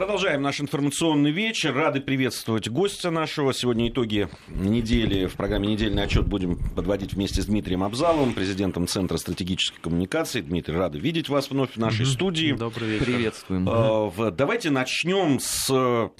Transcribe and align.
Продолжаем 0.00 0.40
наш 0.40 0.62
информационный 0.62 1.30
вечер. 1.30 1.74
Рады 1.74 2.00
приветствовать 2.00 2.70
гостя 2.70 3.10
нашего. 3.10 3.52
Сегодня 3.52 3.90
итоги 3.90 4.30
недели 4.48 5.26
в 5.26 5.34
программе 5.34 5.68
«Недельный 5.68 6.04
отчет» 6.04 6.26
будем 6.26 6.56
подводить 6.74 7.12
вместе 7.12 7.42
с 7.42 7.44
Дмитрием 7.44 7.84
Абзаловым, 7.84 8.32
президентом 8.32 8.86
Центра 8.86 9.18
стратегической 9.18 9.78
коммуникации. 9.78 10.40
Дмитрий, 10.40 10.74
рады 10.74 10.98
видеть 10.98 11.28
вас 11.28 11.50
вновь 11.50 11.72
в 11.72 11.76
нашей 11.76 12.06
студии. 12.06 12.52
Добрый 12.52 12.88
вечер. 12.88 13.04
Приветствуем. 13.04 13.68
А, 13.68 14.30
давайте 14.30 14.70
начнем 14.70 15.38
с... 15.38 15.68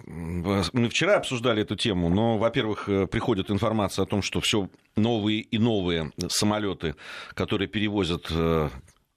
Мы 0.05 0.91
вчера 0.91 1.17
обсуждали 1.17 1.63
эту 1.63 1.75
тему, 1.75 2.11
но, 2.11 2.37
во-первых, 2.37 2.85
приходит 3.11 3.51
информация 3.51 4.03
о 4.03 4.07
том, 4.07 4.21
что 4.21 4.43
все 4.43 4.69
новые 4.97 5.41
и 5.41 5.57
новые 5.57 6.13
самолеты, 6.29 6.97
которые 7.33 7.67
перевозят 7.67 8.31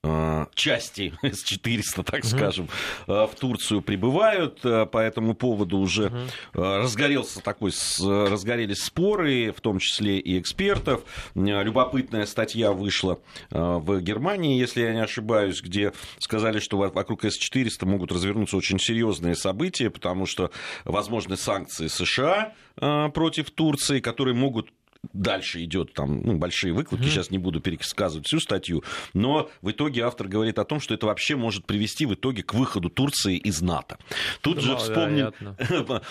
Э, 0.06 0.48
части 0.54 1.14
С-400, 1.22 2.04
так 2.04 2.26
скажем, 2.26 2.68
uh 3.08 3.28
в 3.28 3.36
Турцию 3.36 3.82
прибывают. 3.82 4.60
Э, 4.66 4.86
по 4.86 4.98
этому 4.98 5.34
поводу 5.34 5.78
уже 5.78 6.12
uh 6.54 6.82
разгорелся 6.82 7.40
такой, 7.42 7.72
разгорелись 8.02 8.84
споры, 8.84 9.54
в 9.56 9.62
том 9.62 9.80
числе 9.80 10.20
и 10.20 10.38
экспертов. 10.40 11.04
Любопытная 11.36 12.26
статья 12.26 12.74
вышла 12.74 13.20
в 13.50 14.02
Германии, 14.02 14.60
если 14.60 14.82
я 14.82 14.94
не 14.94 15.02
ошибаюсь, 15.02 15.62
где 15.62 15.94
сказали, 16.20 16.60
что 16.60 16.78
вокруг 16.78 17.24
С-400 17.24 17.86
могут 17.86 18.12
развернуться 18.12 18.58
очень 18.58 18.80
серьезные 18.80 19.36
события, 19.36 19.90
потому 19.90 20.26
что 20.26 20.52
возможны 20.84 21.38
санкции 21.38 21.88
США 21.88 22.54
против 22.76 23.52
Турции, 23.52 24.00
которые 24.00 24.36
могут 24.36 24.70
дальше 25.12 25.64
идет 25.64 25.94
там 25.94 26.22
ну, 26.22 26.38
большие 26.38 26.74
выкладки, 26.74 27.06
mm-hmm. 27.06 27.10
сейчас 27.10 27.30
не 27.32 27.38
буду 27.38 27.60
пересказывать 27.60 28.28
всю 28.28 28.40
статью, 28.40 28.84
но 29.14 29.50
в 29.62 29.72
итоге 29.72 30.02
автор 30.04 30.28
говорит 30.28 30.60
о 30.60 30.66
том, 30.66 30.80
что 30.80 30.94
это 30.94 31.08
вообще 31.08 31.36
может 31.36 31.66
привести 31.66 32.06
в 32.06 32.14
итоге 32.14 32.44
к 32.44 32.54
выходу 32.54 32.90
Турции 32.90 33.38
из 33.38 33.62
НАТО. 33.62 33.98
Тут, 34.42 34.62
же, 34.62 34.76
вспомнили, 34.78 35.32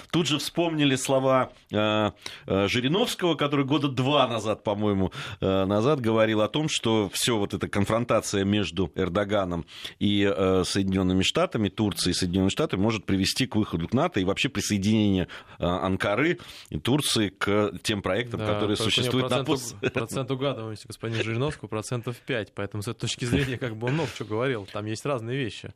тут 0.11 0.27
же 0.27 0.39
вспомнили 0.39 0.97
слова 0.97 1.53
э, 1.71 2.11
э, 2.47 2.69
Жириновского, 2.69 3.35
который 3.35 3.65
года 3.65 3.89
два 3.89 4.29
назад, 4.29 4.63
по-моему, 4.63 5.13
э, 5.41 5.65
назад 5.65 6.01
говорил 6.01 6.43
о 6.43 6.49
том, 6.49 6.69
что 6.69 7.11
все 7.13 7.39
вот 7.39 7.55
эта 7.55 7.69
конфронтация 7.69 8.45
между 8.45 8.93
Эрдоганом 8.95 9.65
и 9.99 10.23
Соединенными 10.65 11.23
Штатами, 11.23 11.69
Турцией 11.69 12.13
и 12.13 12.15
Соединенными 12.15 12.51
Штатами 12.51 12.81
может 12.81 13.05
привести 13.05 13.47
к 13.47 13.57
выходу 13.57 13.89
к 13.89 13.95
НАТО 13.95 14.21
и 14.21 14.25
вообще 14.25 14.49
присоединение 14.49 15.29
Анкары 15.59 16.39
и 16.71 16.79
Турции 16.79 17.29
к 17.29 17.73
тем 17.83 18.03
проектам, 18.03 18.41
да, 18.41 18.47
которые 18.47 18.77
существует 18.83 19.29
процент, 19.29 19.41
на 19.41 19.45
пост... 19.45 19.77
Процент 19.93 20.31
угадываемости 20.31 20.87
господина 20.87 21.23
Жириновского 21.23 21.69
процентов 21.69 22.17
5, 22.19 22.53
поэтому 22.55 22.83
с 22.83 22.89
этой 22.89 23.01
точки 23.01 23.25
зрения 23.25 23.59
как 23.59 23.77
бы 23.77 23.89
он 23.89 23.95
много 23.95 24.09
что 24.11 24.25
говорил, 24.25 24.67
там 24.67 24.87
есть 24.87 25.05
разные 25.05 25.37
вещи. 25.37 25.75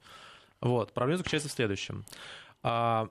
Вот, 0.60 0.92
проблема 0.92 1.18
заключается 1.18 1.48
в 1.48 1.52
следующем. 1.52 2.04
А, 2.62 3.08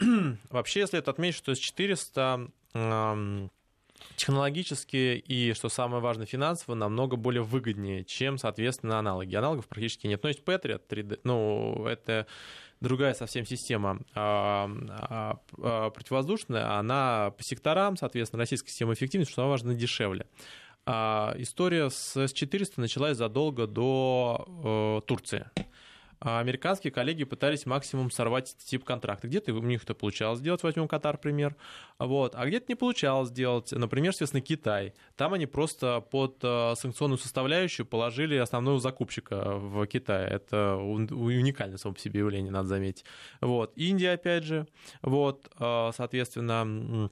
вообще, 0.50 0.80
если 0.80 0.98
это 0.98 1.10
отметить, 1.10 1.38
что 1.38 1.54
с 1.54 1.58
400 1.58 2.48
а, 2.74 3.48
технологически 4.16 5.22
и, 5.26 5.52
что 5.54 5.68
самое 5.68 6.02
важное, 6.02 6.26
финансово 6.26 6.74
намного 6.74 7.16
более 7.16 7.42
выгоднее, 7.42 8.04
чем, 8.04 8.38
соответственно, 8.38 8.98
аналоги. 8.98 9.34
Аналогов 9.34 9.66
практически 9.68 10.06
нет. 10.06 10.22
Но 10.22 10.28
есть 10.28 10.42
Patriot 10.42 10.82
3D, 10.88 11.20
ну, 11.24 11.86
это 11.86 12.26
другая 12.80 13.14
совсем 13.14 13.44
система 13.44 14.00
а, 14.14 14.70
а, 14.88 15.40
а, 15.62 15.90
противовоздушная, 15.90 16.78
она 16.78 17.32
по 17.36 17.42
секторам, 17.42 17.96
соответственно, 17.96 18.40
российская 18.40 18.70
система 18.70 18.94
эффективности, 18.94 19.32
что 19.32 19.48
важно, 19.48 19.74
дешевле. 19.74 20.26
История 20.86 21.90
с 21.90 22.16
С-400 22.16 22.74
началась 22.76 23.18
задолго 23.18 23.66
до 23.66 25.02
э, 25.02 25.06
Турции. 25.06 25.44
А 26.20 26.40
американские 26.40 26.90
коллеги 26.90 27.24
пытались 27.24 27.66
максимум 27.66 28.10
сорвать 28.10 28.56
тип 28.58 28.84
контракта. 28.84 29.28
Где-то 29.28 29.52
у 29.52 29.60
них 29.60 29.84
это 29.84 29.94
получалось 29.94 30.40
сделать, 30.40 30.62
возьмем 30.62 30.88
Катар 30.88 31.18
пример, 31.18 31.56
вот, 31.98 32.34
а 32.34 32.46
где-то 32.46 32.66
не 32.68 32.74
получалось 32.74 33.28
сделать, 33.28 33.70
например, 33.72 34.12
соответственно, 34.12 34.40
Китай. 34.40 34.94
Там 35.16 35.34
они 35.34 35.46
просто 35.46 36.00
под 36.00 36.38
э, 36.42 36.74
санкционную 36.76 37.18
составляющую 37.18 37.86
положили 37.86 38.36
основного 38.36 38.80
закупщика 38.80 39.56
в 39.56 39.86
Китае. 39.86 40.28
Это 40.28 40.76
уникальное 40.76 41.78
само 41.78 41.94
по 41.94 42.00
себе 42.00 42.20
явление, 42.20 42.50
надо 42.50 42.68
заметить. 42.68 43.04
Вот. 43.40 43.72
Индия, 43.76 44.12
опять 44.12 44.44
же, 44.44 44.66
вот, 45.02 45.48
э, 45.58 45.90
соответственно, 45.96 47.10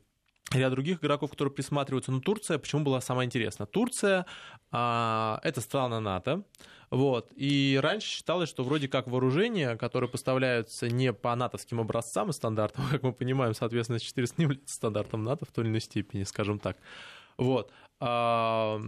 ряд 0.53 0.72
других 0.72 1.03
игроков, 1.03 1.31
которые 1.31 1.53
присматриваются. 1.53 2.12
Но 2.12 2.21
Турция, 2.21 2.59
почему 2.59 2.83
была 2.83 3.00
самая 3.00 3.27
интересная? 3.27 3.66
Турция 3.66 4.27
а, 4.71 5.41
это 5.43 5.61
страна 5.61 6.00
НАТО, 6.00 6.43
вот, 6.91 7.32
и 7.34 7.78
раньше 7.82 8.08
считалось, 8.08 8.48
что 8.48 8.62
вроде 8.62 8.88
как 8.88 9.08
вооружения, 9.08 9.76
которые 9.76 10.08
поставляются 10.08 10.88
не 10.88 11.12
по 11.12 11.34
натовским 11.34 11.80
образцам 11.80 12.30
и 12.30 12.32
стандартам, 12.32 12.84
как 12.91 13.02
мы 13.02 13.12
понимаем, 13.12 13.54
соответственно, 13.54 13.98
400 13.98 14.34
не 14.38 14.42
является 14.44 14.74
стандартом 14.74 15.22
НАТО 15.24 15.44
в 15.44 15.52
той 15.52 15.64
или 15.64 15.70
иной 15.70 15.80
степени, 15.80 16.22
скажем 16.22 16.58
так, 16.58 16.76
вот, 17.36 17.72
а, 17.98 18.80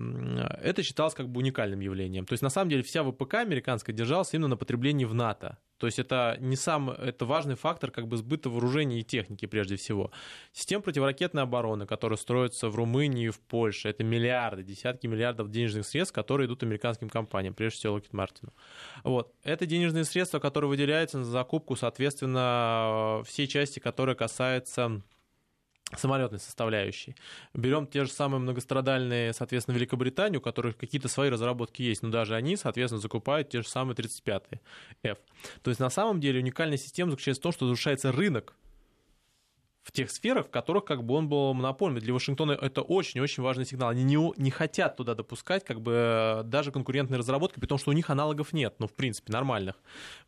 это 0.63 0.83
считалось 0.83 1.15
как 1.15 1.29
бы 1.29 1.39
уникальным 1.39 1.81
явлением. 1.81 2.27
То 2.27 2.35
есть, 2.35 2.43
на 2.43 2.51
самом 2.51 2.71
деле, 2.71 2.83
вся 2.83 3.03
ВПК 3.03 3.35
американская 3.35 3.95
держалась 3.95 4.33
именно 4.35 4.49
на 4.49 4.57
потреблении 4.57 5.05
в 5.05 5.15
НАТО. 5.15 5.59
То 5.79 5.87
есть 5.87 5.99
это 5.99 6.37
не 6.41 6.57
сам, 6.57 6.91
это 6.91 7.25
важный 7.25 7.55
фактор 7.55 7.91
как 7.91 8.09
бы 8.09 8.17
сбыта 8.17 8.51
вооружений 8.51 9.01
и 9.01 9.05
техники 9.05 9.47
прежде 9.47 9.77
всего. 9.77 10.11
Система 10.53 10.83
противоракетной 10.83 11.43
обороны, 11.43 11.87
которая 11.87 12.17
строится 12.17 12.69
в 12.69 12.77
Румынии 12.77 13.27
и 13.27 13.31
в 13.31 13.41
Польше, 13.41 13.89
это 13.89 14.05
миллиарды, 14.05 14.63
десятки 14.63 15.07
миллиардов 15.07 15.51
денежных 15.51 15.87
средств, 15.87 16.15
которые 16.15 16.47
идут 16.47 16.63
американским 16.63 17.09
компаниям, 17.09 17.55
прежде 17.55 17.79
всего 17.79 17.95
Локет 17.95 18.13
Мартину. 18.13 18.53
Вот. 19.05 19.33
Это 19.45 19.67
денежные 19.67 20.05
средства, 20.05 20.39
которые 20.39 20.69
выделяются 20.69 21.19
на 21.19 21.25
закупку, 21.25 21.77
соответственно, 21.77 23.23
всей 23.25 23.47
части, 23.47 23.79
которая 23.79 24.17
касается 24.17 25.03
самолетной 25.97 26.39
составляющей. 26.39 27.17
Берем 27.55 27.87
те 27.87 28.05
же 28.05 28.11
самые 28.11 28.41
многострадальные, 28.41 29.33
соответственно, 29.33 29.77
Великобританию, 29.77 30.41
у 30.41 30.43
которых 30.43 30.77
какие-то 30.77 31.09
свои 31.09 31.31
разработки 31.31 31.83
есть, 31.83 32.03
но 32.03 32.11
даже 32.11 32.35
они, 32.35 32.57
соответственно, 32.57 33.01
закупают 33.01 33.49
те 33.49 33.63
же 33.63 33.69
самые 33.69 33.97
35-е 33.97 34.61
F. 35.03 35.19
То 35.63 35.71
есть 35.71 35.81
на 35.81 35.91
самом 35.91 36.21
деле 36.21 36.41
уникальная 36.41 36.77
система 36.77 37.11
заключается 37.11 37.41
в 37.41 37.45
том, 37.45 37.53
что 37.53 37.65
разрушается 37.65 38.13
рынок 38.13 38.55
в 39.89 39.93
тех 39.93 40.11
сферах, 40.11 40.49
в 40.49 40.51
которых 40.51 40.85
как 40.85 41.03
бы 41.03 41.15
он 41.15 41.29
был 41.31 41.55
монопольным. 41.55 42.03
Для 42.03 42.13
Вашингтона 42.13 42.53
это 42.53 42.83
очень-очень 42.83 43.43
важный 43.43 43.65
сигнал. 43.65 43.89
Они 43.89 44.05
не, 44.05 44.33
не 44.37 44.51
хотят 44.51 44.97
туда 44.99 45.15
допускать 45.15 45.65
как 45.65 45.81
бы 45.81 46.43
даже 46.45 46.71
конкурентные 46.73 47.17
разработки, 47.17 47.59
потому 47.59 47.79
что 47.79 47.91
у 47.91 47.95
них 47.95 48.11
аналогов 48.11 48.53
нет, 48.53 48.75
ну, 48.81 48.87
в 48.87 48.93
принципе, 48.93 49.33
нормальных. 49.33 49.77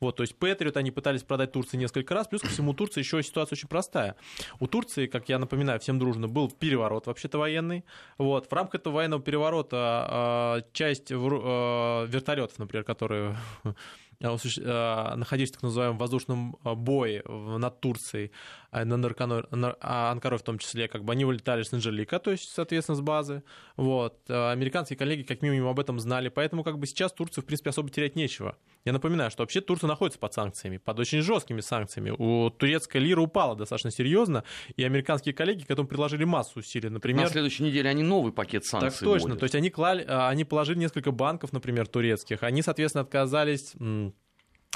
Вот, 0.01 0.17
то 0.17 0.23
есть 0.23 0.35
Patriot 0.41 0.79
они 0.79 0.91
пытались 0.91 1.25
продать 1.25 1.53
Турции 1.53 1.77
несколько 1.77 2.15
раз, 2.15 2.27
плюс 2.27 2.41
ко 2.41 2.49
всему 2.49 2.73
Турции 2.73 3.01
еще 3.01 3.23
ситуация 3.23 3.57
очень 3.57 3.69
простая. 3.69 4.17
У 4.61 4.67
Турции, 4.67 5.07
как 5.07 5.29
я 5.29 5.39
напоминаю 5.39 5.79
всем 5.79 5.99
дружно, 5.99 6.27
был 6.27 6.51
переворот 6.51 7.07
вообще-то 7.07 7.37
военный. 7.37 7.85
Вот, 8.17 8.47
в 8.51 8.53
рамках 8.55 8.81
этого 8.81 8.95
военного 8.95 9.23
переворота 9.23 10.63
э, 10.63 10.73
часть 10.73 11.11
э, 11.11 11.15
вертолетов, 11.15 12.59
например, 12.59 12.85
которые 12.85 13.37
Э, 14.23 14.37
э, 14.37 15.15
находились 15.17 15.51
в 15.51 15.55
так 15.55 15.63
называемом 15.63 15.99
воздушном 15.99 16.57
э, 16.65 16.75
бое 16.75 17.23
над 17.27 17.81
Турцией, 17.81 18.33
на 18.73 18.97
Нарканой, 18.97 19.45
а 19.81 20.11
Анкарой 20.11 20.39
в 20.39 20.43
том 20.43 20.59
числе, 20.59 20.89
как 20.89 21.05
бы 21.05 21.13
они 21.13 21.25
вылетали 21.25 21.63
с 21.63 21.73
Анжелика, 21.73 22.19
то 22.19 22.31
есть, 22.31 22.53
соответственно, 22.53 22.97
с 22.97 23.01
базы. 23.01 23.43
Вот. 23.77 24.19
Американские 24.29 24.97
коллеги 24.97 25.23
как 25.23 25.43
минимум 25.43 25.71
об 25.71 25.81
этом 25.81 25.99
знали, 25.99 26.29
поэтому 26.29 26.65
как 26.65 26.79
бы 26.79 26.87
сейчас 26.87 27.13
Турции, 27.13 27.41
в 27.41 27.45
принципе, 27.45 27.71
особо 27.71 27.91
терять 27.91 28.17
нечего. 28.17 28.57
Я 28.85 28.93
напоминаю, 28.93 29.31
что 29.31 29.43
вообще 29.43 29.61
Турция 29.61 29.89
находится 29.89 30.19
под 30.19 30.33
санкциями, 30.33 30.79
под 30.79 30.99
очень 31.01 31.21
жесткими 31.21 31.61
санкциями. 31.61 32.11
У 32.17 32.51
турецкая 32.51 33.03
лира 33.03 33.21
упала 33.21 33.57
достаточно 33.57 33.91
серьезно, 33.91 34.45
и 34.77 34.85
американские 34.85 35.35
коллеги 35.35 35.65
к 35.65 35.71
этому 35.71 35.89
приложили 35.89 36.25
массу 36.25 36.61
усилий. 36.61 36.89
Например, 36.89 37.25
На 37.25 37.31
следующей 37.31 37.65
неделе 37.65 37.91
они 37.91 38.03
новый 38.03 38.33
пакет 38.33 38.65
санкций 38.65 38.91
Так 38.91 38.99
точно. 38.99 39.29
Вводят. 39.29 39.41
То 39.41 39.45
есть 39.45 39.55
они, 39.55 39.71
клали, 39.71 40.05
а, 40.09 40.29
они 40.29 40.45
положили 40.45 40.79
несколько 40.79 41.11
банков, 41.11 41.53
например, 41.53 41.87
турецких. 41.87 42.43
Они, 42.43 42.63
соответственно, 42.63 43.03
отказались 43.03 43.75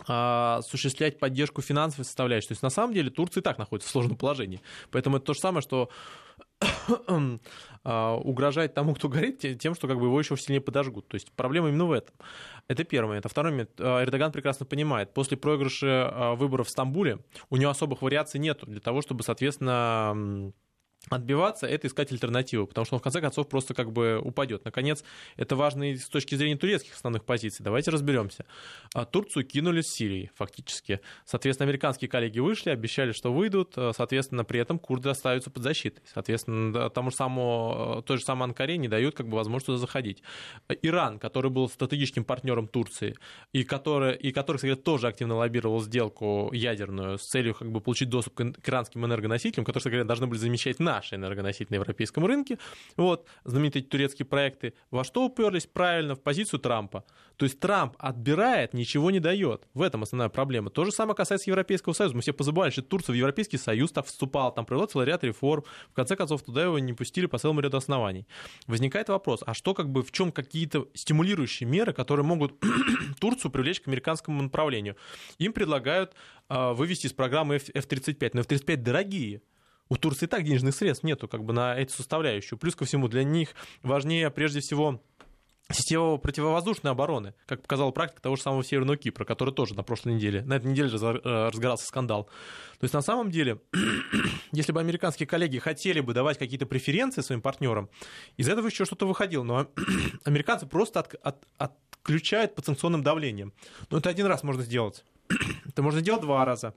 осуществлять 0.06 1.18
поддержку 1.18 1.62
финансовой 1.62 2.04
составляющей. 2.04 2.48
То 2.48 2.52
есть 2.52 2.62
на 2.62 2.70
самом 2.70 2.94
деле 2.94 3.10
Турция 3.10 3.40
и 3.40 3.44
так 3.44 3.58
находится 3.58 3.88
в 3.88 3.92
сложном 3.92 4.16
положении. 4.16 4.60
Поэтому 4.90 5.18
это 5.18 5.26
то 5.26 5.34
же 5.34 5.40
самое, 5.40 5.62
что 5.62 5.88
а, 7.84 8.16
угрожает 8.16 8.74
тому, 8.74 8.94
кто 8.94 9.08
горит, 9.08 9.58
тем, 9.58 9.74
что 9.74 9.88
как 9.88 9.98
бы 9.98 10.06
его 10.06 10.18
еще 10.18 10.36
сильнее 10.36 10.60
подожгут. 10.60 11.08
То 11.08 11.14
есть 11.14 11.32
проблема 11.32 11.68
именно 11.68 11.86
в 11.86 11.92
этом. 11.92 12.14
Это 12.68 12.84
первый 12.84 13.08
момент. 13.08 13.26
А 13.26 13.28
второй 13.28 13.52
момент. 13.52 13.70
А, 13.78 14.02
Эрдоган 14.02 14.32
прекрасно 14.32 14.66
понимает, 14.66 15.12
после 15.14 15.36
проигрыша 15.36 16.10
а, 16.12 16.34
выборов 16.34 16.68
в 16.68 16.70
Стамбуле 16.70 17.18
у 17.50 17.56
него 17.56 17.70
особых 17.70 18.02
вариаций 18.02 18.40
нет 18.40 18.60
для 18.62 18.80
того, 18.80 19.02
чтобы, 19.02 19.22
соответственно, 19.22 20.52
отбиваться, 21.10 21.66
это 21.66 21.86
искать 21.86 22.12
альтернативу, 22.12 22.66
потому 22.66 22.84
что 22.84 22.94
он 22.94 23.00
в 23.00 23.02
конце 23.02 23.20
концов 23.20 23.48
просто 23.48 23.74
как 23.74 23.92
бы 23.92 24.18
упадет. 24.22 24.64
Наконец, 24.64 25.04
это 25.36 25.56
важно 25.56 25.92
и 25.92 25.96
с 25.96 26.08
точки 26.08 26.34
зрения 26.34 26.56
турецких 26.56 26.94
основных 26.94 27.24
позиций. 27.24 27.64
Давайте 27.64 27.90
разберемся. 27.90 28.46
А 28.94 29.04
Турцию 29.04 29.44
кинули 29.44 29.82
с 29.82 29.88
Сирии 29.88 30.30
фактически. 30.34 31.00
Соответственно, 31.24 31.68
американские 31.68 32.08
коллеги 32.08 32.38
вышли, 32.38 32.70
обещали, 32.70 33.12
что 33.12 33.32
выйдут. 33.32 33.74
А, 33.76 33.92
соответственно, 33.94 34.44
при 34.44 34.60
этом 34.60 34.78
курды 34.78 35.10
остаются 35.10 35.50
под 35.50 35.62
защитой. 35.62 36.02
Соответственно, 36.12 36.90
тому 36.90 37.10
же 37.10 37.16
самому, 37.16 38.02
той 38.06 38.18
же 38.18 38.24
самой 38.24 38.44
Анкаре 38.44 38.76
не 38.78 38.88
дают 38.88 39.14
как 39.14 39.28
бы 39.28 39.36
возможность 39.36 39.66
туда 39.66 39.78
заходить. 39.78 40.22
Иран, 40.82 41.18
который 41.18 41.50
был 41.50 41.68
стратегическим 41.68 42.24
партнером 42.24 42.66
Турции 42.66 43.14
и 43.52 43.64
который, 43.64 44.16
и 44.16 44.32
который, 44.32 44.56
кстати, 44.56 44.74
тоже 44.74 45.08
активно 45.08 45.36
лоббировал 45.36 45.80
сделку 45.80 46.50
ядерную 46.52 47.18
с 47.18 47.26
целью 47.26 47.54
как 47.54 47.70
бы 47.70 47.80
получить 47.80 48.08
доступ 48.08 48.34
к 48.34 48.68
иранским 48.68 49.04
энергоносителям, 49.04 49.64
которые, 49.64 49.80
кстати, 49.80 50.06
должны 50.06 50.26
были 50.26 50.38
замещать 50.38 50.80
на 50.80 50.93
наши 50.94 51.16
энергоносители 51.16 51.68
на 51.70 51.74
европейском 51.76 52.24
рынке. 52.24 52.58
Вот, 52.96 53.26
знаменитые 53.44 53.82
турецкие 53.82 54.26
проекты 54.26 54.74
во 54.90 55.04
что 55.04 55.24
уперлись? 55.24 55.66
Правильно, 55.66 56.14
в 56.14 56.20
позицию 56.20 56.60
Трампа. 56.60 57.04
То 57.36 57.46
есть 57.46 57.58
Трамп 57.58 57.96
отбирает, 57.98 58.74
ничего 58.74 59.10
не 59.10 59.20
дает. 59.20 59.66
В 59.74 59.82
этом 59.82 60.02
основная 60.02 60.28
проблема. 60.28 60.70
То 60.70 60.84
же 60.84 60.92
самое 60.92 61.16
касается 61.16 61.50
Европейского 61.50 61.92
Союза. 61.92 62.14
Мы 62.14 62.22
все 62.22 62.32
позабывали, 62.32 62.70
что 62.70 62.82
Турция 62.82 63.12
в 63.12 63.16
Европейский 63.16 63.58
Союз 63.58 63.90
так 63.90 64.06
вступала, 64.06 64.52
там 64.52 64.64
провела 64.64 64.86
целый 64.86 65.06
ряд 65.06 65.24
реформ. 65.24 65.64
В 65.90 65.94
конце 65.94 66.14
концов, 66.16 66.42
туда 66.42 66.62
его 66.62 66.78
не 66.78 66.92
пустили 66.92 67.26
по 67.26 67.38
целому 67.38 67.60
ряду 67.60 67.76
оснований. 67.76 68.26
Возникает 68.66 69.08
вопрос, 69.08 69.42
а 69.44 69.54
что 69.54 69.74
как 69.74 69.90
бы 69.90 70.02
в 70.02 70.12
чем 70.12 70.30
какие-то 70.30 70.86
стимулирующие 70.94 71.68
меры, 71.68 71.92
которые 71.92 72.24
могут 72.24 72.54
Турцию 73.20 73.50
привлечь 73.50 73.80
к 73.80 73.88
американскому 73.88 74.42
направлению? 74.42 74.96
Им 75.38 75.52
предлагают 75.52 76.14
э, 76.48 76.72
вывести 76.72 77.06
из 77.06 77.12
программы 77.12 77.56
F-35. 77.56 78.30
Но 78.34 78.40
F-35 78.40 78.76
дорогие. 78.76 79.42
У 79.88 79.96
Турции 79.96 80.26
и 80.26 80.28
так 80.28 80.44
денежных 80.44 80.74
средств 80.74 81.04
нету 81.04 81.28
как 81.28 81.44
бы 81.44 81.52
на 81.52 81.76
эту 81.76 81.92
составляющую. 81.92 82.58
Плюс 82.58 82.74
ко 82.74 82.84
всему, 82.84 83.08
для 83.08 83.24
них 83.24 83.50
важнее 83.82 84.30
прежде 84.30 84.60
всего 84.60 85.02
система 85.70 86.18
противовоздушной 86.18 86.92
обороны, 86.92 87.34
как 87.46 87.62
показала 87.62 87.90
практика 87.90 88.22
того 88.22 88.36
же 88.36 88.42
самого 88.42 88.64
Северного 88.64 88.96
Кипра, 88.96 89.24
который 89.24 89.52
тоже 89.52 89.74
на 89.74 89.82
прошлой 89.82 90.14
неделе, 90.14 90.42
на 90.42 90.54
этой 90.54 90.70
неделе 90.70 90.90
э, 90.90 91.48
разгорался 91.48 91.86
скандал. 91.86 92.24
То 92.78 92.84
есть 92.84 92.94
на 92.94 93.02
самом 93.02 93.30
деле, 93.30 93.60
если 94.52 94.72
бы 94.72 94.80
американские 94.80 95.26
коллеги 95.26 95.58
хотели 95.58 96.00
бы 96.00 96.12
давать 96.12 96.38
какие-то 96.38 96.66
преференции 96.66 97.22
своим 97.22 97.40
партнерам, 97.40 97.88
из 98.36 98.48
этого 98.48 98.66
еще 98.66 98.84
что-то 98.84 99.06
выходило, 99.06 99.42
но 99.42 99.66
американцы 100.24 100.66
просто 100.66 101.00
от, 101.00 101.14
от, 101.22 101.42
отключают 101.58 102.54
под 102.54 102.66
санкционным 102.66 103.02
давлением. 103.02 103.54
Но 103.90 103.98
это 103.98 104.10
один 104.10 104.26
раз 104.26 104.42
можно 104.42 104.62
сделать. 104.62 105.04
это 105.66 105.82
можно 105.82 106.00
сделать 106.00 106.20
два 106.20 106.44
раза. 106.44 106.74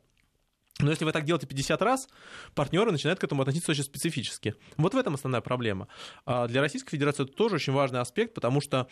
Но 0.80 0.92
если 0.92 1.06
вы 1.06 1.12
так 1.12 1.26
делаете 1.26 1.48
50 1.48 1.82
раз, 1.82 2.08
партнеры 2.54 2.92
начинают 2.92 3.20
к 3.20 3.24
этому 3.24 3.42
относиться 3.42 3.72
очень 3.72 3.84
специфически. 3.84 4.56
Вот 4.78 4.94
в 4.94 4.98
этом 4.98 5.16
основная 5.16 5.42
проблема. 5.42 5.88
А 6.26 6.48
для 6.48 6.62
Российской 6.62 6.92
Федерации 6.92 7.24
это 7.24 7.34
тоже 7.34 7.56
очень 7.56 7.74
важный 7.74 8.00
аспект, 8.00 8.34
потому 8.36 8.62
что 8.62 8.88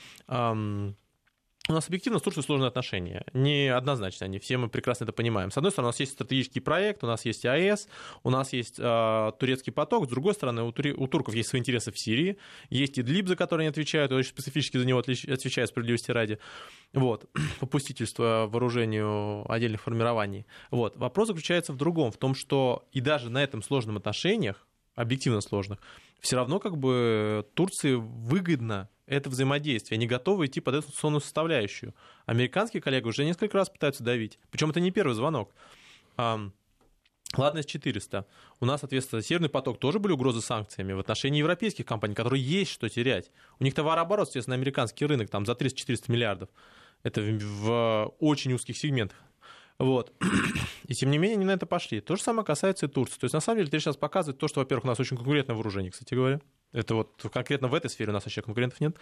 у 1.67 1.73
нас 1.73 1.87
объективно 1.87 2.19
с 2.19 2.21
Турцией 2.21 2.43
сложные 2.45 2.67
отношения. 2.67 3.25
Неоднозначно 3.33 4.25
они, 4.25 4.37
все 4.39 4.57
мы 4.57 4.69
прекрасно 4.69 5.05
это 5.05 5.13
понимаем. 5.13 5.49
С 5.49 5.57
одной 5.57 5.71
стороны, 5.71 5.87
у 5.87 5.89
нас 5.89 5.99
есть 5.99 6.11
стратегический 6.11 6.59
проект, 6.59 7.03
у 7.03 7.07
нас 7.07 7.25
есть 7.25 7.45
АЭС, 7.45 7.87
у 8.23 8.29
нас 8.29 8.53
есть 8.53 8.75
э, 8.77 9.31
турецкий 9.39 9.73
поток, 9.73 10.05
с 10.05 10.07
другой 10.07 10.35
стороны, 10.35 10.63
у, 10.63 10.71
тури, 10.71 10.93
у 10.93 11.07
турков 11.07 11.33
есть 11.33 11.49
свои 11.49 11.59
интересы 11.59 11.91
в 11.91 11.99
Сирии, 11.99 12.37
есть 12.69 12.99
Идлиб, 12.99 13.27
за 13.27 13.35
который 13.35 13.61
они 13.61 13.69
отвечают, 13.69 14.11
очень 14.11 14.29
специфически 14.29 14.77
за 14.77 14.85
него 14.85 14.99
отвечают 14.99 15.69
справедливости 15.69 16.11
ради. 16.11 16.39
Вот, 16.93 17.25
попустительство 17.59 18.47
вооружению 18.47 19.51
отдельных 19.51 19.81
формирований. 19.81 20.45
Вот. 20.69 20.95
Вопрос 20.97 21.29
заключается 21.29 21.73
в 21.73 21.77
другом, 21.77 22.11
в 22.11 22.17
том, 22.17 22.35
что 22.35 22.87
и 22.91 23.01
даже 23.01 23.29
на 23.29 23.43
этом 23.43 23.63
сложном 23.63 23.97
отношениях, 23.97 24.67
объективно 24.93 25.41
сложных, 25.41 25.79
все 26.19 26.35
равно 26.35 26.59
как 26.59 26.77
бы 26.77 27.45
Турции 27.53 27.95
выгодно 27.95 28.89
это 29.07 29.29
взаимодействие. 29.29 29.97
Они 29.97 30.07
готовы 30.07 30.47
идти 30.47 30.59
под 30.59 30.75
эту 30.75 30.91
сонную 30.91 31.21
составляющую. 31.21 31.93
Американские 32.25 32.81
коллеги 32.81 33.07
уже 33.07 33.25
несколько 33.25 33.57
раз 33.57 33.69
пытаются 33.69 34.03
давить. 34.03 34.39
Причем 34.51 34.69
это 34.69 34.79
не 34.79 34.91
первый 34.91 35.13
звонок. 35.13 35.53
Ладно, 36.17 37.61
С-400. 37.61 38.25
У 38.61 38.65
нас, 38.65 38.79
соответственно, 38.81 39.21
Северный 39.21 39.49
поток 39.49 39.79
тоже 39.79 39.99
были 39.99 40.13
угрозы 40.13 40.41
санкциями 40.41 40.93
в 40.93 40.99
отношении 40.99 41.39
европейских 41.39 41.85
компаний, 41.85 42.15
которые 42.15 42.41
есть 42.41 42.71
что 42.71 42.87
терять. 42.87 43.31
У 43.59 43.63
них 43.63 43.73
товарооборот, 43.73 44.27
соответственно, 44.27 44.55
американский 44.55 45.05
рынок 45.05 45.29
там 45.29 45.45
за 45.45 45.51
300-400 45.51 46.11
миллиардов. 46.11 46.49
Это 47.03 47.21
в 47.21 48.13
очень 48.19 48.53
узких 48.53 48.77
сегментах. 48.77 49.17
Вот. 49.77 50.13
И 50.87 50.93
тем 50.93 51.11
не 51.11 51.17
менее, 51.17 51.35
они 51.35 51.45
на 51.45 51.51
это 51.51 51.65
пошли. 51.65 51.99
То 51.99 52.15
же 52.15 52.21
самое 52.21 52.45
касается 52.45 52.85
и 52.85 52.89
Турции. 52.89 53.19
То 53.19 53.25
есть, 53.25 53.33
на 53.33 53.41
самом 53.41 53.57
деле, 53.57 53.69
ты 53.69 53.79
сейчас 53.79 53.97
показывает 53.97 54.39
то, 54.39 54.47
что, 54.47 54.61
во-первых, 54.61 54.85
у 54.85 54.87
нас 54.87 54.99
очень 54.99 55.17
конкурентное 55.17 55.55
вооружение, 55.55 55.91
кстати 55.91 56.13
говоря. 56.13 56.39
Это 56.75 56.95
вот 56.95 57.25
конкретно 57.31 57.69
в 57.69 57.73
этой 57.73 57.89
сфере 57.89 58.09
у 58.09 58.13
нас 58.13 58.25
вообще 58.25 58.41
конкурентов 58.41 58.81
нет. 58.81 58.97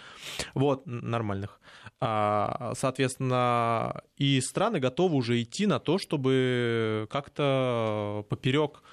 Вот, 0.53 0.85
нормальных. 0.85 1.59
А, 1.99 2.73
соответственно, 2.77 4.03
и 4.15 4.39
страны 4.41 4.79
готовы 4.79 5.15
уже 5.15 5.41
идти 5.41 5.65
на 5.65 5.79
то, 5.79 5.97
чтобы 5.97 7.07
как-то 7.09 8.25
поперек 8.29 8.83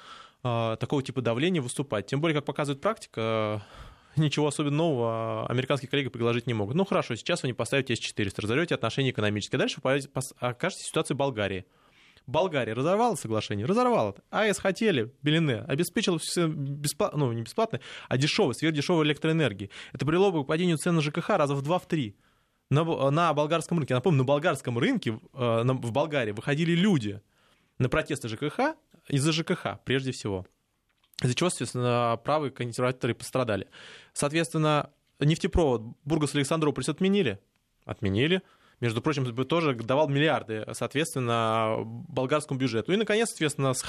а, 0.43 0.77
такого 0.77 1.03
типа 1.03 1.21
давления 1.21 1.61
выступать. 1.61 2.06
Тем 2.06 2.21
более, 2.21 2.35
как 2.35 2.47
показывает 2.47 2.81
практика, 2.81 3.62
ничего 4.17 4.47
особенно 4.47 4.77
нового 4.77 5.47
американские 5.49 5.91
коллеги 5.91 6.09
предложить 6.09 6.47
не 6.47 6.55
могут. 6.55 6.75
Ну 6.75 6.87
хорошо, 6.87 7.15
сейчас 7.17 7.43
вы 7.43 7.49
не 7.49 7.55
поставите 7.55 7.94
С-400, 7.94 8.41
разорвете 8.41 8.75
отношения 8.75 9.11
экономические. 9.11 9.59
Дальше 9.59 9.81
вы 9.83 10.00
окажетесь 10.38 10.85
в 10.85 10.88
ситуации 10.88 11.15
Болгарии. 11.15 11.67
Болгария 12.31 12.73
разорвала 12.73 13.17
соглашение? 13.17 13.67
Разорвала. 13.67 14.15
АЭС 14.31 14.59
хотели, 14.59 15.12
Белине, 15.23 15.65
обеспечила 15.67 16.19
все 16.19 16.47
бесплатно, 16.47 17.19
ну 17.19 17.32
не 17.32 17.43
бесплатно, 17.43 17.81
а 18.09 18.17
дешевой, 18.17 18.55
сверхдешевой 18.55 19.05
электроэнергии. 19.05 19.71
Это 19.93 20.06
привело 20.06 20.31
бы 20.31 20.44
к 20.44 20.47
падению 20.47 20.79
цен 20.79 20.94
на 20.94 21.00
ЖКХ 21.00 21.31
раза 21.31 21.55
в 21.55 21.62
2-3. 21.62 22.15
На, 22.71 23.11
на 23.11 23.35
болгарском 23.35 23.79
рынке, 23.79 23.94
напомню, 23.94 24.19
на 24.19 24.25
болгарском 24.25 24.79
рынке 24.79 25.19
э, 25.32 25.62
на, 25.65 25.75
в 25.75 25.91
Болгарии 25.91 26.31
выходили 26.31 26.73
люди 26.73 27.21
на 27.79 27.88
протесты 27.88 28.29
ЖКХ 28.29 28.76
из-за 29.09 29.33
ЖКХ 29.33 29.81
прежде 29.85 30.12
всего. 30.12 30.47
Из-за 31.21 31.35
чего, 31.35 31.50
соответственно, 31.50 32.19
правые 32.23 32.53
консерваторы 32.53 33.15
пострадали. 33.15 33.67
Соответственно, 34.12 34.91
нефтепровод 35.19 35.83
Бургас-Александрополь 36.05 36.85
отменили. 36.87 37.41
Отменили 37.85 38.43
между 38.81 39.03
прочим, 39.03 39.25
тоже 39.44 39.75
давал 39.75 40.09
миллиарды, 40.09 40.67
соответственно, 40.73 41.77
болгарскому 41.85 42.59
бюджету. 42.59 42.93
И, 42.93 42.97
наконец, 42.97 43.29
соответственно, 43.29 43.75
с 43.75 43.82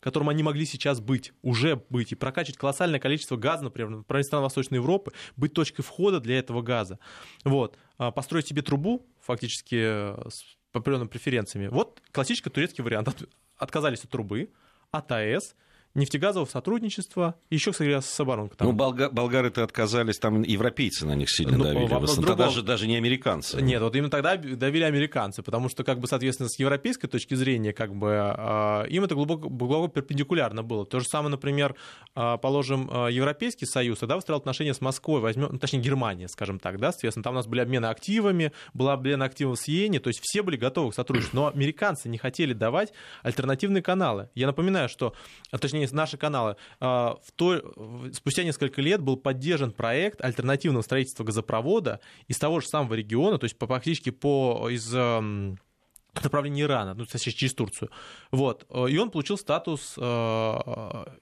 которым 0.00 0.28
они 0.30 0.42
могли 0.42 0.64
сейчас 0.64 1.00
быть, 1.00 1.32
уже 1.42 1.82
быть, 1.90 2.12
и 2.12 2.14
прокачивать 2.14 2.58
колоссальное 2.58 2.98
количество 2.98 3.36
газа, 3.36 3.64
например, 3.64 4.04
в 4.06 4.22
страны 4.22 4.42
Восточной 4.42 4.76
Европы, 4.76 5.12
быть 5.36 5.52
точкой 5.52 5.82
входа 5.82 6.20
для 6.20 6.38
этого 6.38 6.62
газа. 6.62 6.98
Вот. 7.44 7.76
А 7.98 8.10
построить 8.10 8.46
себе 8.46 8.62
трубу, 8.62 9.06
фактически, 9.20 9.76
с 10.30 10.56
определенными 10.72 11.08
преференциями. 11.08 11.68
Вот 11.68 12.02
классический 12.12 12.50
турецкий 12.50 12.82
вариант. 12.82 13.28
Отказались 13.56 14.04
от 14.04 14.10
трубы, 14.10 14.50
от 14.90 15.10
АЭС, 15.10 15.56
нефтегазового 15.98 16.48
сотрудничества, 16.48 17.34
еще, 17.50 17.72
кстати, 17.72 18.00
с 18.00 18.20
оборонкой. 18.20 18.56
Ну, 18.60 18.72
болга- 18.72 19.10
болгары-то 19.10 19.62
отказались, 19.62 20.18
там 20.18 20.42
европейцы 20.42 21.06
на 21.06 21.14
них 21.14 21.30
сильно 21.30 21.56
ну, 21.56 21.64
давили. 21.64 21.86
Вопрос 21.86 22.16
другого... 22.16 22.36
даже, 22.36 22.62
даже 22.62 22.86
не 22.86 22.96
американцы. 22.96 23.60
Нет, 23.60 23.82
вот 23.82 23.94
именно 23.94 24.10
тогда 24.10 24.36
давили 24.36 24.84
американцы, 24.84 25.42
потому 25.42 25.68
что, 25.68 25.84
как 25.84 25.98
бы, 25.98 26.06
соответственно, 26.06 26.48
с 26.48 26.58
европейской 26.58 27.08
точки 27.08 27.34
зрения, 27.34 27.72
как 27.72 27.94
бы, 27.94 28.08
э, 28.36 28.88
им 28.88 29.04
это 29.04 29.14
глубоко, 29.14 29.48
глубоко 29.48 29.88
перпендикулярно 29.88 30.62
было. 30.62 30.86
То 30.86 31.00
же 31.00 31.06
самое, 31.06 31.30
например, 31.30 31.74
э, 32.14 32.38
положим, 32.40 32.88
э, 32.90 33.12
Европейский 33.12 33.66
Союз 33.66 33.98
тогда 33.98 34.16
выстраивал 34.16 34.40
отношения 34.40 34.74
с 34.74 34.80
Москвой, 34.80 35.20
возьмем, 35.20 35.48
ну, 35.52 35.58
точнее, 35.58 35.80
Германия, 35.80 36.28
скажем 36.28 36.58
так, 36.58 36.78
да, 36.78 36.92
соответственно, 36.92 37.24
там 37.24 37.34
у 37.34 37.36
нас 37.36 37.46
были 37.46 37.60
обмены 37.60 37.86
активами, 37.86 38.52
была 38.74 38.92
обмен 38.92 39.22
активов 39.22 39.58
с 39.58 39.68
Йене, 39.68 40.00
то 40.00 40.08
есть 40.08 40.20
все 40.22 40.42
были 40.42 40.56
готовы 40.56 40.92
к 40.92 40.94
сотрудничеству, 40.94 41.36
но 41.40 41.48
американцы 41.48 42.08
не 42.08 42.18
хотели 42.18 42.52
давать 42.52 42.92
альтернативные 43.22 43.82
каналы. 43.82 44.28
Я 44.34 44.46
напоминаю, 44.46 44.88
что, 44.88 45.14
точнее, 45.50 45.87
наши 45.92 46.16
каналы. 46.16 46.56
А, 46.80 47.18
в 47.24 47.32
то, 47.32 47.62
спустя 48.12 48.44
несколько 48.44 48.80
лет 48.80 49.00
был 49.00 49.16
поддержан 49.16 49.72
проект 49.72 50.20
альтернативного 50.22 50.82
строительства 50.82 51.24
газопровода 51.24 52.00
из 52.26 52.38
того 52.38 52.60
же 52.60 52.68
самого 52.68 52.94
региона, 52.94 53.38
то 53.38 53.44
есть 53.44 53.58
практически 53.58 54.10
по, 54.10 54.68
из 54.70 54.92
направления 56.14 56.62
Ирана, 56.62 56.94
ну, 56.94 57.06
точнее, 57.06 57.32
через 57.32 57.54
Турцию. 57.54 57.90
Вот. 58.30 58.66
И 58.88 58.98
он 58.98 59.10
получил 59.10 59.38
статус 59.38 59.94
э, 59.96 60.00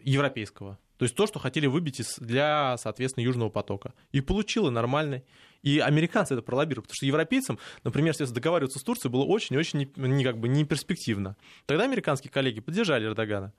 европейского. 0.00 0.78
То 0.98 1.02
есть 1.02 1.14
то, 1.14 1.26
что 1.26 1.38
хотели 1.38 1.66
выбить 1.66 2.02
для, 2.18 2.76
соответственно, 2.78 3.24
Южного 3.24 3.50
потока. 3.50 3.92
И 4.12 4.20
получило 4.20 4.70
нормальный. 4.70 5.24
И 5.62 5.78
американцы 5.78 6.34
это 6.34 6.42
пролоббировали, 6.42 6.86
потому 6.86 6.96
что 6.96 7.06
европейцам, 7.06 7.58
например, 7.84 8.14
если 8.18 8.32
договариваться 8.32 8.78
с 8.78 8.82
Турцией 8.82 9.10
было 9.10 9.24
очень-очень 9.24 9.78
не, 9.80 10.08
не, 10.08 10.24
как 10.24 10.38
бы, 10.38 10.48
не 10.48 10.64
перспективно. 10.64 11.36
Тогда 11.66 11.84
американские 11.84 12.30
коллеги 12.30 12.60
поддержали 12.60 13.06
Эрдогана. 13.06 13.52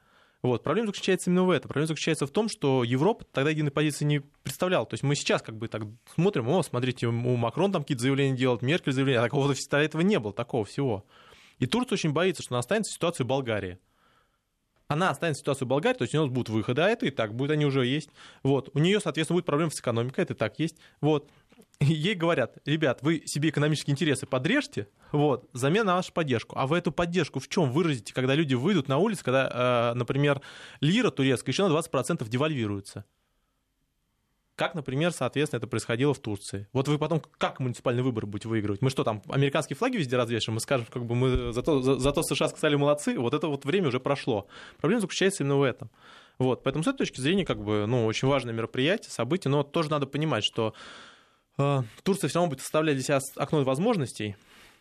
Вот. 0.44 0.64
Проблема 0.64 0.88
заключается 0.88 1.30
именно 1.30 1.44
в 1.44 1.50
этом. 1.50 1.68
Проблема 1.70 1.88
заключается 1.88 2.28
в 2.28 2.32
том, 2.32 2.48
что 2.48 2.84
Европа 2.84 3.26
тогда 3.26 3.50
единой 3.50 3.72
позиции 3.72 4.06
не 4.06 4.20
представляла. 4.44 4.86
То 4.86 4.94
есть 4.94 5.04
мы 5.04 5.16
сейчас 5.16 5.42
как 5.42 5.58
бы 5.58 5.68
так 5.68 5.84
смотрим, 6.14 6.48
о, 6.50 6.62
смотрите, 6.62 7.08
у 7.08 7.12
Макрон 7.12 7.72
там 7.72 7.82
какие-то 7.82 8.04
заявления 8.04 8.38
делает, 8.38 8.62
Меркель 8.62 8.92
заявления, 8.92 9.20
а 9.20 9.24
такого 9.24 9.54
до 9.54 9.78
этого 9.78 10.02
не 10.02 10.20
было, 10.20 10.34
такого 10.34 10.64
всего. 10.66 11.06
И 11.58 11.66
Турция 11.66 11.96
очень 11.96 12.12
боится, 12.12 12.44
что 12.44 12.54
настанется 12.54 12.94
ситуация 12.94 13.26
Болгарии. 13.26 13.80
она 14.88 15.10
останется 15.10 15.54
в 15.54 15.68
Болгарии, 15.68 15.98
то 15.98 16.04
есть 16.04 16.16
у 16.16 16.22
нас 16.22 16.30
будут 16.30 16.50
выходы, 16.50 16.82
а 16.82 16.88
это 16.88 17.06
и 17.06 17.10
так 17.10 17.34
будет, 17.34 17.52
они 17.52 17.66
уже 17.66 17.86
есть. 17.86 18.10
Вот. 18.44 18.70
У 18.74 18.80
нее, 18.80 19.00
соответственно, 19.00 19.38
будет 19.38 19.46
проблема 19.46 19.72
с 19.72 19.80
экономикой, 19.80 20.22
это 20.22 20.34
и 20.34 20.38
так 20.38 20.60
есть. 20.60 20.78
Вот. 21.02 21.30
Ей 21.80 22.16
говорят, 22.16 22.58
ребят, 22.66 23.00
вы 23.02 23.24
себе 23.26 23.50
экономические 23.50 23.94
интересы 23.94 24.26
подрежьте, 24.26 24.88
вот, 25.12 25.48
взамен 25.54 25.86
на 25.86 25.96
вашу 25.96 26.12
поддержку. 26.12 26.58
А 26.58 26.66
вы 26.66 26.80
эту 26.80 26.92
поддержку 26.92 27.40
в 27.40 27.48
чем 27.48 27.72
выразите, 27.72 28.14
когда 28.14 28.34
люди 28.34 28.56
выйдут 28.56 28.88
на 28.88 28.98
улицу, 28.98 29.24
когда, 29.24 29.92
э, 29.94 29.98
например, 29.98 30.42
лира 30.82 31.12
турецкая 31.12 31.54
еще 31.54 31.68
на 31.68 31.72
20% 31.72 32.28
девальвируется? 32.28 33.06
Как, 34.56 34.74
например, 34.74 35.12
соответственно, 35.12 35.60
это 35.60 35.68
происходило 35.68 36.16
в 36.16 36.20
Турции. 36.20 36.68
Вот 36.74 36.88
вы 36.88 36.98
потом 36.98 37.22
как 37.38 37.60
муниципальный 37.60 38.02
выбор 38.02 38.26
будете 38.26 38.50
выигрывать? 38.50 38.82
Мы 38.82 38.90
что, 38.90 39.04
там 39.04 39.22
американские 39.30 39.78
флаги 39.78 39.98
везде 39.98 40.18
развешиваем? 40.18 40.56
Мы 40.56 40.62
скажем, 40.62 40.88
как 40.92 41.06
бы 41.06 41.14
мы 41.14 41.54
зато, 41.54 41.80
за, 41.84 42.00
зато 42.00 42.24
США 42.24 42.48
сказали 42.48 42.76
молодцы, 42.76 43.20
вот 43.20 43.36
это 43.36 43.50
вот 43.50 43.66
время 43.66 43.90
уже 43.90 44.00
прошло. 44.00 44.48
Проблема 44.80 45.02
заключается 45.02 45.44
именно 45.44 45.58
в 45.58 45.62
этом. 45.62 45.92
Вот, 46.40 46.64
поэтому 46.64 46.84
с 46.84 46.88
этой 46.88 47.00
точки 47.00 47.22
зрения, 47.22 47.46
как 47.46 47.64
бы, 47.64 47.86
ну, 47.88 48.08
очень 48.08 48.28
важное 48.28 48.52
мероприятие, 48.52 49.12
событие, 49.12 49.52
но 49.52 49.62
тоже 49.62 49.92
надо 49.92 50.08
понимать, 50.08 50.44
что 50.44 50.74
Турция 52.04 52.28
все 52.28 52.40
равно 52.40 52.50
будет 52.50 52.62
составлять 52.62 53.04
себя 53.04 53.20
окно 53.36 53.64
возможностей, 53.64 54.36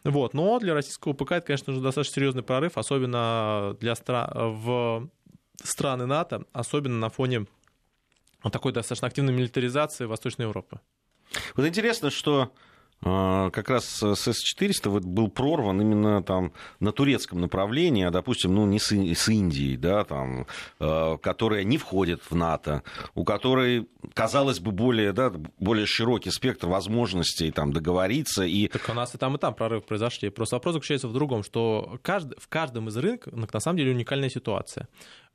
вот, 0.04 0.34
но 0.34 0.58
для 0.58 0.74
российского 0.74 1.14
ПК 1.14 1.32
это, 1.32 1.46
конечно 1.46 1.72
же, 1.72 1.80
достаточно 1.80 2.14
серьезный 2.14 2.42
прорыв, 2.42 2.76
особенно 2.78 3.76
для 3.80 3.94
стра- 3.94 4.30
в 4.34 5.08
страны 5.62 6.06
НАТО, 6.06 6.44
особенно 6.52 6.98
на 6.98 7.08
фоне 7.08 7.46
такой 8.52 8.72
достаточно 8.72 9.08
активной 9.08 9.32
милитаризации 9.32 10.04
Восточной 10.04 10.42
Европы. 10.44 10.80
Вот 11.56 11.66
интересно, 11.66 12.10
что 12.10 12.52
как 13.06 13.70
раз 13.70 13.84
с 14.02 14.26
С-400 14.26 14.88
вот 14.88 15.04
был 15.04 15.28
прорван 15.28 15.80
именно 15.80 16.22
там 16.22 16.52
на 16.80 16.92
турецком 16.92 17.40
направлении, 17.40 18.04
а, 18.04 18.10
допустим, 18.10 18.54
ну, 18.54 18.66
не 18.66 18.78
с, 18.78 18.90
с 18.90 19.28
Индией, 19.28 19.76
да, 19.76 20.04
там, 20.04 20.46
э, 20.80 21.16
которая 21.22 21.64
не 21.64 21.78
входит 21.78 22.20
в 22.28 22.34
НАТО, 22.34 22.82
у 23.14 23.24
которой, 23.24 23.88
казалось 24.14 24.58
бы, 24.58 24.72
более, 24.72 25.12
да, 25.12 25.32
более 25.58 25.86
широкий 25.86 26.30
спектр 26.30 26.66
возможностей 26.66 27.50
там, 27.52 27.72
договориться. 27.72 28.44
И... 28.44 28.68
Так 28.68 28.88
у 28.88 28.94
нас 28.94 29.14
и 29.14 29.18
там, 29.18 29.36
и 29.36 29.38
там 29.38 29.54
прорыв 29.54 29.84
произошли. 29.84 30.30
Просто 30.30 30.56
вопрос 30.56 30.74
заключается 30.74 31.08
в 31.08 31.12
другом, 31.12 31.44
что 31.44 31.98
каждый, 32.02 32.36
в 32.40 32.48
каждом 32.48 32.88
из 32.88 32.96
рынков 32.96 33.32
на 33.32 33.60
самом 33.60 33.78
деле 33.78 33.92
уникальная 33.92 34.30
ситуация. 34.30 34.88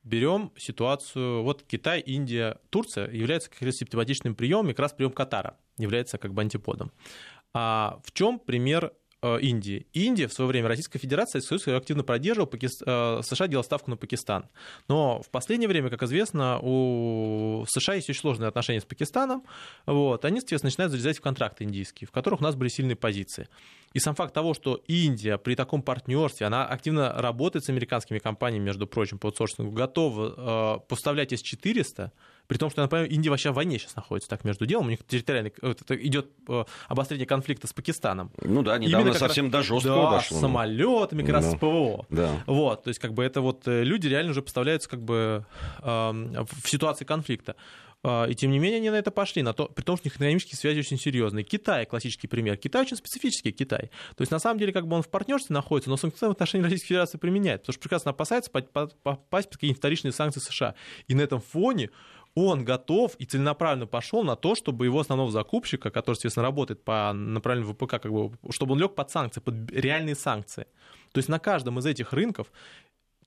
Берем 0.04 0.50
ситуацию, 0.56 1.44
вот 1.44 1.62
Китай, 1.62 2.00
Индия, 2.00 2.58
Турция 2.70 3.08
являются 3.10 3.48
как 3.48 3.62
раз 3.62 3.76
симптоматичным 3.76 4.34
приемом, 4.34 4.66
и 4.66 4.72
как 4.72 4.80
раз 4.80 4.92
прием 4.92 5.12
Катара 5.12 5.56
является 5.78 6.18
как 6.18 6.34
бы 6.34 6.42
антиподом. 6.42 6.90
А 7.54 8.00
в 8.04 8.12
чем 8.12 8.38
пример 8.38 8.92
э, 9.22 9.40
Индии. 9.40 9.86
Индия 9.92 10.26
в 10.26 10.32
свое 10.32 10.48
время, 10.48 10.68
Российская 10.68 10.98
Федерация, 10.98 11.40
Союз 11.40 11.66
ее 11.66 11.76
активно 11.76 12.02
поддерживал, 12.02 12.46
Пакист... 12.46 12.82
Э, 12.86 13.20
США 13.22 13.46
делал 13.46 13.64
ставку 13.64 13.90
на 13.90 13.96
Пакистан. 13.96 14.48
Но 14.88 15.22
в 15.22 15.30
последнее 15.30 15.68
время, 15.68 15.90
как 15.90 16.02
известно, 16.02 16.58
у 16.60 17.64
США 17.68 17.94
есть 17.94 18.08
очень 18.08 18.20
сложные 18.20 18.48
отношения 18.48 18.80
с 18.80 18.84
Пакистаном. 18.84 19.44
Вот. 19.86 20.24
Они, 20.24 20.40
соответственно, 20.40 20.68
начинают 20.68 20.92
залезать 20.92 21.18
в 21.18 21.22
контракты 21.22 21.64
индийские, 21.64 22.08
в 22.08 22.10
которых 22.10 22.40
у 22.40 22.44
нас 22.44 22.54
были 22.54 22.68
сильные 22.68 22.96
позиции. 22.96 23.48
И 23.92 24.00
сам 24.00 24.14
факт 24.14 24.32
того, 24.32 24.54
что 24.54 24.82
Индия 24.86 25.36
при 25.36 25.54
таком 25.54 25.82
партнерстве, 25.82 26.46
она 26.46 26.66
активно 26.66 27.12
работает 27.12 27.64
с 27.64 27.68
американскими 27.68 28.18
компаниями, 28.18 28.64
между 28.64 28.86
прочим, 28.86 29.18
по 29.18 29.28
аутсорсингу, 29.28 29.70
готова 29.70 30.78
э, 30.78 30.88
поставлять 30.88 31.32
С-400, 31.32 32.10
при 32.46 32.58
том, 32.58 32.70
что, 32.70 32.82
например, 32.82 33.06
Индия 33.06 33.30
вообще 33.30 33.50
в 33.50 33.54
войне 33.54 33.78
сейчас 33.78 33.96
находится 33.96 34.28
так 34.28 34.44
между 34.44 34.66
делом, 34.66 34.86
у 34.86 34.90
них 34.90 35.00
территориально 35.06 35.50
идет 35.88 36.30
э, 36.48 36.64
обострение 36.88 37.26
конфликта 37.26 37.66
с 37.66 37.72
Пакистаном. 37.72 38.30
Ну 38.42 38.62
да, 38.62 38.78
недавно 38.78 39.14
совсем 39.14 39.46
раз, 39.46 39.52
до 39.52 39.62
жесткого 39.62 40.10
да, 40.10 40.16
дошло. 40.18 40.36
с 40.36 40.40
самолетами, 40.40 41.22
как 41.22 41.30
да. 41.30 41.36
раз 41.38 41.52
с 41.52 41.56
ПВО. 41.56 42.06
Да. 42.10 42.42
Вот, 42.46 42.84
то 42.84 42.88
есть 42.88 43.00
как 43.00 43.14
бы 43.14 43.24
это 43.24 43.40
вот 43.40 43.66
э, 43.66 43.84
люди 43.84 44.06
реально 44.08 44.32
уже 44.32 44.42
поставляются 44.42 44.88
как 44.88 45.02
бы 45.02 45.46
э, 45.80 45.82
в 45.82 46.68
ситуации 46.68 47.04
конфликта. 47.04 47.56
И 48.04 48.34
тем 48.34 48.50
не 48.50 48.58
менее 48.58 48.78
они 48.78 48.90
на 48.90 48.96
это 48.96 49.12
пошли, 49.12 49.42
на 49.42 49.52
то, 49.52 49.66
при 49.66 49.84
том, 49.84 49.96
что 49.96 50.06
у 50.06 50.08
них 50.08 50.16
экономические 50.16 50.58
связи 50.58 50.80
очень 50.80 50.98
серьезные. 50.98 51.44
Китай, 51.44 51.86
классический 51.86 52.26
пример. 52.26 52.56
Китай 52.56 52.82
очень 52.82 52.96
специфический 52.96 53.52
Китай. 53.52 53.92
То 54.16 54.22
есть 54.22 54.32
на 54.32 54.40
самом 54.40 54.58
деле 54.58 54.72
как 54.72 54.88
бы 54.88 54.96
он 54.96 55.02
в 55.02 55.08
партнерстве 55.08 55.54
находится, 55.54 55.88
но 55.88 55.96
санкционные 55.96 56.32
отношения 56.32 56.64
Российской 56.64 56.88
Федерации 56.88 57.18
применяет, 57.18 57.60
потому 57.60 57.74
что 57.74 57.80
прекрасно 57.80 58.10
опасается 58.10 58.50
попасть 58.50 59.00
под 59.30 59.52
какие-нибудь 59.52 59.78
вторичные 59.78 60.10
санкции 60.10 60.40
США. 60.40 60.74
И 61.06 61.14
на 61.14 61.20
этом 61.20 61.40
фоне 61.40 61.90
он 62.34 62.64
готов 62.64 63.14
и 63.16 63.24
целенаправленно 63.24 63.86
пошел 63.86 64.24
на 64.24 64.36
то, 64.36 64.54
чтобы 64.54 64.86
его 64.86 65.00
основного 65.00 65.30
закупщика, 65.30 65.90
который, 65.90 66.16
соответственно, 66.16 66.46
работает 66.46 66.82
по 66.82 67.12
направлению 67.12 67.72
ВПК, 67.72 68.00
как 68.00 68.12
бы, 68.12 68.32
чтобы 68.50 68.72
он 68.72 68.80
лег 68.80 68.94
под 68.94 69.10
санкции, 69.10 69.40
под 69.40 69.70
реальные 69.70 70.14
санкции. 70.14 70.66
То 71.12 71.18
есть 71.18 71.28
на 71.28 71.38
каждом 71.38 71.78
из 71.78 71.86
этих 71.86 72.12
рынков 72.12 72.50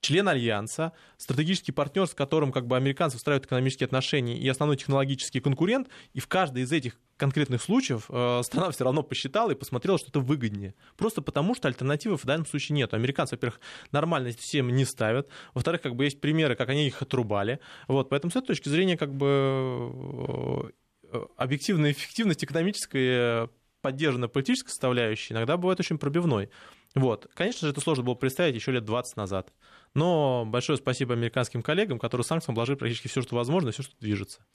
член 0.05 0.27
Альянса, 0.27 0.93
стратегический 1.17 1.71
партнер, 1.71 2.05
с 2.05 2.13
которым 2.13 2.51
как 2.51 2.67
бы 2.67 2.77
американцы 2.77 3.17
устраивают 3.17 3.45
экономические 3.45 3.85
отношения 3.85 4.37
и 4.37 4.47
основной 4.47 4.77
технологический 4.77 5.39
конкурент, 5.39 5.87
и 6.13 6.19
в 6.19 6.27
каждой 6.27 6.61
из 6.61 6.71
этих 6.71 6.99
конкретных 7.17 7.59
случаев 7.63 8.05
э, 8.09 8.41
страна 8.43 8.69
все 8.69 8.83
равно 8.83 9.01
посчитала 9.01 9.49
и 9.51 9.55
посмотрела, 9.55 9.97
что 9.97 10.09
это 10.09 10.19
выгоднее. 10.19 10.75
Просто 10.95 11.23
потому, 11.23 11.55
что 11.55 11.67
альтернативы 11.67 12.17
в 12.17 12.25
данном 12.25 12.45
случае 12.45 12.75
нет. 12.75 12.93
Американцы, 12.93 13.33
во-первых, 13.33 13.59
нормально 13.91 14.31
системы 14.31 14.71
не 14.71 14.85
ставят. 14.85 15.27
Во-вторых, 15.55 15.81
как 15.81 15.95
бы 15.95 16.03
есть 16.03 16.21
примеры, 16.21 16.55
как 16.55 16.69
они 16.69 16.85
их 16.85 17.01
отрубали. 17.01 17.59
Вот, 17.87 18.09
поэтому 18.09 18.29
с 18.29 18.35
этой 18.35 18.47
точки 18.47 18.69
зрения 18.69 18.97
как 18.97 19.11
бы 19.11 20.71
э, 21.11 21.25
объективная 21.35 21.93
эффективность 21.93 22.43
экономической 22.43 23.49
поддержанная 23.81 24.29
политической 24.29 24.69
составляющей 24.69 25.33
иногда 25.33 25.57
бывает 25.57 25.79
очень 25.79 25.97
пробивной. 25.97 26.49
Вот. 26.95 27.27
Конечно 27.35 27.67
же, 27.67 27.71
это 27.71 27.81
сложно 27.81 28.03
было 28.03 28.15
представить 28.15 28.55
еще 28.55 28.71
лет 28.71 28.85
20 28.85 29.17
назад. 29.17 29.53
Но 29.95 30.45
большое 30.45 30.77
спасибо 30.77 31.13
американским 31.13 31.63
коллегам, 31.63 31.97
которые 31.97 32.23
санкциям 32.25 32.53
обложили 32.53 32.77
практически 32.77 33.07
все, 33.07 33.21
что 33.21 33.35
возможно, 33.35 33.71
все, 33.71 33.81
что 33.81 33.93
движется. 33.99 34.45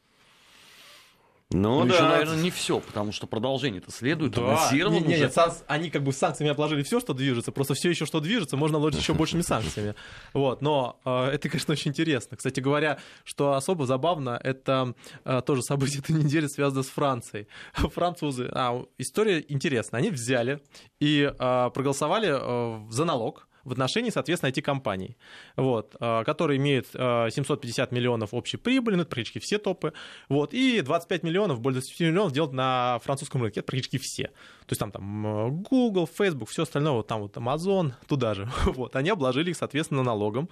Ну, 1.53 1.81
ну 1.81 1.87
да. 1.87 1.95
еще, 1.95 2.03
наверное, 2.05 2.37
не 2.37 2.51
все, 2.53 2.79
потому 2.79 3.11
что 3.11 3.27
продолжение-то 3.27 3.91
следует, 3.91 4.33
да. 4.33 4.43
анонсировано 4.43 4.99
не, 5.01 5.15
не, 5.15 5.17
Нет, 5.17 5.35
сан... 5.35 5.53
они 5.67 5.91
как 5.91 6.05
бы 6.05 6.13
санкциями 6.13 6.53
обложили 6.53 6.85
все, 6.85 7.01
что 7.01 7.13
движется, 7.13 7.51
просто 7.51 7.75
все 7.75 7.91
еще, 7.91 8.07
что 8.07 8.21
движется, 8.21 8.57
можно 8.57 8.77
обложить 8.77 9.01
еще 9.01 9.15
большими 9.15 9.41
санкциями. 9.41 9.97
Вот, 10.33 10.63
но 10.63 11.01
э, 11.05 11.31
это, 11.33 11.49
конечно, 11.49 11.73
очень 11.73 11.91
интересно. 11.91 12.37
Кстати 12.37 12.61
говоря, 12.61 12.99
что 13.25 13.55
особо 13.55 13.87
забавно, 13.87 14.41
это 14.45 14.95
э, 15.25 15.43
тоже 15.45 15.63
событие 15.63 15.99
этой 15.99 16.13
недели 16.13 16.47
связано 16.47 16.85
с 16.85 16.89
Францией. 16.89 17.49
Французы, 17.73 18.49
а, 18.53 18.85
история 18.99 19.45
интересная, 19.49 19.99
они 19.99 20.11
взяли 20.11 20.61
и 21.01 21.33
э, 21.37 21.71
проголосовали 21.75 22.29
э, 22.31 22.91
за 22.91 23.05
налог, 23.05 23.49
в 23.65 23.73
отношении, 23.73 24.11
соответственно, 24.11 24.51
IT-компаний, 24.51 25.17
вот, 25.57 25.97
а, 26.01 26.25
которые 26.25 26.59
имеют 26.59 26.87
750 26.89 27.93
а, 27.93 27.95
миллионов 27.95 28.35
общей 28.35 28.57
прибыли, 28.57 28.97
ну, 28.97 29.03
это 29.03 29.11
практически 29.11 29.39
все 29.39 29.59
топы, 29.59 29.93
вот, 30.29 30.55
и 30.55 30.81
25 30.81 31.23
миллионов, 31.23 31.61
более 31.61 31.81
20 31.81 32.01
миллионов 32.01 32.33
делают 32.33 32.53
на 32.53 32.99
французском 33.03 33.43
рынке, 33.43 33.61
это 33.61 33.67
практически 33.67 33.99
все. 33.99 34.25
То 34.67 34.71
есть 34.71 34.81
там, 34.81 34.93
там 34.93 35.63
Google, 35.63 36.07
Facebook, 36.07 36.49
все 36.49 36.63
остальное, 36.63 36.93
вот 36.93 37.07
там 37.07 37.21
вот 37.21 37.37
Amazon, 37.37 37.93
туда 38.07 38.35
же, 38.35 38.49
вот, 38.67 38.97
они 38.97 39.11
обложили 39.11 39.51
их, 39.51 39.57
соответственно, 39.57 40.03
налогом, 40.03 40.49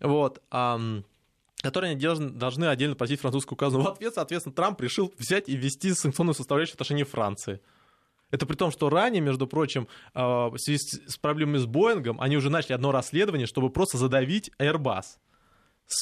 вот, 0.00 0.42
которые 1.62 1.92
они 1.92 2.00
должны 2.30 2.64
отдельно 2.66 2.96
платить 2.96 3.20
французскую 3.20 3.56
казну. 3.56 3.82
В 3.82 3.88
ответ, 3.88 4.14
соответственно, 4.14 4.54
Трамп 4.54 4.80
решил 4.80 5.12
взять 5.18 5.48
и 5.48 5.56
ввести 5.56 5.92
санкционную 5.92 6.34
составляющую 6.34 6.72
в 6.72 6.76
отношении 6.76 7.04
Франции. 7.04 7.60
Это 8.30 8.46
при 8.46 8.56
том, 8.56 8.70
что 8.70 8.88
ранее, 8.88 9.20
между 9.20 9.46
прочим, 9.46 9.88
а, 10.14 10.48
в 10.50 10.58
связи 10.58 10.78
с 10.78 11.16
проблемами 11.16 11.58
с 11.58 11.66
Боингом, 11.66 12.20
они 12.20 12.36
уже 12.36 12.50
начали 12.50 12.72
одно 12.72 12.92
расследование, 12.92 13.46
чтобы 13.46 13.70
просто 13.70 13.98
задавить 13.98 14.50
Airbus. 14.58 15.04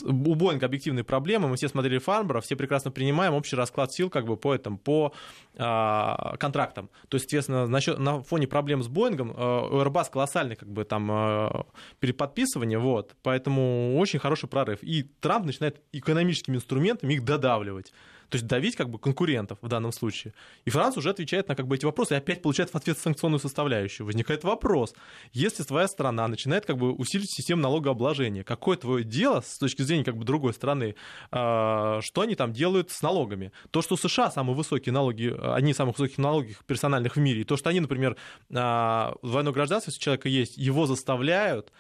У 0.04 0.35
Боинга 0.35 0.66
объективные 0.66 1.02
проблемы, 1.02 1.49
мы 1.49 1.56
все 1.56 1.66
смотрели 1.66 1.97
Фарнбора, 1.99 2.42
все 2.42 2.56
прекрасно 2.56 2.90
принимаем 2.90 3.32
общий 3.32 3.56
расклад 3.56 3.90
сил 3.90 4.11
как 4.11 4.26
бы 4.26 4.37
по, 4.37 4.54
этому, 4.54 4.76
по 4.76 5.14
а, 5.56 6.37
контрактам. 6.37 6.90
То 7.08 7.14
есть, 7.14 7.25
соответственно, 7.25 7.66
насчет, 7.66 7.99
на 7.99 8.23
фоне 8.23 8.47
проблем 8.47 8.82
с 8.82 8.88
Боингом 8.88 9.32
а, 9.35 9.66
у 9.66 9.80
Airbus 9.80 10.11
колоссальный 10.12 10.56
как 10.56 10.68
бы 10.68 10.85
там 10.85 11.08
а, 11.11 11.66
переподписывание, 12.00 12.78
вот, 12.78 13.16
поэтому 13.23 13.97
очень 13.99 14.18
хороший 14.18 14.49
прорыв. 14.49 14.80
И 14.82 15.04
Трамп 15.20 15.47
начинает 15.47 15.80
экономическими 15.92 16.56
инструментами 16.56 17.14
их 17.14 17.25
додавливать. 17.25 17.92
То 18.28 18.37
есть 18.37 18.47
давить 18.47 18.76
как 18.76 18.90
бы 18.90 18.99
конкурентов 18.99 19.58
в 19.62 19.68
данном 19.68 19.92
случае. 19.92 20.35
И 20.64 20.70
Франция 20.70 21.00
уже 21.00 21.11
отвечает 21.11 21.49
на 21.49 21.54
как 21.54 21.66
бы 21.66 21.76
эти 21.76 21.85
вопросы 21.85 22.14
и 22.14 22.16
опять 22.16 22.42
получает 22.42 22.70
в 22.70 22.75
ответ 22.75 22.99
санкционную 22.99 23.40
составляющую. 23.40 24.06
Возникает 24.06 24.44
вопрос, 24.44 24.94
если 25.32 25.62
твоя 25.62 25.88
страна 25.88 26.28
начинает 26.28 26.66
как 26.66 26.76
бы 26.76 26.92
усилить 26.92 27.30
систему 27.30 27.62
налогообложения, 27.62 28.44
какое 28.44 28.76
твое 28.76 29.04
дело 29.04 29.40
с 29.40 29.58
точки 29.58 29.82
зрения 29.82 30.04
как 30.04 30.16
бы 30.16 30.25
другой 30.25 30.52
страны, 30.52 30.94
а, 31.30 32.00
что 32.02 32.20
они 32.20 32.35
там 32.35 32.52
делают 32.52 32.90
с 32.90 33.00
налогами? 33.02 33.52
То, 33.70 33.80
что 33.82 33.97
США 33.97 34.30
самые 34.30 34.54
высокие 34.54 34.92
налоги, 34.92 35.35
одни 35.40 35.73
из 35.73 35.76
самых 35.76 35.99
высоких 35.99 36.18
налогов 36.18 36.64
персональных 36.66 37.16
в 37.16 37.20
мире, 37.20 37.40
и 37.40 37.44
то, 37.44 37.56
что 37.56 37.70
они, 37.70 37.80
например, 37.80 38.16
а, 38.54 39.14
двойное 39.23 39.52
гражданство, 39.52 39.90
если 39.90 40.00
у 40.00 40.04
человека 40.04 40.28
есть, 40.28 40.56
его 40.56 40.87
заставляют 40.87 41.73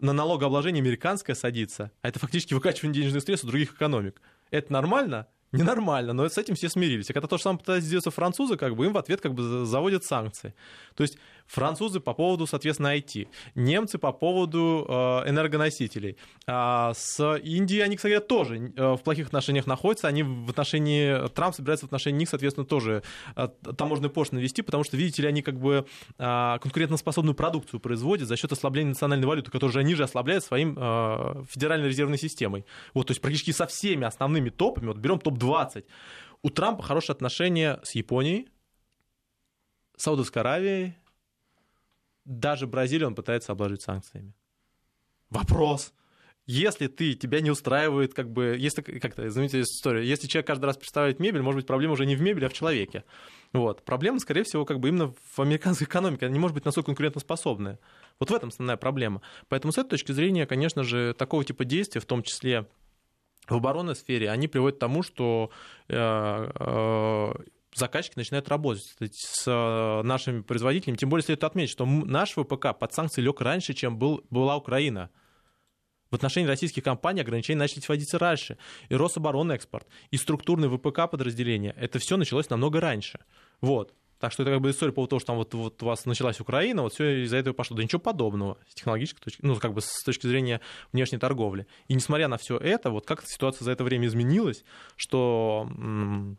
на 0.00 0.12
налогообложение 0.12 0.80
американское 0.80 1.34
садиться, 1.34 1.90
а 2.02 2.08
это 2.08 2.18
фактически 2.18 2.54
выкачивание 2.54 3.02
денежных 3.02 3.22
средств 3.24 3.44
у 3.44 3.48
других 3.48 3.74
экономик. 3.74 4.20
Это 4.50 4.72
нормально? 4.72 5.26
Ненормально, 5.52 6.12
но 6.12 6.28
с 6.28 6.36
этим 6.36 6.54
все 6.54 6.68
смирились. 6.68 7.08
А 7.10 7.14
когда 7.14 7.26
то 7.26 7.38
же 7.38 7.42
самое 7.42 7.58
пытаются 7.58 7.88
сделать 7.88 8.04
французы, 8.12 8.56
как 8.56 8.76
бы 8.76 8.84
им 8.84 8.92
в 8.92 8.98
ответ 8.98 9.20
как 9.20 9.32
бы 9.32 9.64
заводят 9.64 10.04
санкции. 10.04 10.54
То 10.94 11.02
есть 11.02 11.18
французы 11.48 11.98
по 11.98 12.14
поводу, 12.14 12.46
соответственно, 12.46 12.96
IT, 12.96 13.26
немцы 13.54 13.98
по 13.98 14.12
поводу 14.12 14.86
э, 14.88 14.92
энергоносителей. 15.30 16.16
А 16.46 16.92
с 16.94 17.36
Индией 17.38 17.82
они, 17.82 17.96
кстати, 17.96 18.20
тоже 18.20 18.72
э, 18.76 18.92
в 18.92 18.98
плохих 18.98 19.26
отношениях 19.26 19.66
находятся. 19.66 20.08
Они 20.08 20.22
в 20.22 20.50
отношении, 20.50 21.26
Трамп 21.30 21.54
собирается 21.54 21.86
в 21.86 21.88
отношении 21.88 22.18
них, 22.18 22.28
соответственно, 22.28 22.66
тоже 22.66 23.02
э, 23.34 23.48
таможенный 23.76 24.10
пошлины 24.10 24.40
вести, 24.40 24.62
потому 24.62 24.84
что, 24.84 24.96
видите 24.96 25.22
ли, 25.22 25.28
они 25.28 25.42
как 25.42 25.58
бы 25.58 25.86
э, 26.18 26.58
конкурентоспособную 26.60 27.34
продукцию 27.34 27.80
производят 27.80 28.28
за 28.28 28.36
счет 28.36 28.52
ослабления 28.52 28.90
национальной 28.90 29.26
валюты, 29.26 29.50
которую 29.50 29.72
же 29.72 29.80
они 29.80 29.94
же 29.94 30.04
ослабляют 30.04 30.44
своим 30.44 30.74
федеральной 31.46 31.88
резервной 31.88 32.18
системой. 32.18 32.64
Вот, 32.92 33.06
то 33.06 33.12
есть 33.12 33.20
практически 33.20 33.50
со 33.52 33.66
всеми 33.66 34.04
основными 34.06 34.50
топами, 34.50 34.86
вот 34.86 34.98
берем 34.98 35.18
топ 35.18 35.38
20 35.38 35.84
У 36.42 36.50
Трампа 36.50 36.82
хорошие 36.82 37.14
отношения 37.14 37.80
с 37.82 37.94
Японией, 37.94 38.48
Саудовской 39.96 40.42
Аравией, 40.42 40.94
даже 42.28 42.66
Бразилию 42.66 43.08
он 43.08 43.14
пытается 43.14 43.52
обложить 43.52 43.82
санкциями. 43.82 44.34
Вопрос. 45.30 45.92
Если 46.46 46.86
ты, 46.86 47.14
тебя 47.14 47.40
не 47.40 47.50
устраивает, 47.50 48.14
как 48.14 48.30
бы, 48.30 48.56
если, 48.58 48.80
как-то, 48.80 49.28
знаменитая 49.28 49.62
история, 49.62 50.06
если 50.06 50.26
человек 50.26 50.46
каждый 50.46 50.64
раз 50.64 50.78
представляет 50.78 51.20
мебель, 51.20 51.42
может 51.42 51.58
быть, 51.58 51.66
проблема 51.66 51.92
уже 51.92 52.06
не 52.06 52.16
в 52.16 52.22
мебели, 52.22 52.46
а 52.46 52.48
в 52.48 52.54
человеке. 52.54 53.04
Вот. 53.52 53.84
Проблема, 53.84 54.18
скорее 54.18 54.44
всего, 54.44 54.64
как 54.64 54.80
бы 54.80 54.88
именно 54.88 55.12
в 55.12 55.40
американской 55.40 55.86
экономике. 55.86 56.26
Она 56.26 56.32
не 56.32 56.38
может 56.38 56.54
быть 56.54 56.64
настолько 56.64 56.86
конкурентоспособная. 56.86 57.78
Вот 58.18 58.30
в 58.30 58.34
этом 58.34 58.48
основная 58.48 58.78
проблема. 58.78 59.20
Поэтому 59.48 59.72
с 59.72 59.78
этой 59.78 59.90
точки 59.90 60.12
зрения, 60.12 60.46
конечно 60.46 60.84
же, 60.84 61.14
такого 61.14 61.44
типа 61.44 61.66
действия, 61.66 62.00
в 62.00 62.06
том 62.06 62.22
числе 62.22 62.66
в 63.46 63.54
оборонной 63.54 63.96
сфере, 63.96 64.30
они 64.30 64.48
приводят 64.48 64.76
к 64.76 64.80
тому, 64.80 65.02
что 65.02 65.50
э, 65.88 65.94
э, 65.94 67.32
заказчики 67.78 68.14
начинают 68.16 68.48
работать 68.48 69.14
с 69.14 69.44
э, 69.46 70.02
нашими 70.02 70.42
производителями. 70.42 70.96
Тем 70.96 71.08
более 71.08 71.24
следует 71.24 71.44
отметить, 71.44 71.70
что 71.70 71.86
наш 71.86 72.32
ВПК 72.32 72.78
под 72.78 72.92
санкции 72.92 73.20
лег 73.20 73.40
раньше, 73.40 73.74
чем 73.74 73.98
был, 73.98 74.24
была 74.30 74.56
Украина. 74.56 75.10
В 76.10 76.14
отношении 76.14 76.48
российских 76.48 76.82
компаний 76.82 77.20
ограничения 77.20 77.58
начали 77.58 77.82
вводиться 77.86 78.18
раньше. 78.18 78.56
И 78.88 78.94
Рособоронэкспорт, 78.94 79.86
и 80.10 80.16
структурные 80.16 80.70
ВПК 80.70 81.10
подразделения. 81.10 81.74
Это 81.78 81.98
все 81.98 82.16
началось 82.16 82.48
намного 82.50 82.80
раньше. 82.80 83.20
Вот. 83.60 83.94
Так 84.18 84.32
что 84.32 84.42
это 84.42 84.52
как 84.52 84.60
бы 84.60 84.70
история 84.70 84.90
по 84.90 84.96
поводу 84.96 85.10
того, 85.10 85.20
что 85.20 85.26
там 85.28 85.36
вот, 85.36 85.54
вот 85.54 85.82
у 85.82 85.86
вас 85.86 86.04
началась 86.04 86.40
Украина, 86.40 86.82
вот 86.82 86.92
все 86.92 87.22
из-за 87.24 87.36
этого 87.36 87.54
пошло. 87.54 87.76
Да 87.76 87.84
ничего 87.84 88.00
подобного 88.00 88.58
с 88.68 88.74
технологической 88.74 89.22
точки, 89.22 89.40
ну, 89.44 89.54
как 89.56 89.74
бы 89.74 89.80
с 89.80 90.02
точки 90.02 90.26
зрения 90.26 90.60
внешней 90.92 91.18
торговли. 91.18 91.68
И 91.86 91.94
несмотря 91.94 92.26
на 92.26 92.36
все 92.36 92.56
это, 92.56 92.90
вот 92.90 93.06
как 93.06 93.22
ситуация 93.24 93.64
за 93.64 93.70
это 93.70 93.84
время 93.84 94.08
изменилась, 94.08 94.64
что 94.96 95.68
а, 95.70 96.34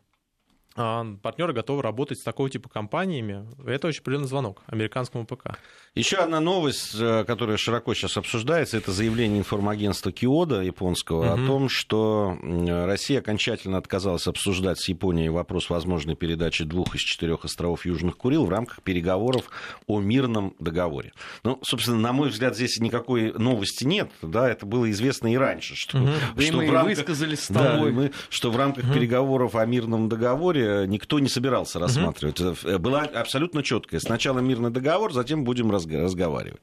партнеры 0.74 1.52
готовы 1.52 1.82
работать 1.82 2.18
с 2.18 2.22
такого 2.22 2.48
типа 2.48 2.68
компаниями, 2.68 3.44
это 3.66 3.88
очень 3.88 4.00
определенный 4.00 4.28
звонок 4.28 4.62
американскому 4.66 5.26
ПК. 5.26 5.58
Еще 5.96 6.18
одна 6.18 6.38
новость, 6.38 6.94
э, 7.00 7.24
которая 7.24 7.56
широко 7.56 7.94
сейчас 7.94 8.16
обсуждается, 8.16 8.76
это 8.76 8.92
заявление 8.92 9.40
информагентства 9.40 10.12
Киода 10.12 10.60
японского 10.60 11.34
угу. 11.34 11.42
о 11.42 11.46
том, 11.46 11.68
что 11.68 12.38
Россия 12.86 13.18
окончательно 13.18 13.78
отказалась 13.78 14.28
обсуждать 14.28 14.78
с 14.78 14.88
Японией 14.88 15.30
вопрос 15.30 15.68
возможной 15.68 16.14
передачи 16.14 16.62
двух 16.62 16.94
из 16.94 17.00
четырех 17.00 17.44
островов 17.44 17.86
Южных 17.86 18.16
Курил 18.16 18.44
в 18.44 18.50
рамках 18.50 18.82
переговоров 18.82 19.50
о 19.88 19.98
мирном 20.00 20.54
договоре. 20.60 21.12
Ну, 21.42 21.58
собственно, 21.62 21.98
на 21.98 22.12
мой 22.12 22.28
взгляд, 22.28 22.54
здесь 22.54 22.78
никакой 22.78 23.32
новости 23.32 23.82
нет, 23.82 24.10
да, 24.22 24.48
это 24.48 24.66
было 24.66 24.88
известно 24.92 25.32
и 25.32 25.36
раньше, 25.36 25.74
что, 25.74 25.98
угу. 25.98 26.08
что, 26.38 26.56
мы 26.56 26.68
в 26.68 26.72
рамках, 26.72 26.98
высказались 26.98 27.40
с 27.40 27.48
тобой. 27.48 27.90
Да, 27.90 27.96
мы, 27.96 28.12
что 28.28 28.52
в 28.52 28.56
рамках 28.56 28.84
угу. 28.84 28.94
переговоров 28.94 29.56
о 29.56 29.66
мирном 29.66 30.08
договоре 30.08 30.59
никто 30.86 31.18
не 31.18 31.28
собирался 31.28 31.78
рассматривать. 31.78 32.40
Угу. 32.40 32.78
Была 32.78 33.02
абсолютно 33.02 33.62
четкая. 33.62 34.00
Сначала 34.00 34.40
мирный 34.40 34.70
договор, 34.70 35.12
затем 35.12 35.44
будем 35.44 35.70
разговаривать. 35.70 36.62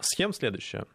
Схема 0.00 0.32
следующая. 0.32 0.86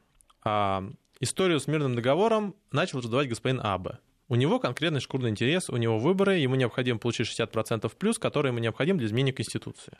А, 0.43 0.83
историю 1.19 1.59
с 1.59 1.67
мирным 1.67 1.95
договором 1.95 2.55
начал 2.71 3.01
задавать 3.01 3.29
господин 3.29 3.61
Абе. 3.61 3.99
У 4.27 4.35
него 4.35 4.59
конкретный 4.59 4.99
шкурный 4.99 5.31
интерес, 5.31 5.69
у 5.69 5.77
него 5.77 5.97
выборы, 5.97 6.37
ему 6.37 6.55
необходимо 6.55 6.99
получить 6.99 7.27
60% 7.39 7.91
плюс, 7.97 8.19
которые 8.19 8.51
ему 8.51 8.59
необходим 8.59 8.97
для 8.97 9.07
изменения 9.07 9.33
Конституции. 9.33 9.97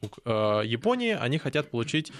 У 0.00 0.06
э, 0.24 0.62
Японии 0.64 1.12
они 1.12 1.36
хотят 1.36 1.70
получить 1.70 2.10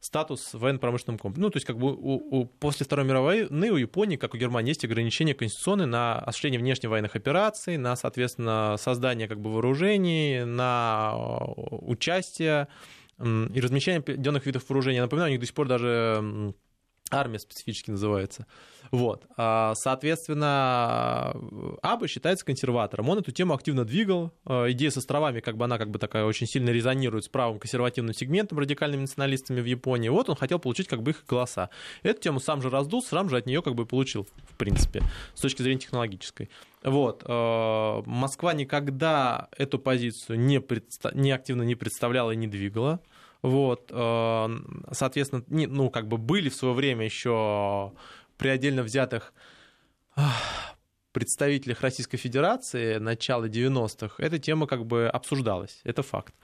статус 0.00 0.54
военно-промышленным 0.54 1.18
комплексом. 1.18 1.42
Ну, 1.42 1.50
то 1.50 1.56
есть, 1.56 1.66
как 1.66 1.78
бы 1.78 1.92
у, 1.92 2.40
у, 2.40 2.46
после 2.46 2.86
Второй 2.86 3.04
мировой 3.04 3.46
войны 3.46 3.70
у 3.70 3.76
Японии, 3.76 4.16
как 4.16 4.34
у 4.34 4.38
Германии, 4.38 4.70
есть 4.70 4.84
ограничения 4.84 5.34
конституционные 5.34 5.86
на 5.86 6.18
осуществление 6.18 6.58
внешневоенных 6.58 7.14
операций, 7.16 7.76
на, 7.76 7.96
соответственно, 7.96 8.76
создание 8.78 9.28
как 9.28 9.40
бы 9.40 9.52
вооружений, 9.52 10.44
на 10.44 11.14
участие 11.16 12.68
и 13.18 13.60
размещение 13.60 14.00
определенных 14.00 14.46
видов 14.46 14.68
вооружения. 14.68 14.96
Я 14.96 15.02
напоминаю, 15.02 15.30
у 15.30 15.32
них 15.32 15.40
до 15.40 15.46
сих 15.46 15.54
пор 15.54 15.68
даже 15.68 16.54
армия 17.10 17.38
специфически 17.38 17.90
называется. 17.90 18.46
Вот. 18.90 19.24
А, 19.36 19.74
соответственно, 19.76 21.34
Аба 21.82 22.08
считается 22.08 22.44
консерватором. 22.44 23.08
Он 23.08 23.18
эту 23.18 23.30
тему 23.30 23.54
активно 23.54 23.84
двигал. 23.84 24.32
А, 24.44 24.70
идея 24.72 24.90
с 24.90 24.96
островами, 24.96 25.40
как 25.40 25.56
бы 25.56 25.64
она 25.64 25.78
как 25.78 25.90
бы 25.90 25.98
такая 25.98 26.24
очень 26.24 26.46
сильно 26.46 26.70
резонирует 26.70 27.24
с 27.24 27.28
правым 27.28 27.58
консервативным 27.58 28.14
сегментом, 28.14 28.58
радикальными 28.58 29.02
националистами 29.02 29.60
в 29.60 29.64
Японии. 29.64 30.08
Вот 30.08 30.28
он 30.28 30.36
хотел 30.36 30.58
получить 30.58 30.88
как 30.88 31.02
бы 31.02 31.12
их 31.12 31.24
голоса. 31.28 31.70
Эту 32.02 32.20
тему 32.20 32.40
сам 32.40 32.62
же 32.62 32.70
раздул, 32.70 33.02
сам 33.02 33.28
же 33.28 33.36
от 33.36 33.46
нее 33.46 33.62
как 33.62 33.74
бы 33.74 33.86
получил, 33.86 34.26
в 34.48 34.56
принципе, 34.56 35.02
с 35.34 35.40
точки 35.40 35.62
зрения 35.62 35.80
технологической. 35.80 36.50
Вот. 36.82 37.22
А, 37.26 38.02
Москва 38.06 38.54
никогда 38.54 39.48
эту 39.56 39.78
позицию 39.78 40.40
не, 40.40 40.60
предста... 40.60 41.12
не 41.14 41.30
активно 41.30 41.62
не 41.62 41.74
представляла 41.74 42.32
и 42.32 42.36
не 42.36 42.46
двигала. 42.46 43.00
Вот, 43.42 43.86
соответственно, 43.88 45.44
ну, 45.48 45.90
как 45.90 46.08
бы 46.08 46.18
были 46.18 46.48
в 46.48 46.54
свое 46.54 46.74
время 46.74 47.04
еще 47.04 47.92
при 48.36 48.48
отдельно 48.48 48.82
взятых 48.82 49.32
представителях 51.12 51.80
Российской 51.80 52.18
Федерации 52.18 52.98
начала 52.98 53.46
90-х 53.46 54.22
эта 54.22 54.38
тема 54.38 54.66
как 54.66 54.86
бы 54.86 55.08
обсуждалась, 55.08 55.80
это 55.84 56.02
факт. 56.02 56.34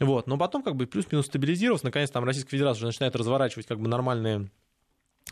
Вот, 0.00 0.26
но 0.26 0.36
потом 0.36 0.62
как 0.62 0.76
бы 0.76 0.86
плюс-минус 0.86 1.26
стабилизировалась, 1.26 1.82
наконец 1.82 2.10
там 2.10 2.24
Российская 2.24 2.50
Федерация 2.50 2.80
уже 2.80 2.86
начинает 2.86 3.16
разворачивать 3.16 3.66
как 3.66 3.80
бы 3.80 3.88
нормальные 3.88 4.50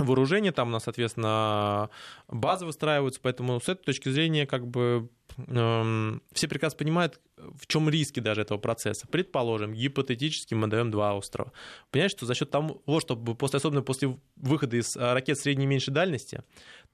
вооружения, 0.04 0.52
там 0.52 0.68
у 0.68 0.70
нас, 0.72 0.84
соответственно, 0.84 1.90
базы 2.28 2.66
выстраиваются, 2.66 3.20
поэтому 3.22 3.60
с 3.60 3.68
этой 3.68 3.84
точки 3.84 4.08
зрения 4.08 4.46
как 4.46 4.66
бы 4.66 5.08
э, 5.36 6.18
все 6.32 6.48
прекрасно 6.48 6.78
понимают, 6.78 7.20
в 7.36 7.66
чем 7.66 7.88
риски 7.88 8.20
даже 8.20 8.42
этого 8.42 8.58
процесса. 8.58 9.06
Предположим, 9.06 9.74
гипотетически 9.74 10.54
мы 10.54 10.66
даем 10.66 10.90
два 10.90 11.14
острова. 11.14 11.52
Понимаете, 11.90 12.16
что 12.16 12.26
за 12.26 12.34
счет 12.34 12.50
того, 12.50 12.82
чтобы 13.00 13.34
после, 13.34 13.58
особенно 13.58 13.82
после 13.82 14.18
выхода 14.36 14.76
из 14.76 14.96
а, 14.96 15.14
ракет 15.14 15.38
средней 15.38 15.64
и 15.64 15.68
меньшей 15.68 15.92
дальности, 15.92 16.42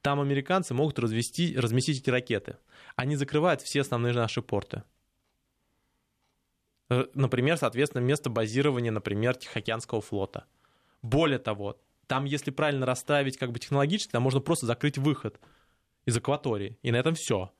там 0.02 0.20
американцы 0.20 0.74
могут 0.74 0.98
развести, 0.98 1.56
разместить 1.58 2.00
эти 2.00 2.10
ракеты. 2.10 2.56
Они 2.94 3.16
закрывают 3.16 3.62
все 3.62 3.80
основные 3.80 4.12
наши 4.12 4.42
порты. 4.42 4.82
Э, 6.88 7.06
например, 7.14 7.56
соответственно, 7.56 8.02
место 8.02 8.30
базирования, 8.30 8.92
например, 8.92 9.36
Тихоокеанского 9.36 10.00
флота. 10.00 10.44
Более 11.02 11.38
того, 11.38 11.78
там, 12.06 12.24
если 12.24 12.50
правильно 12.50 12.86
расставить 12.86 13.36
как 13.36 13.52
бы 13.52 13.58
технологически, 13.58 14.12
там 14.12 14.22
можно 14.22 14.40
просто 14.40 14.66
закрыть 14.66 14.98
выход 14.98 15.40
из 16.04 16.16
акватории, 16.16 16.78
и 16.82 16.90
на 16.90 16.96
этом 16.96 17.14
все. 17.14 17.52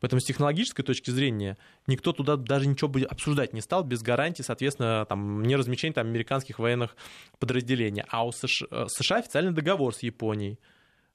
Поэтому 0.00 0.20
с 0.20 0.24
технологической 0.24 0.84
точки 0.84 1.10
зрения 1.10 1.58
никто 1.86 2.12
туда 2.12 2.36
даже 2.36 2.66
ничего 2.66 2.88
бы 2.88 3.02
обсуждать 3.02 3.52
не 3.52 3.60
стал 3.60 3.84
без 3.84 4.02
гарантии, 4.02 4.42
соответственно, 4.42 5.04
там, 5.06 5.42
не 5.42 5.56
размещения 5.56 5.92
там, 5.92 6.06
американских 6.06 6.58
военных 6.58 6.96
подразделений. 7.38 8.04
А 8.08 8.26
у 8.26 8.32
США, 8.32 8.88
США 8.88 9.18
официальный 9.18 9.52
договор 9.52 9.94
с 9.94 10.02
Японией, 10.02 10.58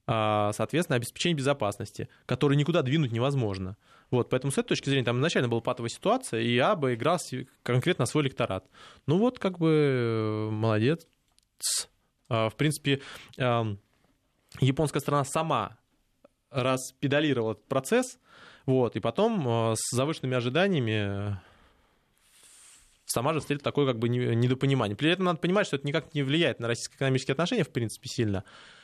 а, 0.07 0.51
соответственно, 0.53 0.97
обеспечение 0.97 1.35
безопасности, 1.35 2.09
который 2.27 2.55
никуда 2.55 2.83
двинуть 2.83 3.11
невозможно. 3.11 3.75
Вот, 4.11 4.29
поэтому 4.29 4.51
с 4.51 4.57
этой 4.59 4.69
точки 4.69 4.89
зрения 4.89 5.05
там 5.05 5.17
изначально 5.17 5.49
была 5.49 5.61
патовая 5.61 5.89
ситуация, 5.89 6.41
и 6.41 6.55
Аба 6.59 6.93
играл 6.93 7.17
конкретно 7.63 8.05
свой 8.05 8.23
электорат. 8.25 8.69
Ну 9.07 9.17
вот, 9.17 9.39
как 9.39 9.57
бы, 9.57 10.49
молодец. 10.51 11.07
А, 12.29 12.49
в 12.49 12.55
принципе, 12.55 13.01
японская 14.59 15.01
страна 15.01 15.23
сама 15.23 15.77
распедалировала 16.51 17.51
этот 17.51 17.67
процесс, 17.67 18.17
вот, 18.65 18.95
и 18.95 18.99
потом 18.99 19.47
а, 19.47 19.73
с 19.75 19.95
завышенными 19.95 20.35
ожиданиями 20.35 21.39
сама 23.05 23.33
же 23.33 23.39
встретит 23.39 23.63
такое 23.63 23.85
как 23.85 23.99
бы 23.99 24.09
недопонимание. 24.09 24.95
При 24.95 25.09
этом 25.09 25.25
надо 25.25 25.39
понимать, 25.39 25.67
что 25.67 25.75
это 25.75 25.85
никак 25.85 26.13
не 26.13 26.23
влияет 26.23 26.59
на 26.59 26.67
российско-экономические 26.67 27.33
отношения, 27.33 27.63
в 27.63 27.69
принципе, 27.69 28.09
сильно, 28.09 28.43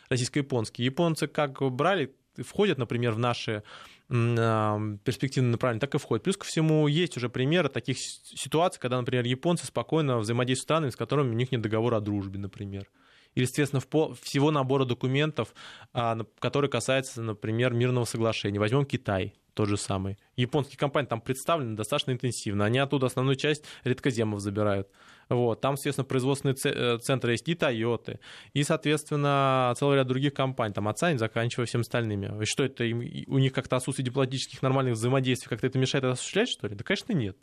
российско-японские. 0.10 0.86
Японцы 0.86 1.28
как 1.28 1.62
брали, 1.72 2.14
входят, 2.38 2.78
например, 2.78 3.14
в 3.14 3.20
наши 3.20 3.64
а, 4.10 4.80
перспективные 5.04 5.54
направления, 5.54 5.82
так 5.82 5.96
и 5.96 5.98
входят. 5.98 6.24
Плюс 6.24 6.38
ко 6.38 6.46
всему 6.46 6.88
есть 6.88 7.18
уже 7.18 7.30
примеры 7.30 7.70
таких 7.70 7.98
ситуаций, 8.00 8.80
когда, 8.80 9.00
например, 9.00 9.26
японцы 9.26 9.66
спокойно 9.66 10.20
взаимодействуют 10.20 10.62
с 10.62 10.66
странами, 10.66 10.90
с 10.92 10.96
которыми 10.96 11.32
у 11.32 11.36
них 11.36 11.52
нет 11.52 11.62
договора 11.62 11.98
о 11.98 12.02
дружбе, 12.02 12.38
например 12.38 12.88
или, 13.36 13.44
естественно, 13.44 13.82
всего 13.82 14.52
набора 14.52 14.86
документов, 14.86 15.54
а, 15.94 16.18
который 16.40 16.70
касается, 16.70 17.22
например, 17.22 17.74
мирного 17.74 18.06
соглашения. 18.06 18.60
Возьмем 18.60 18.86
Китай. 18.86 19.34
тот 19.54 19.68
же 19.68 19.78
самый. 19.78 20.18
Японские 20.38 20.78
компании 20.78 21.08
там 21.08 21.22
представлены 21.22 21.76
достаточно 21.76 22.12
интенсивно. 22.12 22.66
Они 22.66 22.80
оттуда 22.80 23.08
основную 23.08 23.36
часть 23.36 23.66
редкоземов 23.84 24.40
забирают. 24.40 24.88
Вот. 25.30 25.62
Там, 25.62 25.78
соответственно, 25.78 26.06
производственные 26.06 26.56
э, 26.64 26.98
центры 27.00 27.32
есть 27.34 27.48
и 27.48 27.54
Toyota, 27.54 28.20
и, 28.54 28.64
соответственно, 28.64 29.74
целый 29.78 29.98
ряд 29.98 30.08
других 30.08 30.34
компаний, 30.34 30.74
там, 30.74 30.88
от 30.88 31.02
Sony, 31.02 31.18
заканчивая 31.18 31.66
всем 31.66 31.82
остальными. 31.82 32.44
Что 32.46 32.64
это, 32.64 32.84
им, 32.84 33.00
у 33.28 33.38
них 33.38 33.54
как-то 33.54 33.78
отсутствие 33.78 34.06
дипломатических 34.06 34.62
нормальных 34.62 34.96
взаимодействий, 34.96 35.50
как-то 35.50 35.68
это 35.68 35.80
мешает 35.80 36.04
осуществлять, 36.04 36.50
что 36.50 36.68
ли? 36.68 36.76
Да, 36.76 36.84
конечно, 36.84 37.14
нет. 37.14 37.38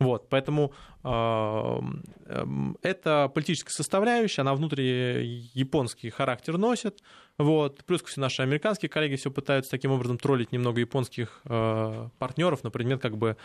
Вот, 0.00 0.28
поэтому 0.28 0.72
э, 1.04 1.08
э, 2.26 2.44
это 2.82 3.30
политическая 3.32 3.72
составляющая, 3.72 4.42
она 4.42 4.54
внутри 4.54 5.48
японский 5.54 6.10
характер 6.10 6.58
носит. 6.58 7.00
Вот. 7.38 7.84
Плюс 7.84 8.02
все 8.02 8.20
наши 8.20 8.42
американские 8.42 8.88
коллеги 8.88 9.16
все 9.16 9.30
пытаются 9.30 9.70
таким 9.70 9.92
образом 9.92 10.18
троллить 10.18 10.52
немного 10.52 10.80
японских 10.80 11.40
э, 11.44 12.08
партнеров 12.18 12.64
на 12.64 12.70
предмет 12.70 13.00
как 13.00 13.16
бы 13.16 13.36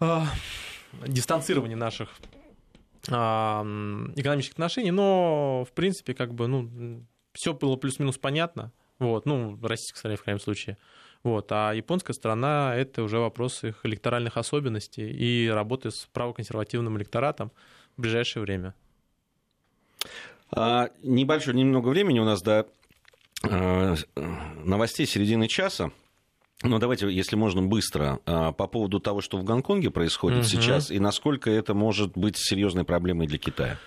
э, 0.00 0.20
дистанцирования 1.06 1.76
наших 1.76 2.10
э, 3.08 3.12
экономических 3.12 4.54
отношений, 4.54 4.90
но 4.90 5.64
в 5.64 5.72
принципе 5.72 6.12
как 6.12 6.34
бы 6.34 6.48
ну 6.48 7.06
все 7.32 7.54
было 7.54 7.76
плюс-минус 7.76 8.18
понятно. 8.18 8.72
Вот, 8.98 9.26
ну, 9.26 9.58
российская 9.62 9.98
сторона 9.98 10.16
в 10.16 10.22
крайнем 10.22 10.40
случае. 10.40 10.76
Вот. 11.24 11.50
А 11.52 11.72
японская 11.72 12.14
сторона— 12.14 12.74
это 12.76 13.02
уже 13.02 13.18
вопрос 13.18 13.62
их 13.64 13.80
электоральных 13.84 14.36
особенностей 14.36 15.10
и 15.10 15.48
работы 15.48 15.90
с 15.90 16.08
правоконсервативным 16.12 16.98
электоратом 16.98 17.52
в 17.96 18.02
ближайшее 18.02 18.42
время. 18.42 18.74
А, 20.50 20.90
небольшое, 21.02 21.56
немного 21.56 21.88
времени 21.88 22.18
у 22.18 22.24
нас 22.24 22.42
до 22.42 22.66
а, 23.44 23.94
новостей 24.64 25.06
середины 25.06 25.48
часа. 25.48 25.92
Но 26.62 26.78
давайте, 26.78 27.10
если 27.10 27.36
можно, 27.36 27.62
быстро 27.62 28.20
а, 28.26 28.52
по 28.52 28.66
поводу 28.66 29.00
того, 29.00 29.20
что 29.20 29.38
в 29.38 29.44
Гонконге 29.44 29.90
происходит 29.90 30.40
угу. 30.40 30.48
сейчас, 30.48 30.90
и 30.90 30.98
насколько 30.98 31.50
это 31.50 31.74
может 31.74 32.16
быть 32.16 32.36
серьезной 32.36 32.84
проблемой 32.84 33.26
для 33.26 33.38
Китая. 33.38 33.78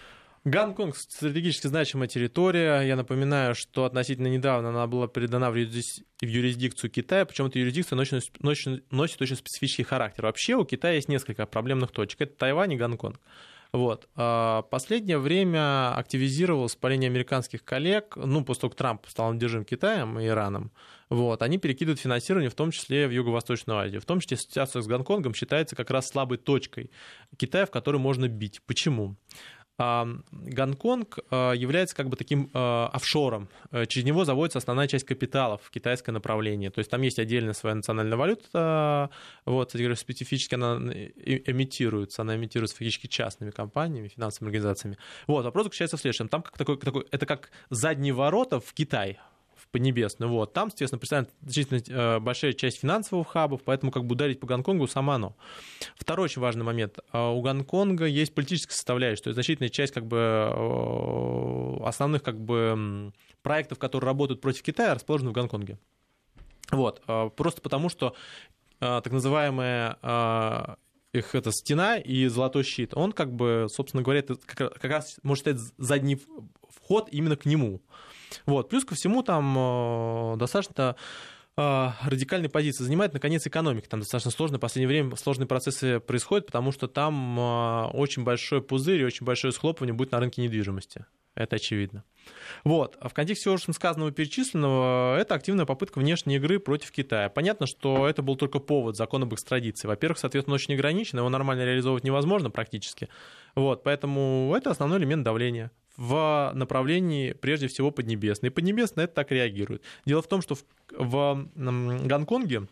Гонконг 0.46 0.96
стратегически 0.96 1.66
значимая 1.66 2.08
территория. 2.08 2.82
Я 2.82 2.96
напоминаю, 2.96 3.56
что 3.56 3.86
относительно 3.86 4.28
недавно 4.28 4.70
она 4.70 4.86
была 4.86 5.08
передана 5.08 5.50
в 5.50 5.56
юрисдикцию 5.56 6.92
Китая, 6.92 7.26
причем 7.26 7.48
эта 7.48 7.58
юрисдикция 7.58 7.96
носит, 7.96 8.44
носит, 8.44 8.92
носит 8.92 9.20
очень 9.20 9.38
специфический 9.38 9.82
характер. 9.82 10.26
Вообще 10.26 10.54
у 10.54 10.64
Китая 10.64 10.94
есть 10.94 11.10
несколько 11.10 11.48
проблемных 11.48 11.92
точек. 11.92 12.22
Это 12.22 12.38
Тайвань 12.38 12.74
и 12.74 12.78
Гонконг. 12.78 13.20
Вот. 13.72 14.08
А, 14.16 14.62
последнее 14.62 15.18
время 15.18 15.94
активизировалось 15.96 16.76
паление 16.76 17.10
американских 17.10 17.66
коллег, 17.66 18.16
ну, 18.16 18.46
после 18.46 18.62
того, 18.62 18.70
как 18.70 18.78
Трамп 18.78 19.08
стал 19.08 19.32
одержим 19.32 19.66
Китаем 19.66 20.20
и 20.20 20.28
Ираном, 20.28 20.72
вот, 21.10 21.42
они 21.42 21.58
перекидывают 21.58 22.00
финансирование, 22.00 22.50
в 22.50 22.56
том 22.56 22.72
числе 22.72 23.08
в 23.08 23.12
Юго-Восточную 23.12 23.78
Азию. 23.78 24.00
В 24.00 24.06
том 24.06 24.22
числе 24.22 24.38
ситуация 24.38 24.82
с 24.82 24.88
Гонконгом 24.88 25.34
считается 25.34 25.76
как 25.76 25.90
раз 25.90 26.08
слабой 26.08 26.38
точкой 26.38 26.90
Китая, 27.38 27.66
в 27.66 27.72
которой 27.72 27.98
можно 27.98 28.28
бить. 28.28 28.62
Почему? 28.66 29.18
Гонконг 29.78 31.20
а, 31.30 31.52
является 31.52 31.96
как 31.96 32.10
бы 32.10 32.16
таким 32.16 32.50
а, 32.54 32.90
офшором. 32.94 33.50
Э, 33.72 33.86
через 33.86 34.06
него 34.06 34.24
заводится 34.24 34.60
основная 34.60 34.88
часть 34.88 35.06
капиталов 35.06 35.62
в 35.64 35.70
китайское 35.70 36.14
направление. 36.14 36.72
То 36.72 36.80
есть 36.80 36.90
там 36.90 37.02
есть 37.02 37.20
отдельная 37.20 37.54
своя 37.54 37.76
национальная 37.76 38.18
валюта. 38.18 39.10
Вот, 39.46 39.68
кстати 39.68 39.82
говоря, 39.82 39.96
специфически 39.98 40.56
она 40.56 40.76
эмитируется. 40.76 42.22
Она 42.22 42.36
эмитируется 42.36 42.76
фактически 42.78 43.08
частными 43.08 43.52
компаниями, 43.52 44.08
финансовыми 44.08 44.50
организациями. 44.50 44.98
Вот, 45.28 45.44
вопрос 45.44 45.66
заключается 45.66 45.98
в 45.98 46.02
следующем. 46.02 46.30
Там 46.30 46.42
как 46.42 46.58
такой, 46.58 46.78
такой, 46.78 47.06
это 47.12 47.26
как 47.26 47.52
задние 47.70 48.14
ворота 48.14 48.60
в 48.60 48.74
Китай 48.74 49.20
Поднебесную. 49.72 50.32
Вот. 50.32 50.54
Там, 50.54 50.70
естественно, 50.70 51.00
представлена 51.00 51.30
значительно 51.42 51.82
э, 51.88 52.20
большая 52.20 52.54
часть 52.54 52.80
финансовых 52.80 53.28
хабов, 53.28 53.62
поэтому 53.64 53.92
как 53.92 54.06
бы 54.06 54.14
ударить 54.14 54.40
по 54.40 54.48
Гонконгу 54.48 54.88
само 54.88 55.14
оно. 55.14 55.36
Второй 55.98 56.26
очень 56.26 56.42
важный 56.42 56.64
момент. 56.64 57.00
А 57.12 57.32
у 57.32 57.42
Гонконга 57.42 58.06
есть 58.06 58.34
политическая 58.34 58.74
составляющая, 58.74 59.24
то 59.24 59.30
есть 59.30 59.36
значительная 59.36 59.70
часть 59.70 59.94
как 59.94 60.06
бы 60.06 60.18
э, 60.18 61.84
основных 61.86 62.24
как 62.24 62.40
бы 62.40 63.12
проектов, 63.42 63.78
которые 63.78 64.08
работают 64.08 64.42
против 64.42 64.64
Китая, 64.64 64.94
расположены 64.96 65.32
в 65.32 65.34
Гонконге. 65.34 65.78
Вот. 66.72 67.02
Просто 67.36 67.62
потому, 67.62 67.90
что 67.90 68.16
так 68.80 69.12
называемая 69.12 70.78
их 71.14 71.36
эта 71.36 71.52
стена 71.52 71.98
и 71.98 72.28
золотой 72.28 72.64
щит, 72.64 72.94
он 72.96 73.12
как 73.12 73.32
бы, 73.32 73.68
собственно 73.70 74.04
говоря, 74.04 74.20
это 74.20 74.36
как 74.36 74.84
раз 74.84 75.18
может 75.24 75.44
стать 75.44 75.60
задний 75.78 76.20
вход 76.70 77.08
именно 77.12 77.36
к 77.36 77.46
нему. 77.46 77.82
Вот. 78.46 78.70
Плюс 78.70 78.86
ко 78.86 78.96
всему 78.96 79.24
там 79.24 79.56
э, 79.58 80.38
достаточно 80.38 80.96
э, 81.58 81.90
радикальной 82.04 82.50
позиции 82.50 82.84
занимает, 82.84 83.14
наконец, 83.14 83.46
экономика. 83.48 83.90
Там 83.90 84.02
достаточно 84.02 84.32
сложно, 84.32 84.58
в 84.58 84.62
последнее 84.62 84.88
время 84.88 85.16
сложные 85.16 85.48
процессы 85.48 86.00
происходят, 86.00 86.48
потому 86.48 86.72
что 86.72 86.88
там 86.88 87.40
э, 87.40 87.86
очень 87.94 88.24
большой 88.24 88.62
пузырь 88.62 89.02
и 89.02 89.06
очень 89.06 89.26
большое 89.26 89.54
схлопывание 89.54 89.94
будет 89.94 90.12
на 90.12 90.20
рынке 90.20 90.42
недвижимости. 90.42 91.06
Это 91.36 91.58
очевидно. 91.58 92.06
Вот. 92.64 92.98
А 93.02 93.10
в 93.10 93.14
контексте 93.14 93.50
уже 93.50 93.74
сказанного 93.74 94.12
перечисленного, 94.12 95.18
это 95.18 95.36
активная 95.36 95.66
попытка 95.66 96.00
внешней 96.00 96.38
игры 96.38 96.60
против 96.60 96.92
Китая. 96.92 97.30
Понятно, 97.30 97.68
что 97.68 98.08
это 98.08 98.22
был 98.22 98.38
только 98.38 98.60
повод, 98.60 98.96
закон 98.96 99.24
об 99.24 99.34
экстрадиции. 99.34 99.86
Во-первых, 99.86 100.18
соответственно, 100.18 100.56
очень 100.56 100.74
ограничен, 100.76 101.18
его 101.18 101.28
нормально 101.28 101.66
реализовывать 101.66 102.06
невозможно 102.06 102.50
практически. 102.52 103.10
Вот. 103.54 103.84
Поэтому 103.84 104.54
это 104.56 104.72
основной 104.72 105.00
элемент 105.00 105.24
давления 105.24 105.72
в 105.98 106.52
направлении, 106.54 107.34
прежде 107.34 107.68
всего, 107.68 107.92
Поднебесной. 107.92 108.50
И 108.50 108.54
Поднебесная 108.54 109.06
это 109.06 109.14
так 109.14 109.32
реагирует. 109.32 109.82
Дело 110.06 110.22
в 110.22 110.28
том, 110.28 110.42
что 110.42 110.56
в, 110.56 110.64
в 110.92 111.48
Гонконге 111.56 112.68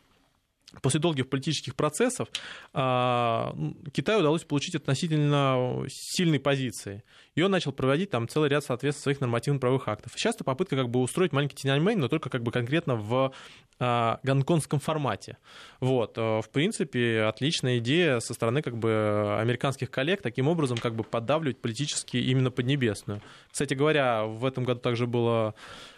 После 0.82 1.00
долгих 1.00 1.30
политических 1.30 1.76
процессов 1.76 2.30
а, 2.74 3.56
Китаю 3.92 4.20
удалось 4.20 4.44
получить 4.44 4.74
относительно 4.74 5.86
сильные 5.88 6.40
позиции. 6.40 7.04
И 7.36 7.42
он 7.42 7.52
начал 7.52 7.72
проводить 7.72 8.10
там 8.12 8.28
целый 8.28 8.50
ряд, 8.50 8.64
соответственно, 8.64 9.04
своих 9.04 9.22
нормативно-правовых 9.22 9.88
актов. 9.88 10.12
Сейчас 10.16 10.36
это 10.36 10.44
попытка 10.44 10.76
как 10.76 10.90
бы 10.90 11.02
устроить 11.02 11.32
маленький 11.32 11.56
Тяньаньмэнь, 11.56 11.98
но 11.98 12.08
только 12.08 12.30
как 12.30 12.44
бы 12.44 12.52
конкретно 12.52 12.96
в 12.96 13.34
а, 13.80 14.20
гонконгском 14.24 14.80
формате. 14.80 15.38
Вот. 15.80 16.18
Э, 16.18 16.42
в 16.42 16.50
принципе, 16.52 17.24
отличная 17.24 17.80
идея 17.80 18.20
со 18.20 18.34
стороны 18.34 18.62
как 18.62 18.78
бы 18.78 19.38
американских 19.40 19.90
коллег 19.90 20.22
таким 20.22 20.48
образом 20.48 20.78
как 20.78 20.96
бы 20.96 21.04
поддавливать 21.04 21.60
политически 21.60 22.18
именно 22.18 22.52
Поднебесную. 22.52 23.22
Кстати 23.52 23.74
говоря, 23.74 24.26
в 24.26 24.46
этом 24.46 24.64
году 24.64 24.80
также 24.80 25.08
было 25.08 25.56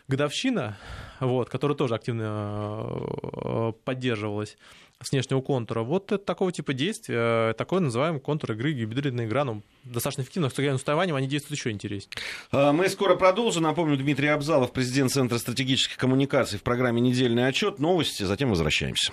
годовщина, 0.07 0.77
вот, 1.19 1.49
которая 1.49 1.77
тоже 1.77 1.95
активно 1.95 2.91
э, 3.33 3.73
поддерживалась 3.83 4.57
с 5.03 5.11
внешнего 5.11 5.41
контура. 5.41 5.81
Вот 5.81 6.11
это 6.11 6.23
такого 6.23 6.51
типа 6.51 6.73
действия, 6.73 7.53
такой 7.53 7.81
называемый 7.81 8.21
контур 8.21 8.53
игры, 8.53 8.73
гибридная 8.73 9.25
игра, 9.25 9.43
ну, 9.43 9.63
достаточно 9.83 10.21
эффективно. 10.21 10.49
С 10.49 10.83
Тайванем 10.83 11.15
они 11.15 11.27
действуют 11.27 11.59
еще 11.59 11.71
интереснее. 11.71 12.11
А, 12.51 12.71
мы 12.71 12.89
скоро 12.89 13.15
продолжим. 13.15 13.63
Напомню, 13.63 13.97
Дмитрий 13.97 14.27
Абзалов, 14.27 14.71
президент 14.71 15.11
Центра 15.11 15.37
стратегических 15.37 15.97
коммуникаций 15.97 16.59
в 16.59 16.63
программе 16.63 17.01
«Недельный 17.01 17.47
отчет». 17.47 17.79
Новости, 17.79 18.23
затем 18.23 18.49
возвращаемся. 18.49 19.11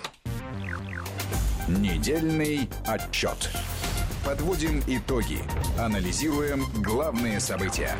Недельный 1.67 2.69
отчет. 2.87 3.51
Подводим 4.25 4.81
итоги. 4.87 5.39
Анализируем 5.77 6.65
главные 6.81 7.39
события. 7.39 7.95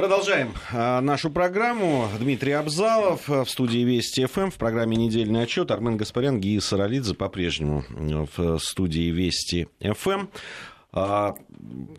Продолжаем 0.00 0.54
а, 0.72 1.02
нашу 1.02 1.28
программу. 1.28 2.08
Дмитрий 2.18 2.52
Абзалов 2.52 3.28
в 3.28 3.44
студии 3.44 3.80
Вести 3.80 4.24
ФМ 4.24 4.48
в 4.48 4.54
программе 4.54 4.96
«Недельный 4.96 5.42
отчет». 5.42 5.70
Армен 5.70 5.98
Гаспарян, 5.98 6.40
Гия 6.40 6.60
Саралидзе 6.60 7.12
по-прежнему 7.12 7.84
в 8.34 8.58
студии 8.60 9.10
Вести 9.10 9.68
ФМ. 9.78 10.28
А, 10.92 11.34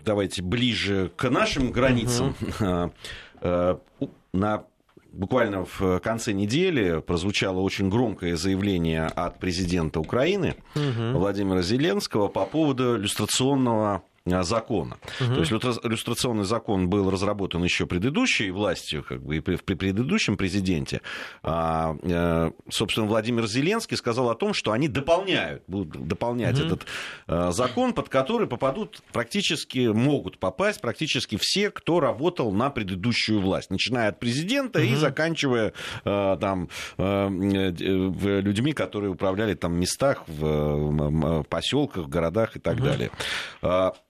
давайте 0.04 0.42
ближе 0.42 1.12
к 1.16 1.30
нашим 1.30 1.72
границам. 1.72 2.36
Угу. 2.60 3.80
На 4.34 4.64
буквально 5.12 5.66
в 5.66 6.00
конце 6.00 6.34
недели 6.34 7.02
прозвучало 7.02 7.60
очень 7.60 7.90
громкое 7.90 8.36
заявление 8.36 9.06
от 9.06 9.38
президента 9.38 10.00
Украины 10.00 10.56
угу. 10.74 11.20
Владимира 11.20 11.62
Зеленского 11.62 12.30
по 12.30 12.48
поводу 12.48 12.98
иллюстрационного 12.98 14.02
закона. 14.26 14.98
Угу. 15.20 15.34
То 15.34 15.40
есть 15.40 15.52
иллюстрационный 15.52 16.44
закон 16.44 16.90
был 16.90 17.10
разработан 17.10 17.64
еще 17.64 17.86
предыдущей 17.86 18.52
властью, 18.52 19.04
как 19.04 19.24
бы 19.24 19.38
и 19.38 19.40
при, 19.40 19.56
при 19.56 19.74
предыдущем 19.74 20.38
президенте. 20.38 21.02
А, 21.42 21.96
э, 22.04 22.52
собственно, 22.70 23.08
Владимир 23.08 23.48
Зеленский 23.48 23.98
сказал 23.98 24.30
о 24.30 24.36
том, 24.36 24.54
что 24.54 24.72
они 24.72 24.88
дополняют, 24.88 25.64
будут 25.68 26.08
дополнять 26.08 26.60
угу. 26.60 26.68
этот 26.68 26.86
а, 27.28 27.52
закон, 27.52 27.94
под 27.94 28.10
который 28.10 28.46
попадут 28.48 29.02
практически, 29.12 29.88
могут 29.88 30.38
попасть 30.38 30.82
практически 30.82 31.38
все, 31.42 31.72
кто 31.72 32.00
работал 32.00 32.52
на 32.52 32.70
предыдущую 32.70 33.42
власть, 33.42 33.72
начиная 33.72 34.10
от 34.10 34.20
президента 34.20 34.80
угу. 34.80 34.88
и 34.88 34.96
заканчивая 34.96 35.74
а, 36.06 36.38
там 36.38 36.70
а, 36.98 37.28
людьми, 37.30 38.74
которые 38.74 39.12
управляли 39.12 39.56
там 39.56 39.74
в 39.74 39.78
местах, 39.78 40.24
в 40.28 41.44
поселках, 41.50 42.06
в 42.06 42.10
городах 42.10 42.56
и 42.56 42.60
так 42.60 42.76
угу. 42.76 42.84
далее. 42.84 43.12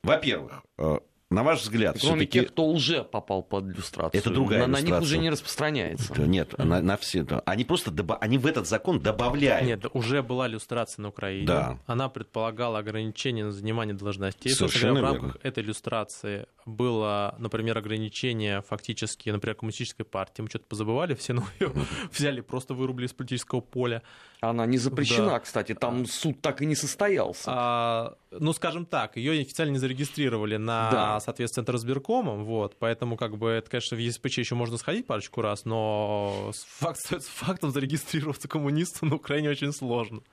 Во-первых, 0.03 0.63
э, 0.77 0.99
на 1.31 1.43
ваш 1.43 1.61
взгляд, 1.61 1.97
Кроме 2.01 2.25
тех, 2.25 2.49
кто 2.49 2.65
уже 2.65 3.05
попал 3.05 3.41
под 3.41 3.63
иллюстрацию. 3.63 4.19
Это 4.19 4.29
другая 4.31 4.67
на, 4.67 4.67
на 4.67 4.81
них 4.81 4.99
уже 4.99 5.17
не 5.17 5.29
распространяется. 5.29 6.13
Нет, 6.21 6.57
на, 6.57 6.81
на 6.81 6.97
все. 6.97 7.25
Они 7.45 7.63
просто 7.63 7.89
доба... 7.89 8.17
они 8.17 8.37
в 8.37 8.45
этот 8.45 8.67
закон 8.67 8.99
добавляют. 8.99 9.65
Нет, 9.65 9.85
уже 9.93 10.23
была 10.23 10.47
иллюстрация 10.47 11.03
на 11.03 11.07
Украине. 11.07 11.47
Да. 11.47 11.79
Она 11.85 12.09
предполагала 12.09 12.79
ограничение 12.79 13.45
на 13.45 13.53
занимание 13.53 13.95
должностей. 13.95 14.51
Совершенно 14.51 14.99
в 14.99 15.03
рамках 15.03 15.37
этой 15.41 15.63
иллюстрации 15.63 16.47
было, 16.65 17.33
например, 17.39 17.77
ограничение 17.77 18.61
фактически, 18.61 19.29
например, 19.29 19.55
коммунистической 19.55 20.05
партии. 20.05 20.41
Мы 20.41 20.49
что-то 20.49 20.65
позабывали, 20.65 21.15
все 21.15 21.31
ну, 21.31 21.43
ее 21.61 21.71
взяли, 22.11 22.41
просто 22.41 22.73
вырубили 22.73 23.05
из 23.05 23.13
политического 23.13 23.61
поля. 23.61 24.03
Она 24.41 24.65
не 24.65 24.77
запрещена, 24.77 25.27
да. 25.27 25.39
кстати, 25.39 25.75
там 25.75 26.05
суд 26.05 26.41
так 26.41 26.61
и 26.61 26.65
не 26.65 26.75
состоялся. 26.75 27.43
А, 27.47 28.15
ну, 28.31 28.53
скажем 28.53 28.85
так, 28.85 29.17
ее 29.17 29.41
официально 29.41 29.73
не 29.73 29.77
зарегистрировали 29.77 30.55
на, 30.57 30.91
да. 30.91 31.19
соответственно, 31.19 31.65
Центр 31.65 31.75
избиркомом, 31.75 32.45
вот, 32.45 32.77
поэтому, 32.79 33.17
как 33.17 33.37
бы, 33.37 33.49
это, 33.49 33.69
конечно, 33.69 33.97
в 33.97 33.99
ЕСПЧ 33.99 34.37
еще 34.39 34.55
можно 34.55 34.77
сходить 34.77 35.05
парочку 35.05 35.41
раз, 35.41 35.65
но 35.65 36.51
факт 36.79 36.99
остается 36.99 37.29
фактом, 37.29 37.71
зарегистрироваться 37.71 38.47
коммунистом 38.47 39.09
на 39.09 39.15
Украине 39.15 39.49
очень 39.49 39.73
сложно. 39.73 40.21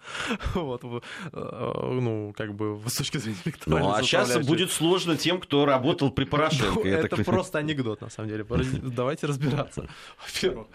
Вот, 0.54 0.82
э, 0.84 1.00
ну, 1.32 2.32
как 2.37 2.54
бы, 2.54 2.80
с 2.87 2.94
точки 2.94 3.18
зрения 3.18 3.38
Ну, 3.66 3.92
а 3.92 4.02
сейчас 4.02 4.38
будет 4.46 4.70
сложно 4.70 5.16
тем, 5.16 5.40
кто 5.40 5.66
работал 5.66 6.11
при 6.11 6.24
Порошенко. 6.24 6.80
Ну, 6.80 6.84
это 6.84 7.16
просто 7.24 7.58
анекдот, 7.58 8.00
на 8.00 8.11
самом 8.11 8.28
деле. 8.28 8.46
Давайте 8.82 9.26
разбираться. 9.26 9.88
Во-первых, 10.24 10.68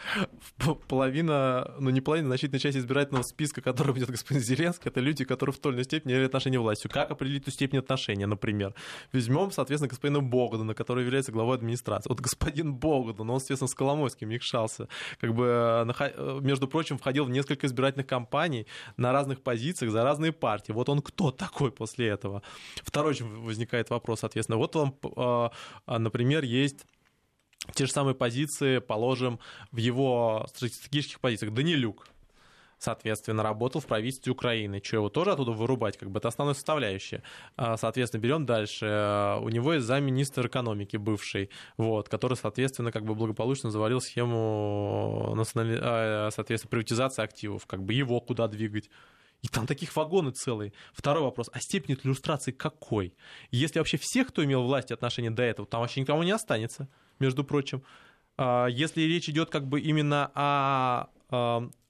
половина, 0.87 1.73
ну, 1.79 1.89
не 1.89 2.01
половина, 2.01 2.27
значительная 2.29 2.59
часть 2.59 2.77
избирательного 2.77 3.23
списка, 3.23 3.61
который 3.61 3.93
ведет 3.93 4.09
господин 4.09 4.43
Зеленский, 4.43 4.89
это 4.89 4.99
люди, 4.99 5.25
которые 5.25 5.53
в 5.53 5.59
той 5.59 5.71
или 5.71 5.77
иной 5.77 5.85
степени 5.85 6.13
имеют 6.13 6.29
отношение 6.29 6.59
властью. 6.59 6.89
Как 6.91 7.12
определить 7.13 7.45
ту 7.45 7.51
степень 7.51 7.79
отношения, 7.79 8.27
например? 8.27 8.73
Возьмем, 9.11 9.51
соответственно, 9.51 9.89
господина 9.89 10.19
Богдана, 10.19 10.73
который 10.73 11.03
является 11.03 11.31
главой 11.31 11.57
администрации. 11.57 12.09
Вот 12.09 12.19
господин 12.19 12.75
Богдан, 12.75 13.29
он, 13.29 13.39
соответственно, 13.39 13.69
с 13.69 13.75
Коломойским 13.75 14.29
мешался. 14.29 14.87
Как 15.19 15.33
бы, 15.33 15.45
э, 15.45 15.93
э, 15.99 16.39
между 16.41 16.67
прочим, 16.67 16.97
входил 16.97 17.25
в 17.25 17.29
несколько 17.29 17.67
избирательных 17.67 18.07
кампаний 18.07 18.67
на 18.97 19.11
разных 19.11 19.41
позициях 19.41 19.91
за 19.91 20.03
разные 20.03 20.31
партии. 20.31 20.71
Вот 20.71 20.89
он 20.89 21.01
кто 21.01 21.31
такой 21.31 21.71
после 21.71 22.07
этого? 22.07 22.41
Второй 22.83 23.15
возникает 23.21 23.89
вопрос, 23.89 24.21
соответственно. 24.21 24.57
Вот 24.57 24.75
вам, 24.75 24.95
э, 25.15 25.97
например, 25.97 26.43
есть 26.43 26.85
те 27.73 27.85
же 27.85 27.91
самые 27.91 28.15
позиции, 28.15 28.79
положим, 28.79 29.39
в 29.71 29.77
его 29.77 30.45
стратегических 30.49 31.19
позициях. 31.19 31.53
Данилюк, 31.53 32.07
соответственно, 32.83 33.43
работал 33.43 33.81
в 33.81 33.85
правительстве 33.85 34.31
Украины. 34.31 34.81
Что 34.83 34.97
его 34.97 35.09
тоже 35.09 35.31
оттуда 35.31 35.51
вырубать? 35.51 35.97
Как 35.97 36.11
бы 36.11 36.19
это 36.19 36.27
основная 36.27 36.53
составляющая. 36.53 37.23
Соответственно, 37.57 38.21
берем 38.21 38.45
дальше. 38.45 38.85
У 39.41 39.49
него 39.49 39.73
есть 39.73 39.85
замминистр 39.85 40.47
экономики 40.47 40.97
бывший, 40.97 41.49
вот, 41.77 42.09
который, 42.09 42.35
соответственно, 42.37 42.91
как 42.91 43.05
бы 43.05 43.15
благополучно 43.15 43.71
завалил 43.71 44.01
схему, 44.01 45.33
национали... 45.35 45.79
А, 45.81 46.29
соответственно, 46.31 46.69
приватизации 46.69 47.23
активов. 47.23 47.65
Как 47.65 47.81
бы 47.83 47.93
его 47.93 48.19
куда 48.19 48.47
двигать? 48.47 48.89
И 49.41 49.47
там 49.47 49.67
таких 49.67 49.95
вагоны 49.95 50.31
целые. 50.31 50.73
Второй 50.93 51.23
вопрос. 51.23 51.49
А 51.51 51.59
степень 51.59 51.97
иллюстрации 52.03 52.51
какой? 52.51 53.13
Если 53.51 53.79
вообще 53.79 53.97
всех, 53.97 54.27
кто 54.27 54.43
имел 54.43 54.63
власть 54.63 54.91
и 54.91 54.93
отношение 54.93 55.31
до 55.31 55.43
этого, 55.43 55.67
там 55.67 55.81
вообще 55.81 56.01
никому 56.01 56.23
не 56.23 56.31
останется, 56.31 56.87
между 57.19 57.43
прочим. 57.43 57.83
А, 58.37 58.67
если 58.67 59.01
речь 59.01 59.29
идет 59.29 59.49
как 59.49 59.67
бы 59.67 59.79
именно 59.79 60.31
о 60.33 61.07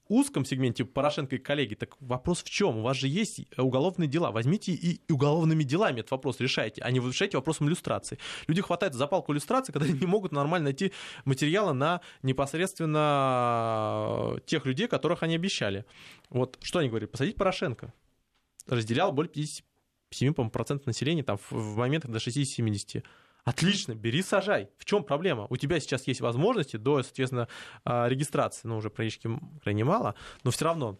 узком 0.08 0.46
сегменте 0.46 0.86
Порошенко 0.86 1.36
и 1.36 1.39
коллеги, 1.39 1.76
так 1.76 1.96
вопрос 2.00 2.44
в 2.44 2.50
чем? 2.50 2.78
У 2.78 2.82
вас 2.82 2.98
же 2.98 3.08
есть 3.08 3.42
уголовные 3.58 4.08
дела. 4.08 4.32
Возьмите 4.32 4.74
и 4.74 5.02
уголовными 5.12 5.63
делами 5.63 6.00
этот 6.00 6.12
вопрос 6.12 6.39
решайте, 6.39 6.82
а 6.82 6.92
не 6.92 7.00
решайте 7.00 7.38
вопросом 7.38 7.68
иллюстрации. 7.68 8.18
Люди 8.48 8.62
хватают 8.62 8.96
за 8.96 9.08
палку 9.08 9.34
иллюстрации, 9.34 9.72
когда 9.72 9.88
они 9.88 10.00
не 10.00 10.06
могут 10.06 10.32
нормально 10.32 10.66
найти 10.66 10.92
материалы 11.26 11.74
на 11.74 12.02
непосредственно 12.22 14.39
тех 14.46 14.66
людей, 14.66 14.88
которых 14.88 15.24
они 15.24 15.36
обещали. 15.36 15.86
Вот 16.30 16.58
что 16.62 16.80
они 16.80 16.89
говорят? 16.89 17.12
Посадить 17.12 17.36
Порошенко. 17.36 17.94
Разделял 18.68 19.12
более 19.12 19.32
57% 19.32 20.82
населения 20.86 21.24
там, 21.24 21.38
в 21.50 21.78
момент 21.78 22.06
до 22.06 22.18
60-70%. 22.18 23.04
Отлично, 23.44 23.94
бери, 23.94 24.22
сажай. 24.22 24.70
В 24.78 24.86
чем 24.86 25.04
проблема? 25.04 25.48
У 25.50 25.58
тебя 25.58 25.80
сейчас 25.80 26.08
есть 26.08 26.22
возможности 26.22 26.78
до, 26.78 27.04
соответственно, 27.04 27.50
а, 27.84 28.08
регистрации, 28.08 28.68
ну, 28.68 28.78
уже 28.78 28.90
практически 28.90 29.30
крайне 29.62 29.84
мало, 29.84 30.16
но 30.44 30.52
все 30.52 30.66
равно 30.66 30.98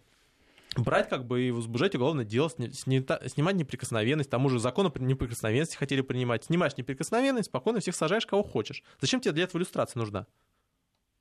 брать 0.76 1.08
как 1.08 1.26
бы 1.26 1.44
и 1.44 1.52
возбуждать 1.52 1.96
уголовное 1.96 2.26
дело, 2.26 2.50
снимать 2.50 3.56
неприкосновенность, 3.56 4.30
тому 4.30 4.50
же 4.50 4.60
закон 4.60 4.88
о 4.88 5.00
неприкосновенности 5.00 5.78
хотели 5.78 6.02
принимать. 6.02 6.46
Снимаешь 6.46 6.76
неприкосновенность, 6.78 7.50
спокойно 7.50 7.80
всех 7.80 7.96
сажаешь, 7.96 8.26
кого 8.26 8.44
хочешь. 8.44 8.84
Зачем 9.00 9.22
тебе 9.22 9.34
для 9.34 9.44
этого 9.44 9.60
иллюстрация 9.60 10.00
нужна? 10.00 10.28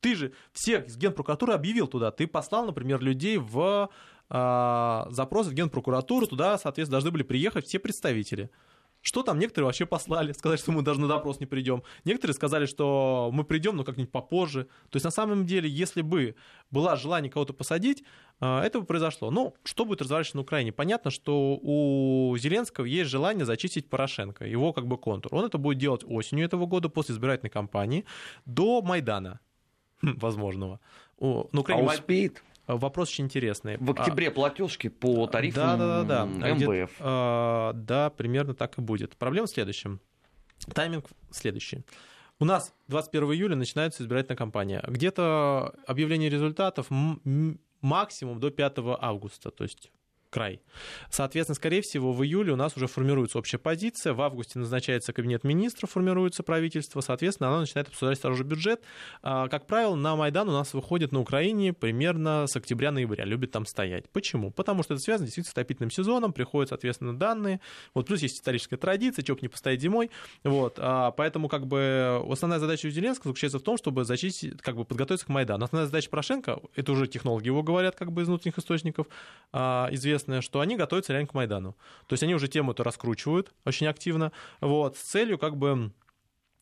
Ты 0.01 0.17
же 0.17 0.33
всех 0.53 0.87
из 0.87 0.97
генпрокуратуры 0.97 1.53
объявил 1.53 1.87
туда. 1.87 2.11
Ты 2.11 2.27
послал, 2.27 2.67
например, 2.67 3.01
людей 3.01 3.37
в 3.39 3.89
э, 4.31 5.05
запрос 5.11 5.47
в 5.47 5.53
генпрокуратуру, 5.53 6.27
туда, 6.27 6.59
соответственно, 6.59 6.97
должны 6.97 7.13
были 7.13 7.23
приехать 7.23 7.67
все 7.67 7.79
представители. 7.79 8.51
Что 9.03 9.23
там 9.23 9.39
некоторые 9.39 9.67
вообще 9.67 9.85
послали, 9.85 10.33
сказали, 10.39 10.59
что 10.59 10.73
мы 10.73 10.83
даже 10.83 11.01
на 11.01 11.09
допрос 11.09 11.41
не 11.41 11.47
придем. 11.47 11.83
Некоторые 12.05 12.35
сказали, 12.35 12.67
что 12.67 13.31
мы 13.33 13.45
придем, 13.45 13.77
но 13.77 13.85
как-нибудь 13.85 14.11
попозже. 14.11 14.65
То 14.91 14.97
есть 14.97 15.05
на 15.05 15.11
самом 15.11 15.45
деле, 15.45 15.69
если 15.69 16.03
бы 16.03 16.37
было 16.71 16.97
желание 16.97 17.31
кого-то 17.31 17.53
посадить, 17.53 18.05
э, 18.41 18.61
это 18.61 18.81
бы 18.81 18.87
произошло. 18.87 19.31
Ну, 19.31 19.55
что 19.65 19.85
будет 19.85 20.01
разворачиваться 20.01 20.37
на 20.37 20.43
Украине? 20.43 20.73
Понятно, 20.73 21.11
что 21.11 21.59
у 21.61 22.37
Зеленского 22.39 22.85
есть 22.85 23.11
желание 23.11 23.45
зачистить 23.45 23.91
Порошенко, 23.91 24.47
его 24.47 24.73
как 24.73 24.87
бы 24.87 24.97
контур. 24.97 25.35
Он 25.35 25.45
это 25.45 25.59
будет 25.59 25.79
делать 25.79 26.05
осенью 26.07 26.45
этого 26.45 26.67
года, 26.67 26.89
после 26.89 27.15
избирательной 27.15 27.51
кампании, 27.51 28.05
до 28.47 28.83
Майдана 28.83 29.41
возможного. 30.03 30.81
На 31.21 31.61
Украине 31.61 31.89
а 31.89 31.95
успеет? 31.95 32.43
Вопрос 32.67 33.11
очень 33.11 33.25
интересный. 33.25 33.77
В 33.79 33.91
октябре 33.91 34.29
а, 34.29 34.31
платежки 34.31 34.89
по 34.89 35.27
тарифам 35.27 35.79
да, 35.79 36.05
да, 36.05 36.05
да, 36.05 36.27
да. 36.27 36.51
МВФ. 36.51 36.91
А, 37.01 37.73
да, 37.75 38.11
примерно 38.11 38.55
так 38.55 38.79
и 38.79 38.81
будет. 38.81 39.17
Проблема 39.17 39.47
в 39.47 39.51
следующем. 39.51 40.01
Тайминг 40.73 41.07
следующий. 41.31 41.85
У 42.39 42.45
нас 42.45 42.75
21 42.89 43.33
июля 43.33 43.57
начинается 43.57 44.03
избирательная 44.03 44.37
кампания. 44.37 44.83
Где-то 44.87 45.75
объявление 45.87 46.31
результатов 46.31 46.87
максимум 47.81 48.41
до 48.41 48.51
5 48.51 48.79
августа, 49.01 49.51
то 49.51 49.65
есть 49.65 49.91
край. 50.33 50.63
Соответственно, 51.11 51.55
скорее 51.55 51.83
всего, 51.83 52.13
в 52.13 52.25
июле 52.25 52.55
у 52.55 52.57
нас 52.57 52.75
уже 52.77 52.87
формируется 52.87 53.39
общая 53.39 53.59
позиция, 53.59 54.15
в 54.15 54.23
августе 54.23 54.59
назначается 54.59 55.13
кабинет 55.13 55.45
министров, 55.45 55.91
формируется 55.91 56.43
правительство, 56.43 57.03
соответственно, 57.03 57.51
оно 57.51 57.61
начинает 57.61 57.89
обсуждать 57.89 58.19
сразу 58.19 58.39
же 58.39 58.45
бюджет. 58.45 58.81
А, 59.23 59.49
как 59.49 59.67
правило, 59.67 59.95
на 59.95 60.17
Майдан 60.17 60.49
у 60.49 60.53
нас 60.53 60.73
выходит 60.73 61.13
на 61.13 61.21
Украине 61.21 61.75
примерно 61.75 62.47
с 62.47 62.57
октября-ноября, 62.57 63.27
любит 63.27 63.51
там 63.51 63.67
стоять. 63.67 64.09
Почему? 64.09 64.51
Потому 64.51 64.83
что 64.83 64.95
это 64.95 65.03
связано 65.03 65.27
действительно 65.27 65.51
с 65.51 65.53
отопительным 65.53 65.91
сезоном, 65.91 66.33
приходят, 66.33 66.71
соответственно, 66.71 67.15
данные, 67.15 67.61
вот 67.93 68.07
плюс 68.07 68.23
есть 68.23 68.37
историческая 68.37 68.79
традиция, 68.79 69.23
чего 69.23 69.37
бы 69.37 69.43
не 69.43 69.49
постоять 69.49 69.83
зимой, 69.83 70.11
вот, 70.45 70.77
а, 70.79 71.11
поэтому 71.11 71.49
как 71.49 71.67
бы 71.67 72.25
основная 72.27 72.59
задача 72.59 72.87
у 72.87 72.91
Зеленского 72.91 73.33
заключается 73.33 73.59
в 73.59 73.63
том, 73.63 73.77
чтобы 73.77 74.05
зачистить, 74.05 74.63
как 74.63 74.77
бы 74.77 74.87
подготовиться 74.87 75.27
к 75.27 75.29
Майдану. 75.29 75.67
Основная 75.67 75.87
задача 75.87 76.09
Порошенко, 76.09 76.61
это 76.75 76.93
уже 76.93 77.07
технологи 77.07 77.47
его 77.47 77.63
говорят, 77.63 77.97
как 77.97 78.13
бы 78.13 78.23
из 78.23 78.29
внутренних 78.29 78.59
источников, 78.59 79.07
а, 79.53 79.89
известно, 79.91 80.22
интересное, 80.23 80.41
что 80.41 80.61
они 80.61 80.77
готовятся 80.77 81.13
реально 81.13 81.29
к 81.29 81.35
Майдану. 81.35 81.77
То 82.07 82.15
есть 82.15 82.23
они 82.23 82.35
уже 82.35 82.49
тему 82.49 82.73
эту 82.73 82.83
раскручивают 82.83 83.53
очень 83.65 83.87
активно, 83.87 84.33
вот, 84.61 84.97
с 84.97 85.01
целью 85.01 85.39
как 85.39 85.57
бы 85.57 85.93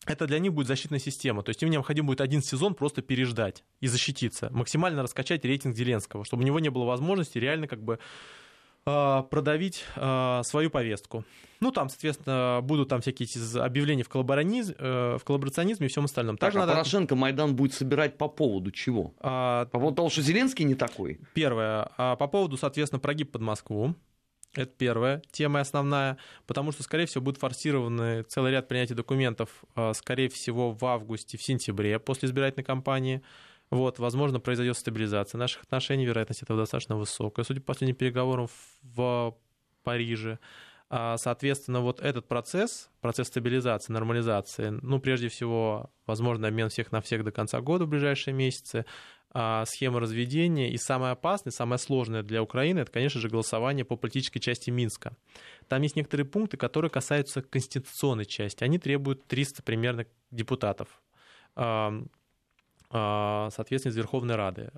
это 0.06 0.26
для 0.26 0.38
них 0.38 0.52
будет 0.52 0.66
защитная 0.66 0.98
система. 0.98 1.42
То 1.42 1.50
есть 1.50 1.62
им 1.62 1.70
необходимо 1.70 2.08
будет 2.08 2.20
один 2.20 2.42
сезон 2.42 2.74
просто 2.74 3.02
переждать 3.02 3.64
и 3.80 3.86
защититься, 3.86 4.48
максимально 4.50 5.02
раскачать 5.02 5.44
рейтинг 5.44 5.76
Зеленского, 5.76 6.24
чтобы 6.24 6.42
у 6.42 6.46
него 6.46 6.58
не 6.60 6.70
было 6.70 6.84
возможности 6.84 7.38
реально 7.38 7.66
как 7.66 7.82
бы 7.82 7.98
продавить 8.84 9.84
а, 9.96 10.42
свою 10.42 10.70
повестку. 10.70 11.24
Ну, 11.60 11.70
там, 11.72 11.90
соответственно, 11.90 12.60
будут 12.62 12.88
там 12.88 13.02
всякие 13.02 13.28
объявления 13.62 14.02
в, 14.02 14.08
коллаборационизме, 14.08 14.74
э, 14.78 15.18
в 15.20 15.24
коллаборационизме 15.24 15.86
и 15.86 15.90
всем 15.90 16.06
остальном. 16.06 16.38
Так, 16.38 16.48
Также 16.48 16.58
а 16.58 16.60
надо... 16.62 16.72
Порошенко 16.72 17.14
Майдан 17.16 17.54
будет 17.54 17.74
собирать 17.74 18.16
по 18.16 18.28
поводу 18.28 18.70
чего? 18.70 19.14
А... 19.20 19.66
По 19.66 19.78
поводу 19.78 19.96
того, 19.96 20.08
что 20.08 20.22
Зеленский 20.22 20.64
не 20.64 20.74
такой? 20.74 21.20
Первое. 21.34 21.90
По 21.96 22.26
поводу, 22.28 22.56
соответственно, 22.56 23.00
прогиб 23.00 23.30
под 23.30 23.42
Москву. 23.42 23.94
Это 24.54 24.72
первая 24.76 25.22
тема 25.30 25.60
основная, 25.60 26.16
потому 26.46 26.72
что, 26.72 26.82
скорее 26.82 27.06
всего, 27.06 27.22
будет 27.22 27.36
форсированы 27.36 28.22
целый 28.22 28.50
ряд 28.50 28.66
принятий 28.66 28.94
документов, 28.94 29.62
скорее 29.94 30.28
всего, 30.28 30.72
в 30.72 30.84
августе, 30.86 31.38
в 31.38 31.42
сентябре 31.42 32.00
после 32.00 32.28
избирательной 32.28 32.64
кампании. 32.64 33.22
Вот, 33.70 33.98
возможно, 34.00 34.40
произойдет 34.40 34.76
стабилизация 34.76 35.38
наших 35.38 35.62
отношений, 35.62 36.04
вероятность 36.04 36.42
этого 36.42 36.58
достаточно 36.58 36.96
высокая, 36.96 37.44
судя 37.44 37.60
по 37.60 37.68
последним 37.68 37.96
переговорам 37.96 38.48
в 38.82 39.36
Париже. 39.84 40.38
А, 40.92 41.16
соответственно, 41.18 41.80
вот 41.80 42.00
этот 42.00 42.26
процесс, 42.26 42.90
процесс 43.00 43.28
стабилизации, 43.28 43.92
нормализации, 43.92 44.70
ну, 44.82 44.98
прежде 44.98 45.28
всего, 45.28 45.90
возможно, 46.04 46.48
обмен 46.48 46.68
всех 46.68 46.90
на 46.90 47.00
всех 47.00 47.22
до 47.22 47.30
конца 47.30 47.60
года 47.60 47.84
в 47.84 47.88
ближайшие 47.88 48.34
месяцы, 48.34 48.84
а, 49.32 49.64
схема 49.66 50.00
разведения. 50.00 50.72
И 50.72 50.76
самое 50.76 51.12
опасное, 51.12 51.52
самое 51.52 51.78
сложное 51.78 52.24
для 52.24 52.42
Украины, 52.42 52.80
это, 52.80 52.90
конечно 52.90 53.20
же, 53.20 53.28
голосование 53.28 53.84
по 53.84 53.94
политической 53.94 54.40
части 54.40 54.70
Минска. 54.70 55.16
Там 55.68 55.82
есть 55.82 55.94
некоторые 55.94 56.26
пункты, 56.26 56.56
которые 56.56 56.90
касаются 56.90 57.40
конституционной 57.40 58.26
части. 58.26 58.64
Они 58.64 58.80
требуют 58.80 59.28
300 59.28 59.62
примерно 59.62 60.06
депутатов, 60.32 60.88
соответственно, 62.90 63.92
из 63.92 63.96
Верховной 63.96 64.36
Рады. 64.36 64.70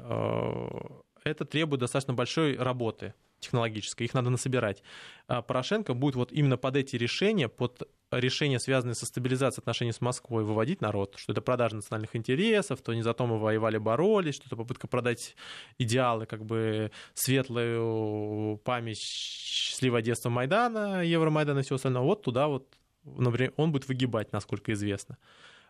Это 1.25 1.45
требует 1.45 1.81
достаточно 1.81 2.15
большой 2.15 2.57
работы 2.57 3.15
технологической, 3.39 4.07
их 4.07 4.15
надо 4.15 4.31
насобирать. 4.31 4.83
А 5.27 5.43
Порошенко 5.43 5.95
будет 5.95 6.15
вот 6.15 6.33
именно 6.33 6.57
под 6.57 6.77
эти 6.77 6.97
решения, 6.97 7.49
под 7.49 7.89
решения, 8.13 8.61
связанные 8.61 8.95
со 8.95 9.07
стабилизацией 9.07 9.63
отношений 9.63 9.93
с 9.93 10.01
Москвой, 10.01 10.45
выводить 10.45 10.81
народ, 10.81 11.15
что 11.17 11.33
это 11.33 11.43
продажа 11.43 11.77
национальных 11.77 12.15
интересов, 12.15 12.83
то 12.83 12.95
не 12.95 13.03
за 13.03 13.15
то 13.15 13.27
мы 13.27 13.39
воевали, 13.39 13.79
боролись, 13.79 14.37
что 14.37 14.47
это 14.47 14.57
попытка 14.57 14.87
продать 14.87 15.35
идеалы, 15.79 16.27
как 16.27 16.45
бы 16.45 16.93
светлую 17.15 18.59
память 18.59 18.99
счастливого 18.99 20.03
детства 20.03 20.29
Майдана, 20.29 21.05
Евромайдана 21.05 21.61
и 21.61 21.63
всего 21.63 21.77
остального. 21.77 22.05
Вот 22.05 22.23
туда 22.23 22.47
вот, 22.47 22.79
например, 23.05 23.53
он 23.57 23.73
будет 23.73 23.89
выгибать, 23.89 24.33
насколько 24.33 24.73
известно. 24.73 25.19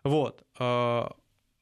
Вот. 0.03 0.43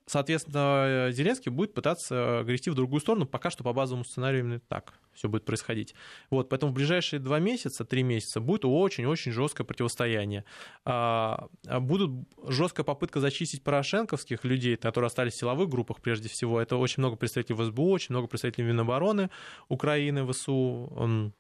А, 0.05 0.09
Соответственно, 0.11 1.09
Зеленский 1.11 1.51
будет 1.51 1.73
пытаться 1.73 2.43
грести 2.45 2.69
в 2.69 2.75
другую 2.75 2.99
сторону, 3.01 3.25
пока 3.25 3.49
что 3.49 3.63
по 3.63 3.73
базовому 3.73 4.03
сценарию 4.03 4.41
именно 4.41 4.59
так 4.59 4.93
все 5.13 5.27
будет 5.27 5.45
происходить. 5.45 5.93
Вот, 6.29 6.49
поэтому 6.49 6.71
в 6.71 6.75
ближайшие 6.75 7.19
два 7.19 7.39
месяца, 7.39 7.85
три 7.85 8.03
месяца 8.03 8.39
будет 8.39 8.65
очень-очень 8.65 9.31
жесткое 9.31 9.65
противостояние. 9.65 10.45
А, 10.85 11.47
будут 11.65 12.27
жесткая 12.47 12.83
попытка 12.83 13.19
зачистить 13.19 13.63
порошенковских 13.63 14.43
людей, 14.43 14.77
которые 14.77 15.07
остались 15.07 15.33
в 15.33 15.39
силовых 15.39 15.69
группах 15.69 16.01
прежде 16.01 16.29
всего. 16.29 16.61
Это 16.61 16.77
очень 16.77 17.01
много 17.01 17.15
представителей 17.15 17.63
СБУ, 17.63 17.89
очень 17.89 18.13
много 18.13 18.27
представителей 18.27 18.67
Минобороны 18.67 19.29
Украины, 19.69 20.25
ВСУ. 20.31 21.33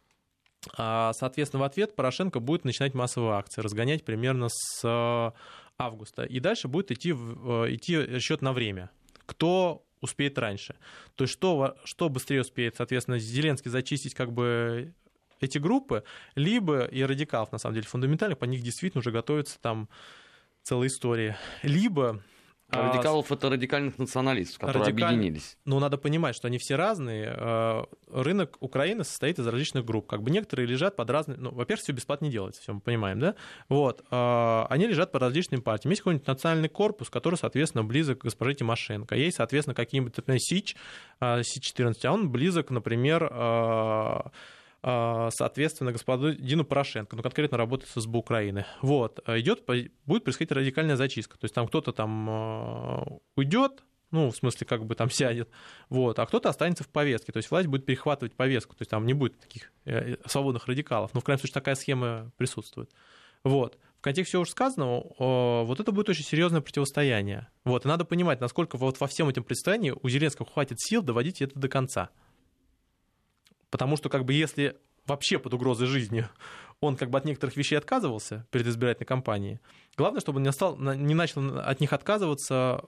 А, 0.77 1.11
соответственно, 1.13 1.61
в 1.61 1.65
ответ 1.65 1.95
Порошенко 1.95 2.39
будет 2.39 2.65
начинать 2.65 2.93
массовые 2.93 3.33
акции, 3.33 3.61
разгонять 3.61 4.05
примерно 4.05 4.47
с 4.49 5.33
августа. 5.77 6.23
И 6.23 6.39
дальше 6.39 6.67
будет 6.67 6.91
идти, 6.91 7.11
э, 7.11 7.65
идти 7.69 8.19
счет 8.19 8.41
на 8.41 8.53
время. 8.53 8.89
Кто 9.25 9.85
успеет 10.01 10.37
раньше. 10.37 10.75
То 11.15 11.23
есть 11.23 11.33
что, 11.33 11.75
что 11.83 12.09
быстрее 12.09 12.41
успеет, 12.41 12.75
соответственно, 12.75 13.19
Зеленский 13.19 13.69
зачистить 13.69 14.13
как 14.15 14.31
бы 14.31 14.93
эти 15.39 15.57
группы, 15.57 16.03
либо 16.35 16.85
и 16.85 17.01
радикалов, 17.03 17.51
на 17.51 17.57
самом 17.57 17.75
деле, 17.75 17.87
фундаментальных, 17.87 18.37
по 18.37 18.45
них 18.45 18.61
действительно 18.61 18.99
уже 18.99 19.11
готовится 19.11 19.59
там 19.59 19.89
целая 20.63 20.87
история. 20.87 21.37
Либо 21.63 22.23
радикалов 22.71 23.31
это 23.31 23.49
радикальных 23.49 23.97
националистов, 23.97 24.59
которые 24.59 24.85
Радикаль... 24.85 25.03
объединились. 25.15 25.57
Ну, 25.65 25.79
надо 25.79 25.97
понимать, 25.97 26.35
что 26.35 26.47
они 26.47 26.57
все 26.57 26.75
разные. 26.75 27.33
А, 27.37 27.85
рынок 28.11 28.57
Украины 28.59 29.03
состоит 29.03 29.39
из 29.39 29.47
различных 29.47 29.85
групп. 29.85 30.07
Как 30.07 30.21
бы 30.23 30.31
некоторые 30.31 30.67
лежат 30.67 30.95
под 30.95 31.09
разные... 31.09 31.37
Ну, 31.37 31.51
во-первых, 31.51 31.83
все 31.83 31.93
бесплатно 31.93 32.25
не 32.25 32.31
делается, 32.31 32.61
все 32.61 32.73
мы 32.73 32.81
понимаем, 32.81 33.19
да? 33.19 33.35
Вот. 33.69 34.03
А, 34.09 34.67
они 34.69 34.87
лежат 34.87 35.11
под 35.11 35.21
различными 35.21 35.61
партиями. 35.61 35.93
Есть 35.93 36.01
какой-нибудь 36.01 36.27
национальный 36.27 36.69
корпус, 36.69 37.09
который, 37.09 37.35
соответственно, 37.35 37.83
близок 37.83 38.19
к 38.19 38.23
госпоже 38.23 38.55
Тимошенко. 38.55 39.15
Есть, 39.15 39.37
соответственно, 39.37 39.75
какие-нибудь, 39.75 40.15
например, 40.17 40.39
СИЧ, 40.39 40.75
СИЧ-14, 41.21 41.95
а 42.05 42.11
он 42.11 42.31
близок, 42.31 42.69
например, 42.69 43.29
а, 43.31 44.31
соответственно, 44.83 45.91
господину 45.91 46.65
Порошенко, 46.65 47.15
ну, 47.15 47.21
конкретно 47.21 47.57
работает 47.57 47.91
с 47.91 48.01
СБУ 48.01 48.19
Украины. 48.19 48.65
Вот, 48.81 49.19
а 49.25 49.39
идет, 49.39 49.63
будет 50.05 50.23
происходить 50.23 50.51
радикальная 50.51 50.95
зачистка. 50.95 51.37
То 51.37 51.45
есть 51.45 51.53
там 51.53 51.67
кто-то 51.67 51.91
там 51.91 52.27
а, 52.29 53.03
уйдет, 53.35 53.83
ну, 54.09 54.31
в 54.31 54.35
смысле, 54.35 54.65
как 54.65 54.85
бы 54.85 54.95
там 54.95 55.09
сядет, 55.11 55.49
вот, 55.89 56.17
а 56.19 56.25
кто-то 56.25 56.49
останется 56.49 56.83
в 56.83 56.89
повестке, 56.89 57.31
то 57.31 57.37
есть 57.37 57.51
власть 57.51 57.67
будет 57.67 57.85
перехватывать 57.85 58.33
повестку, 58.33 58.75
то 58.75 58.81
есть 58.81 58.91
там 58.91 59.05
не 59.05 59.13
будет 59.13 59.39
таких 59.39 59.71
э, 59.85 60.17
свободных 60.25 60.67
радикалов, 60.67 61.13
но 61.13 61.19
в 61.19 61.23
крайнем 61.23 61.39
случае 61.39 61.53
такая 61.53 61.75
схема 61.75 62.31
присутствует. 62.37 62.91
Вот. 63.43 63.77
В 63.99 64.03
контексте 64.03 64.31
всего 64.31 64.41
уже 64.41 64.51
сказанного, 64.51 65.63
вот 65.63 65.79
это 65.79 65.91
будет 65.91 66.09
очень 66.09 66.23
серьезное 66.23 66.61
противостояние. 66.61 67.47
Вот, 67.63 67.85
и 67.85 67.87
надо 67.87 68.03
понимать, 68.03 68.41
насколько 68.41 68.75
вот 68.77 68.99
во 68.99 69.05
всем 69.05 69.29
этом 69.29 69.43
противостоянии 69.43 69.93
у 70.01 70.09
Зеленского 70.09 70.47
хватит 70.51 70.81
сил 70.81 71.03
доводить 71.03 71.41
это 71.41 71.59
до 71.59 71.67
конца. 71.67 72.09
Потому 73.71 73.97
что 73.97 74.09
как 74.09 74.25
бы 74.25 74.33
если 74.33 74.77
вообще 75.07 75.39
под 75.39 75.55
угрозой 75.55 75.87
жизни 75.87 76.27
он 76.79 76.95
как 76.95 77.09
бы 77.09 77.17
от 77.17 77.25
некоторых 77.25 77.57
вещей 77.57 77.75
отказывался 77.75 78.45
перед 78.51 78.67
избирательной 78.67 79.07
кампанией, 79.07 79.59
главное, 79.97 80.21
чтобы 80.21 80.37
он 80.37 80.43
не, 80.43 80.51
стал, 80.51 80.77
не 80.77 81.15
начал 81.15 81.59
от 81.59 81.79
них 81.79 81.93
отказываться 81.93 82.83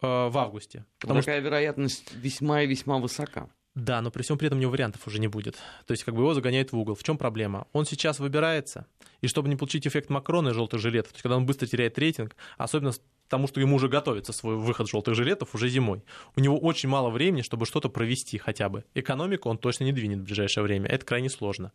э, 0.00 0.06
в 0.06 0.38
августе. 0.38 0.84
Потому 1.00 1.20
Такая 1.20 1.40
что... 1.40 1.44
вероятность 1.44 2.14
весьма 2.14 2.62
и 2.62 2.66
весьма 2.66 2.98
высока. 2.98 3.48
Да, 3.74 4.00
но 4.00 4.12
при 4.12 4.22
всем 4.22 4.38
при 4.38 4.46
этом 4.46 4.58
у 4.58 4.60
него 4.60 4.70
вариантов 4.70 5.04
уже 5.08 5.18
не 5.18 5.26
будет. 5.26 5.56
То 5.86 5.92
есть 5.92 6.04
как 6.04 6.14
бы 6.14 6.20
его 6.20 6.32
загоняют 6.32 6.70
в 6.70 6.78
угол. 6.78 6.94
В 6.94 7.02
чем 7.02 7.18
проблема? 7.18 7.66
Он 7.72 7.84
сейчас 7.84 8.20
выбирается, 8.20 8.86
и 9.20 9.26
чтобы 9.26 9.48
не 9.48 9.56
получить 9.56 9.84
эффект 9.86 10.10
Макрона 10.10 10.50
и 10.50 10.52
желтых 10.52 10.78
жилетов, 10.80 11.10
то 11.10 11.16
есть 11.16 11.22
когда 11.22 11.36
он 11.36 11.44
быстро 11.44 11.66
теряет 11.66 11.98
рейтинг, 11.98 12.36
особенно 12.56 12.92
тому, 13.28 13.46
что 13.46 13.60
ему 13.60 13.76
уже 13.76 13.88
готовится 13.88 14.32
свой 14.32 14.56
выход 14.56 14.88
желтых 14.88 15.14
жилетов 15.14 15.54
уже 15.54 15.68
зимой. 15.68 16.02
У 16.36 16.40
него 16.40 16.58
очень 16.58 16.88
мало 16.88 17.10
времени, 17.10 17.42
чтобы 17.42 17.66
что-то 17.66 17.88
провести 17.88 18.38
хотя 18.38 18.68
бы. 18.68 18.84
Экономику 18.94 19.48
он 19.48 19.58
точно 19.58 19.84
не 19.84 19.92
двинет 19.92 20.20
в 20.20 20.24
ближайшее 20.24 20.64
время. 20.64 20.88
Это 20.88 21.04
крайне 21.04 21.30
сложно. 21.30 21.72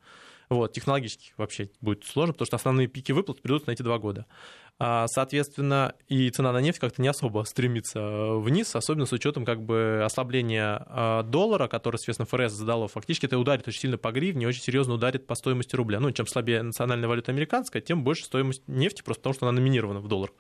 Вот, 0.50 0.74
технологически 0.74 1.34
вообще 1.38 1.70
будет 1.80 2.06
сложно, 2.06 2.34
потому 2.34 2.48
что 2.48 2.56
основные 2.56 2.88
пики 2.88 3.12
выплат 3.12 3.42
придут 3.42 3.68
на 3.68 3.72
эти 3.72 3.84
два 3.84 4.00
года. 4.00 4.26
А, 4.82 5.08
соответственно, 5.08 5.94
и 6.08 6.30
цена 6.32 6.54
на 6.54 6.62
нефть 6.62 6.80
как-то 6.80 7.02
не 7.02 7.10
особо 7.10 7.44
стремится 7.44 8.34
вниз, 8.36 8.74
особенно 8.76 9.06
с 9.06 9.12
учетом 9.12 9.44
как 9.44 9.62
бы 9.62 10.02
ослабления 10.04 10.82
а, 10.88 11.24
доллара, 11.24 11.68
который, 11.68 11.98
соответственно, 11.98 12.26
ФРС 12.28 12.54
задало. 12.54 12.88
Фактически 12.88 13.26
это 13.26 13.38
ударит 13.38 13.68
очень 13.68 13.82
сильно 13.82 13.98
по 13.98 14.12
гривне, 14.12 14.48
очень 14.48 14.62
серьезно 14.62 14.94
ударит 14.94 15.28
по 15.28 15.36
стоимости 15.36 15.76
рубля. 15.76 16.00
Ну, 16.00 16.12
чем 16.12 16.26
слабее 16.26 16.64
национальная 16.64 17.10
валюта 17.10 17.32
американская, 17.32 17.82
тем 17.82 18.04
больше 18.04 18.24
стоимость 18.24 18.64
нефти, 18.68 19.04
просто 19.04 19.22
потому 19.22 19.34
что 19.34 19.48
она 19.48 19.60
номинирована 19.60 20.00
в 20.00 20.08
долларах. 20.08 20.34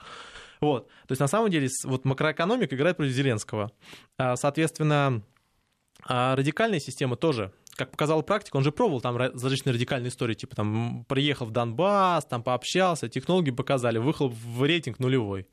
Вот. 0.61 0.87
То 0.87 1.11
есть, 1.11 1.19
на 1.19 1.27
самом 1.27 1.49
деле, 1.49 1.69
вот 1.85 2.05
макроэкономика 2.05 2.75
играет 2.75 2.97
против 2.97 3.13
Зеленского. 3.13 3.71
А, 4.17 4.35
соответственно, 4.35 5.23
а 6.05 6.35
радикальная 6.35 6.79
система 6.79 7.15
тоже, 7.15 7.53
как 7.75 7.91
показала 7.91 8.21
практика, 8.21 8.57
он 8.57 8.63
же 8.63 8.71
пробовал 8.71 9.01
там 9.01 9.15
различные 9.17 9.73
радикальные 9.73 10.09
истории, 10.09 10.33
типа 10.33 10.55
там 10.55 11.05
приехал 11.07 11.45
в 11.45 11.51
Донбасс, 11.51 12.25
там 12.25 12.43
пообщался, 12.43 13.09
технологии 13.09 13.51
показали, 13.51 13.97
выхлоп 13.97 14.33
в 14.33 14.63
рейтинг 14.63 14.99
нулевой. 14.99 15.47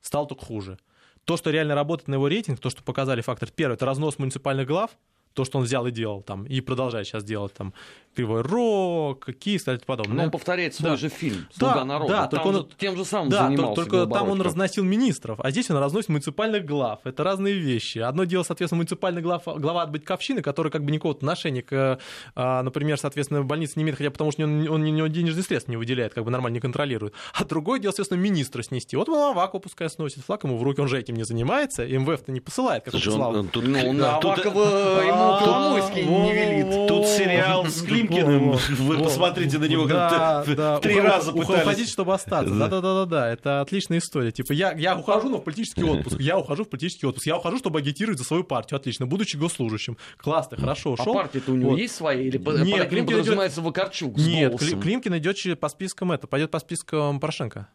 Стал 0.00 0.26
только 0.26 0.44
хуже. 0.44 0.78
То, 1.24 1.36
что 1.36 1.50
реально 1.50 1.74
работает 1.74 2.08
на 2.08 2.14
его 2.14 2.28
рейтинг, 2.28 2.60
то, 2.60 2.70
что 2.70 2.82
показали 2.82 3.20
фактор 3.22 3.50
первый, 3.50 3.74
это 3.74 3.86
разнос 3.86 4.18
муниципальных 4.18 4.66
глав, 4.66 4.90
то, 5.34 5.44
что 5.44 5.58
он 5.58 5.64
взял 5.64 5.86
и 5.86 5.90
делал 5.90 6.22
там, 6.22 6.44
и 6.44 6.60
продолжает 6.60 7.06
сейчас 7.06 7.24
делать 7.24 7.52
там 7.54 7.74
Кривой 8.14 8.42
Рог, 8.42 9.26
Киев, 9.38 9.60
кстати, 9.60 9.84
подобное. 9.84 10.16
Но 10.16 10.22
он 10.24 10.30
повторяет 10.30 10.74
свой 10.74 10.92
да. 10.92 10.96
же 10.96 11.08
фильм 11.08 11.48
«Слуга 11.52 11.74
да, 11.74 11.84
народа». 11.84 12.12
Да, 12.12 12.26
только 12.28 12.46
он 12.46 12.68
тем 12.78 12.96
же 12.96 13.04
самым 13.04 13.30
да, 13.30 13.48
занимался. 13.48 13.74
только 13.74 14.06
там 14.06 14.30
он 14.30 14.40
разносил 14.40 14.84
министров, 14.84 15.40
а 15.42 15.50
здесь 15.50 15.70
он 15.70 15.78
разносит 15.78 16.10
муниципальных 16.10 16.64
глав. 16.64 17.00
Это 17.04 17.24
разные 17.24 17.54
вещи. 17.54 17.98
Одно 17.98 18.24
дело, 18.24 18.44
соответственно, 18.44 18.78
муниципальный 18.78 19.20
глав, 19.20 19.42
глава 19.44 19.82
от 19.82 19.90
Батьковщины, 19.90 20.42
который 20.42 20.70
как 20.70 20.84
бы 20.84 20.92
никакого 20.92 21.14
отношения 21.14 21.62
к, 21.62 21.98
а, 22.36 22.62
например, 22.62 22.98
соответственно, 22.98 23.42
больнице 23.42 23.74
не 23.76 23.82
имеет, 23.82 23.98
хотя 23.98 24.10
потому 24.10 24.30
что 24.30 24.44
он, 24.44 24.68
он, 24.68 25.00
он 25.00 25.12
денежные 25.12 25.42
средства 25.42 25.72
не 25.72 25.76
выделяет, 25.76 26.14
как 26.14 26.24
бы 26.24 26.30
нормально 26.30 26.54
не 26.54 26.60
контролирует. 26.60 27.14
А 27.34 27.44
другое 27.44 27.80
дело, 27.80 27.90
соответственно, 27.90 28.20
министра 28.20 28.62
снести. 28.62 28.96
Вот 28.96 29.08
он 29.08 29.30
Авакова 29.30 29.60
пускай 29.60 29.90
сносит, 29.90 30.24
флаг 30.24 30.44
ему 30.44 30.56
в 30.56 30.62
руки, 30.62 30.80
он 30.80 30.88
же 30.88 30.98
этим 30.98 31.16
не 31.16 31.24
занимается, 31.24 31.84
МВФ-то 31.84 32.30
не 32.30 32.40
посылает, 32.40 32.84
как 32.84 32.92
Слушай, 32.92 33.14
он, 33.14 33.20
он, 33.20 33.36
он, 33.36 33.48
тут, 33.48 33.66
ну, 33.66 33.88
он, 33.88 34.02
Авакова 34.02 35.02
ему 35.04 35.23
Коломойский 35.44 36.04
не 36.04 36.32
велит. 36.32 36.88
Тут 36.88 37.06
сериал 37.06 37.66
с 37.66 37.82
Климкиным 37.82 38.52
вы 38.52 38.98
посмотрите 38.98 39.58
на 39.58 39.64
него, 39.64 39.86
как 39.86 40.44
три 40.82 41.00
раза 41.00 41.32
пытались. 41.32 41.62
Уходить, 41.62 41.90
чтобы 41.90 42.14
остаться. 42.14 42.54
Да-да-да-да, 42.54 43.32
это 43.32 43.60
отличная 43.60 43.98
история. 43.98 44.32
Типа, 44.32 44.52
я, 44.52 44.96
ухожу, 44.96 45.28
но 45.28 45.38
в 45.38 45.44
политический 45.44 45.84
отпуск. 45.84 46.16
Я 46.20 46.38
ухожу 46.38 46.64
в 46.64 46.68
политический 46.68 47.06
отпуск. 47.06 47.26
Я 47.26 47.36
ухожу, 47.36 47.58
чтобы 47.58 47.78
агитировать 47.78 48.18
за 48.18 48.24
свою 48.24 48.44
партию. 48.44 48.78
Отлично. 48.78 49.06
Будучи 49.06 49.36
госслужащим. 49.36 49.96
Классно, 50.16 50.56
хорошо 50.56 50.92
ушел. 50.92 51.12
А 51.12 51.14
партия-то 51.14 51.52
у 51.52 51.56
него 51.56 51.76
есть 51.76 51.94
своя? 51.94 52.20
Или 52.20 52.38
Климкин 52.38 53.06
подразумевается 53.06 53.60
Вакарчук 53.62 54.16
Нет, 54.16 54.58
Климкин 54.58 55.16
идет 55.18 55.60
по 55.60 55.68
спискам 55.68 56.12
это, 56.12 56.26
пойдет 56.26 56.50
по 56.50 56.58
спискам 56.58 57.20
Порошенко. 57.20 57.68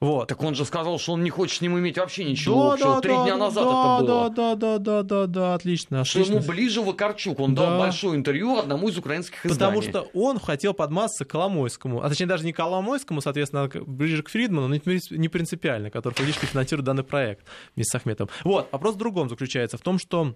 Вот. 0.00 0.28
Так 0.28 0.42
он 0.42 0.54
же 0.54 0.64
сказал, 0.64 0.98
что 0.98 1.12
он 1.12 1.22
не 1.22 1.30
хочет 1.30 1.58
с 1.58 1.60
ним 1.60 1.78
иметь 1.78 1.96
вообще 1.98 2.24
ничего 2.24 2.68
да, 2.68 2.72
общего. 2.74 2.94
Да, 2.94 3.00
Три 3.00 3.12
да, 3.12 3.24
дня 3.24 3.36
назад 3.36 3.64
да, 3.64 3.70
это 3.70 4.04
было. 4.04 4.30
Да, 4.30 4.54
да, 4.54 4.78
да, 4.78 5.02
да, 5.02 5.26
да, 5.26 5.54
отлично. 5.54 6.04
Что 6.04 6.20
отлично. 6.20 6.38
ему 6.38 6.46
ближе 6.46 6.82
Вакарчук. 6.82 7.40
Он 7.40 7.54
да. 7.54 7.66
дал 7.66 7.78
большое 7.78 8.16
интервью 8.16 8.58
одному 8.58 8.88
из 8.88 8.98
украинских 8.98 9.44
изданий. 9.46 9.80
Потому 9.80 9.82
что 9.82 10.10
он 10.12 10.38
хотел 10.38 10.74
подмазаться 10.74 11.24
к 11.24 11.28
Коломойскому. 11.28 12.02
А 12.02 12.08
точнее, 12.08 12.26
даже 12.26 12.44
не 12.44 12.52
Коломойскому, 12.52 13.20
соответственно, 13.20 13.64
а 13.64 13.80
ближе 13.84 14.22
к 14.22 14.28
Фридману, 14.28 14.68
но 14.68 14.74
не 14.74 15.28
принципиально, 15.28 15.90
который 15.90 16.14
фактически 16.14 16.46
финансирует 16.46 16.84
данный 16.84 17.04
проект 17.04 17.46
вместе 17.74 17.92
с 17.92 17.94
Ахметом. 17.94 18.28
Вот, 18.44 18.68
вопрос 18.72 18.94
в 18.94 18.98
другом 18.98 19.28
заключается, 19.28 19.78
в 19.78 19.80
том, 19.80 19.98
что 19.98 20.34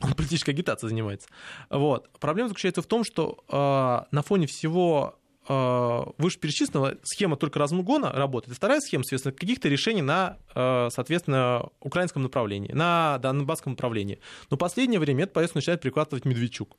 он 0.00 0.14
политической 0.14 0.50
агитацией 0.50 0.90
занимается. 0.90 1.28
Вот. 1.70 2.10
Проблема 2.18 2.48
заключается 2.48 2.82
в 2.82 2.86
том, 2.86 3.04
что 3.04 3.44
э, 3.48 4.14
на 4.14 4.22
фоне 4.22 4.46
всего 4.46 5.18
вышеперечисленного 5.46 6.96
схема 7.02 7.36
только 7.36 7.58
разгона 7.58 8.10
работает. 8.12 8.52
И 8.52 8.56
вторая 8.56 8.80
схема, 8.80 9.04
соответственно, 9.04 9.34
каких-то 9.34 9.68
решений 9.68 10.02
на, 10.02 10.38
э, 10.54 10.88
соответственно, 10.90 11.68
украинском 11.80 12.22
направлении, 12.22 12.72
на 12.72 13.18
донбасском 13.18 13.72
направлении. 13.72 14.20
Но 14.50 14.56
в 14.56 14.60
последнее 14.60 15.00
время 15.00 15.24
это 15.24 15.32
повестку 15.32 15.58
начинает 15.58 15.82
перехватывать 15.82 16.24
Медведчук. 16.24 16.76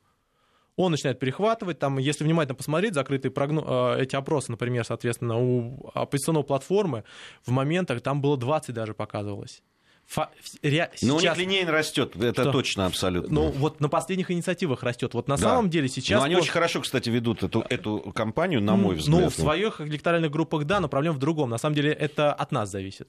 Он 0.76 0.90
начинает 0.90 1.18
перехватывать, 1.18 1.78
там, 1.78 1.96
если 1.98 2.24
внимательно 2.24 2.54
посмотреть, 2.54 2.94
закрытые 2.94 3.32
прогно... 3.32 3.94
эти 3.98 4.14
опросы, 4.14 4.50
например, 4.50 4.84
соответственно, 4.84 5.38
у 5.38 5.90
оппозиционной 5.94 6.44
платформы, 6.44 7.04
в 7.44 7.50
моментах 7.50 8.02
там 8.02 8.20
было 8.20 8.36
20 8.36 8.74
даже 8.74 8.92
показывалось. 8.92 9.62
Фа... 10.06 10.30
Ре... 10.62 10.90
Сейчас... 10.94 11.02
Но 11.02 11.16
у 11.16 11.20
них 11.20 11.36
линейно 11.36 11.72
растет, 11.72 12.14
это 12.16 12.42
Что? 12.42 12.52
точно 12.52 12.86
абсолютно. 12.86 13.34
Ну 13.34 13.50
вот 13.50 13.80
на 13.80 13.88
последних 13.88 14.30
инициативах 14.30 14.82
растет. 14.82 15.14
Вот 15.14 15.26
на 15.26 15.36
да. 15.36 15.42
самом 15.42 15.68
деле 15.68 15.88
сейчас... 15.88 16.20
Но 16.20 16.24
они 16.24 16.36
очень 16.36 16.52
хорошо, 16.52 16.80
кстати, 16.80 17.10
ведут 17.10 17.42
эту, 17.42 17.64
эту 17.68 18.12
кампанию, 18.14 18.62
на 18.62 18.76
мой 18.76 18.94
взгляд. 18.94 19.20
Ну, 19.20 19.28
в 19.28 19.34
своих 19.34 19.80
электоральных 19.80 20.30
группах, 20.30 20.64
да, 20.64 20.78
но 20.80 20.88
проблема 20.88 21.16
в 21.16 21.18
другом. 21.18 21.50
На 21.50 21.58
самом 21.58 21.74
деле 21.74 21.92
это 21.92 22.32
от 22.32 22.52
нас 22.52 22.70
зависит. 22.70 23.08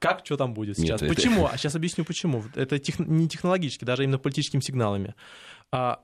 Как, 0.00 0.22
что 0.24 0.36
там 0.36 0.54
будет 0.54 0.78
сейчас? 0.78 1.00
Нет, 1.00 1.14
почему? 1.14 1.44
Это... 1.44 1.54
А 1.54 1.58
сейчас 1.58 1.74
объясню, 1.74 2.04
почему. 2.04 2.42
Это 2.54 2.78
тех... 2.78 2.98
не 2.98 3.28
технологически, 3.28 3.84
даже 3.84 4.02
именно 4.02 4.18
политическими 4.18 4.62
сигналами. 4.62 5.14
А, 5.70 6.00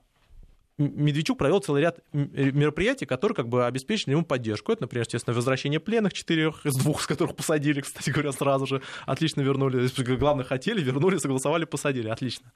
Медведчук 0.78 1.38
провел 1.38 1.60
целый 1.60 1.80
ряд 1.82 2.00
мероприятий, 2.12 3.06
которые 3.06 3.34
как 3.34 3.48
бы 3.48 3.64
обеспечили 3.64 4.10
ему 4.12 4.24
поддержку. 4.24 4.72
Это, 4.72 4.82
например, 4.82 5.04
естественно, 5.06 5.34
возвращение 5.34 5.80
пленных, 5.80 6.12
четырех 6.12 6.66
из 6.66 6.74
двух, 6.74 7.00
с 7.00 7.06
которых 7.06 7.34
посадили, 7.34 7.80
кстати 7.80 8.10
говоря, 8.10 8.32
сразу 8.32 8.66
же. 8.66 8.82
Отлично 9.06 9.40
вернули. 9.40 9.88
Главное, 10.16 10.44
хотели, 10.44 10.82
вернули, 10.82 11.16
согласовали, 11.16 11.64
посадили. 11.64 12.08
Отлично. 12.08 12.52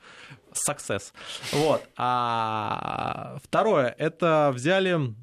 Success. 0.53 1.13
Вот. 1.53 1.83
А 1.97 3.39
второе, 3.43 3.95
это 3.97 4.53
взяли 4.55 5.15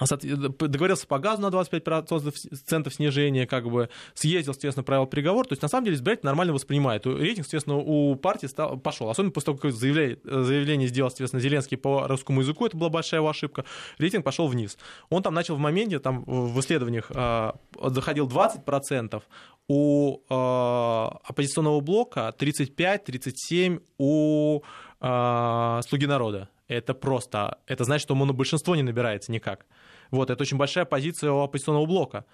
договорился 0.00 1.06
по 1.06 1.18
газу 1.18 1.42
на 1.42 1.46
25% 1.46 2.32
центов 2.66 2.94
снижения, 2.94 3.46
как 3.46 3.68
бы 3.68 3.88
съездил, 4.14 4.52
естественно, 4.52 4.84
провел 4.84 5.06
переговор. 5.06 5.46
То 5.46 5.52
есть, 5.52 5.62
на 5.62 5.68
самом 5.68 5.84
деле, 5.84 5.96
избиратель 5.96 6.24
нормально 6.24 6.52
воспринимает. 6.52 7.06
Рейтинг, 7.06 7.46
естественно, 7.46 7.76
у 7.76 8.16
партии 8.16 8.46
стал, 8.46 8.78
пошел. 8.78 9.10
Особенно 9.10 9.32
после 9.32 9.46
того, 9.46 9.58
как 9.58 9.72
заявление, 9.72 10.18
заявление 10.24 10.88
сделал, 10.88 11.10
естественно, 11.10 11.40
Зеленский 11.40 11.76
по 11.76 12.06
русскому 12.08 12.40
языку, 12.40 12.66
это 12.66 12.76
была 12.76 12.88
большая 12.88 13.20
его 13.20 13.28
ошибка, 13.28 13.64
рейтинг 13.98 14.24
пошел 14.24 14.46
вниз. 14.48 14.78
Он 15.10 15.22
там 15.22 15.34
начал 15.34 15.56
в 15.56 15.58
моменте, 15.58 15.98
там 15.98 16.24
в 16.24 16.58
исследованиях 16.60 17.10
э, 17.10 17.52
заходил 17.80 18.28
20%, 18.28 19.22
у 19.68 20.18
э, 20.28 21.18
оппозиционного 21.24 21.80
блока 21.80 22.34
35-37, 22.38 23.82
у 23.98 24.60
э, 25.00 25.80
«Слуги 25.88 26.06
народа». 26.06 26.48
Это 26.68 26.94
просто, 26.94 27.58
это 27.66 27.84
значит, 27.84 28.04
что 28.04 28.14
большинство 28.14 28.74
не 28.76 28.82
набирается 28.82 29.30
никак. 29.30 29.66
Вот, 30.12 30.30
это 30.30 30.40
очень 30.42 30.58
большая 30.58 30.84
позиция 30.84 31.32
у 31.32 31.40
оппозиционного 31.40 31.86
блока. 31.86 32.24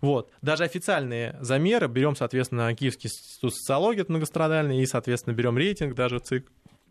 Вот. 0.00 0.30
Даже 0.40 0.64
официальные 0.64 1.36
замеры, 1.40 1.88
берем, 1.88 2.16
соответственно, 2.16 2.74
Киевский 2.74 3.10
институт 3.10 3.54
социологии 3.54 4.04
многострадальный, 4.08 4.80
и, 4.80 4.86
соответственно, 4.86 5.34
берем 5.34 5.58
рейтинг, 5.58 5.94
даже 5.94 6.20
ЦИК 6.20 6.50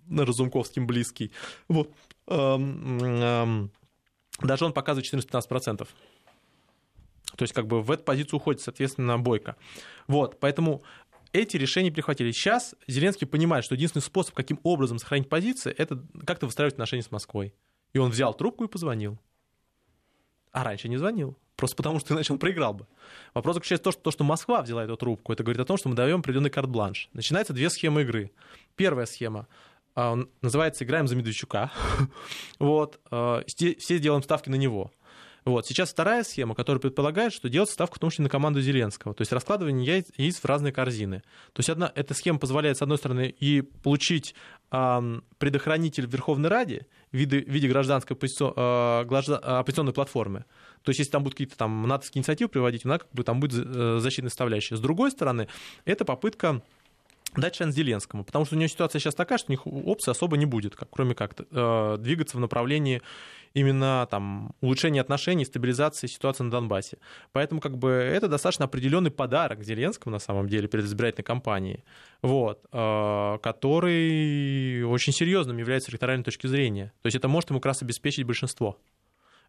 Разумковским 0.09 0.85
близкий. 0.85 1.31
Вот. 1.69 1.89
Эм, 2.27 2.99
эм, 2.99 3.71
даже 4.41 4.65
он 4.65 4.73
показывает 4.73 5.05
14-15%. 5.05 5.87
То 7.35 7.43
есть 7.43 7.53
как 7.53 7.67
бы 7.67 7.81
в 7.81 7.89
эту 7.89 8.03
позицию 8.03 8.37
уходит, 8.37 8.61
соответственно, 8.61 9.17
Бойко. 9.17 9.55
Вот, 10.07 10.39
поэтому 10.39 10.83
эти 11.31 11.57
решения 11.57 11.91
прихватили. 11.91 12.31
Сейчас 12.31 12.75
Зеленский 12.87 13.25
понимает, 13.25 13.65
что 13.65 13.75
единственный 13.75 14.01
способ, 14.03 14.35
каким 14.35 14.59
образом 14.63 14.99
сохранить 14.99 15.29
позиции, 15.29 15.73
это 15.75 16.03
как-то 16.25 16.45
выстраивать 16.45 16.73
отношения 16.73 17.03
с 17.03 17.11
Москвой. 17.11 17.53
И 17.93 17.97
он 17.97 18.11
взял 18.11 18.33
трубку 18.33 18.65
и 18.65 18.67
позвонил. 18.67 19.19
А 20.53 20.63
раньше 20.63 20.87
не 20.87 20.97
звонил. 20.97 21.35
Просто 21.55 21.75
потому, 21.75 21.99
что 21.99 22.13
иначе 22.13 22.31
он 22.33 22.39
проиграл 22.39 22.73
бы. 22.73 22.87
Вопрос 23.33 23.55
заключается 23.55 23.81
в 23.81 23.85
том, 23.85 23.93
что, 23.93 24.01
то, 24.01 24.11
что 24.11 24.23
Москва 24.23 24.61
взяла 24.61 24.83
эту 24.83 24.95
трубку. 24.95 25.33
Это 25.33 25.43
говорит 25.43 25.59
о 25.59 25.65
том, 25.65 25.77
что 25.77 25.89
мы 25.89 25.95
даем 25.95 26.19
определенный 26.19 26.49
карт-бланш. 26.49 27.09
Начинаются 27.13 27.53
две 27.53 27.69
схемы 27.69 28.03
игры. 28.03 28.31
Первая 28.75 29.05
схема 29.05 29.47
а, 29.95 30.17
называется 30.41 30.83
«Играем 30.83 31.07
за 31.07 31.15
Медведчука». 31.15 31.71
вот. 32.59 32.99
А, 33.11 33.43
все 33.45 33.99
делаем 33.99 34.23
ставки 34.23 34.49
на 34.49 34.55
него. 34.55 34.91
Вот. 35.45 35.65
Сейчас 35.65 35.91
вторая 35.91 36.23
схема, 36.23 36.55
которая 36.55 36.79
предполагает, 36.79 37.33
что 37.33 37.49
делать 37.49 37.69
ставку 37.69 37.99
том 37.99 38.09
числе 38.09 38.23
на 38.23 38.29
команду 38.29 38.61
Зеленского. 38.61 39.13
То 39.13 39.21
есть 39.21 39.31
раскладывание 39.31 39.85
яиц, 39.85 40.07
яиц 40.17 40.39
в 40.39 40.45
разные 40.45 40.71
корзины. 40.71 41.21
То 41.53 41.59
есть 41.59 41.69
одна, 41.69 41.91
эта 41.95 42.13
схема 42.13 42.39
позволяет, 42.39 42.77
с 42.77 42.81
одной 42.81 42.97
стороны, 42.97 43.33
и 43.37 43.61
получить 43.61 44.35
эм, 44.71 45.23
предохранитель 45.37 46.07
в 46.07 46.11
Верховной 46.11 46.49
Раде 46.49 46.87
в 47.11 47.17
виде, 47.17 47.41
в 47.41 47.49
виде 47.49 47.67
гражданской 47.67 48.15
оппозицион, 48.15 48.53
э, 48.55 49.01
оппозиционной 49.01 49.93
платформы. 49.93 50.45
То 50.83 50.89
есть, 50.89 50.99
если 50.99 51.11
там 51.11 51.23
будут 51.23 51.35
какие-то 51.35 51.57
там 51.57 51.87
натовские 51.87 52.19
инициативы 52.19 52.49
приводить, 52.49 52.85
она 52.85 52.99
как 52.99 53.09
бы 53.11 53.23
там 53.23 53.39
будет 53.39 53.65
э, 53.65 53.99
защитной 53.99 54.29
составляющей. 54.29 54.75
С 54.75 54.79
другой 54.79 55.11
стороны, 55.11 55.47
это 55.85 56.05
попытка 56.05 56.61
дать 57.35 57.55
шанс 57.55 57.75
Зеленскому, 57.75 58.23
потому 58.23 58.45
что 58.45 58.55
у 58.55 58.59
него 58.59 58.67
ситуация 58.67 58.99
сейчас 58.99 59.15
такая, 59.15 59.37
что 59.37 59.47
у 59.49 59.53
них 59.53 59.65
опции 59.65 60.11
особо 60.11 60.37
не 60.37 60.45
будет, 60.45 60.75
как, 60.75 60.89
кроме 60.89 61.15
как 61.15 61.33
э, 61.39 61.97
двигаться 61.99 62.37
в 62.37 62.39
направлении 62.39 63.01
именно 63.53 64.07
там, 64.09 64.55
улучшения 64.61 65.01
отношений, 65.01 65.45
стабилизации 65.45 66.07
ситуации 66.07 66.43
на 66.43 66.51
Донбассе. 66.51 66.97
Поэтому 67.31 67.61
как 67.61 67.77
бы, 67.77 67.89
это 67.89 68.27
достаточно 68.27 68.65
определенный 68.65 69.11
подарок 69.11 69.63
Зеленскому 69.63 70.11
на 70.13 70.19
самом 70.19 70.47
деле 70.47 70.67
перед 70.67 70.85
избирательной 70.85 71.23
кампанией, 71.23 71.83
вот, 72.21 72.65
э, 72.71 73.37
который 73.41 74.83
очень 74.83 75.13
серьезным 75.13 75.57
является 75.57 75.89
с 75.89 75.93
электоральной 75.93 76.23
точки 76.23 76.47
зрения. 76.47 76.93
То 77.01 77.07
есть 77.07 77.15
это 77.15 77.27
может 77.27 77.49
ему 77.49 77.59
как 77.59 77.67
раз 77.67 77.81
обеспечить 77.81 78.25
большинство 78.25 78.79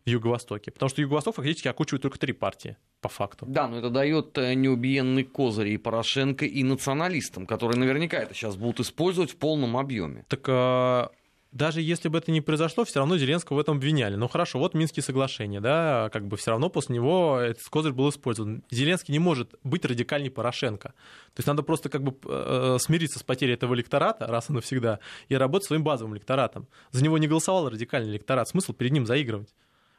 в 0.05 0.09
Юго-Востоке. 0.09 0.71
Потому 0.71 0.91
что 0.91 1.01
Юго-Восток 1.01 1.37
фактически 1.37 1.69
окучивает 1.69 2.03
только 2.03 2.19
три 2.19 2.33
партии, 2.33 2.77
по 3.01 3.09
факту. 3.09 3.47
Да, 3.49 3.69
но 3.69 3.79
это 3.79 3.91
дает 3.91 4.37
э, 4.37 4.55
неубиенный 4.55 5.25
козырь 5.25 5.69
и 5.69 5.77
Порошенко, 5.79 6.45
и 6.45 6.63
националистам, 6.63 7.47
которые 7.47 7.79
наверняка 7.79 8.19
это 8.19 8.35
сейчас 8.35 8.57
будут 8.57 8.81
использовать 8.81 9.31
в 9.31 9.37
полном 9.37 9.77
объеме. 9.77 10.25
Так 10.29 10.47
э, 10.47 11.09
даже 11.55 11.81
если 11.81 12.09
бы 12.09 12.19
это 12.19 12.33
не 12.33 12.41
произошло, 12.41 12.85
все 12.85 12.99
равно 12.99 13.17
Зеленского 13.17 13.59
в 13.59 13.61
этом 13.61 13.77
обвиняли. 13.77 14.17
Ну 14.17 14.27
хорошо, 14.27 14.59
вот 14.59 14.75
Минские 14.75 15.05
соглашения, 15.05 15.61
да, 15.61 16.11
как 16.13 16.27
бы 16.27 16.37
все 16.37 16.51
равно 16.51 16.69
после 16.69 16.97
него 16.97 17.39
этот 17.39 17.63
козырь 17.71 17.93
был 17.93 18.11
использован. 18.11 18.65
Зеленский 18.73 19.13
не 19.13 19.21
может 19.21 19.55
быть 19.63 19.85
радикальней 19.85 20.31
Порошенко. 20.31 20.89
То 20.89 21.39
есть 21.39 21.47
надо 21.47 21.63
просто 21.63 21.89
как 21.89 22.03
бы 22.03 22.17
э, 22.25 22.79
смириться 22.81 23.21
с 23.21 23.23
потерей 23.23 23.55
этого 23.55 23.73
электората 23.75 24.27
раз 24.27 24.51
и 24.51 24.53
навсегда 24.53 24.99
и 25.29 25.37
работать 25.37 25.69
своим 25.69 25.85
базовым 25.85 26.15
электоратом. 26.15 26.67
За 26.91 27.05
него 27.05 27.19
не 27.19 27.29
голосовал 27.29 27.71
радикальный 27.71 28.11
электорат, 28.11 28.49
смысл 28.49 28.73
перед 28.73 28.91
ним 28.91 29.07
заигрывать. 29.07 29.55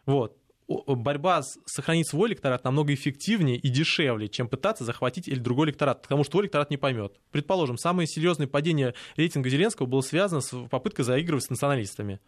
Вот. 0.05 0.37
Борьба 0.67 1.43
с, 1.43 1.57
сохранить 1.65 2.09
свой 2.09 2.29
электорат 2.29 2.63
намного 2.63 2.93
эффективнее 2.93 3.57
и 3.57 3.69
дешевле, 3.69 4.27
чем 4.27 4.47
пытаться 4.47 4.83
захватить 4.83 5.27
или 5.27 5.39
другой 5.39 5.67
электорат, 5.67 6.01
потому 6.01 6.23
что 6.23 6.31
твой 6.31 6.43
электорат 6.45 6.71
не 6.71 6.77
поймет. 6.77 7.13
Предположим, 7.31 7.77
самое 7.77 8.07
серьезное 8.07 8.47
падение 8.47 8.95
рейтинга 9.15 9.49
Зеленского 9.49 9.85
было 9.85 10.01
связано 10.01 10.41
с 10.41 10.67
попыткой 10.69 11.05
заигрывать 11.05 11.43
с 11.43 11.49
националистами 11.49 12.19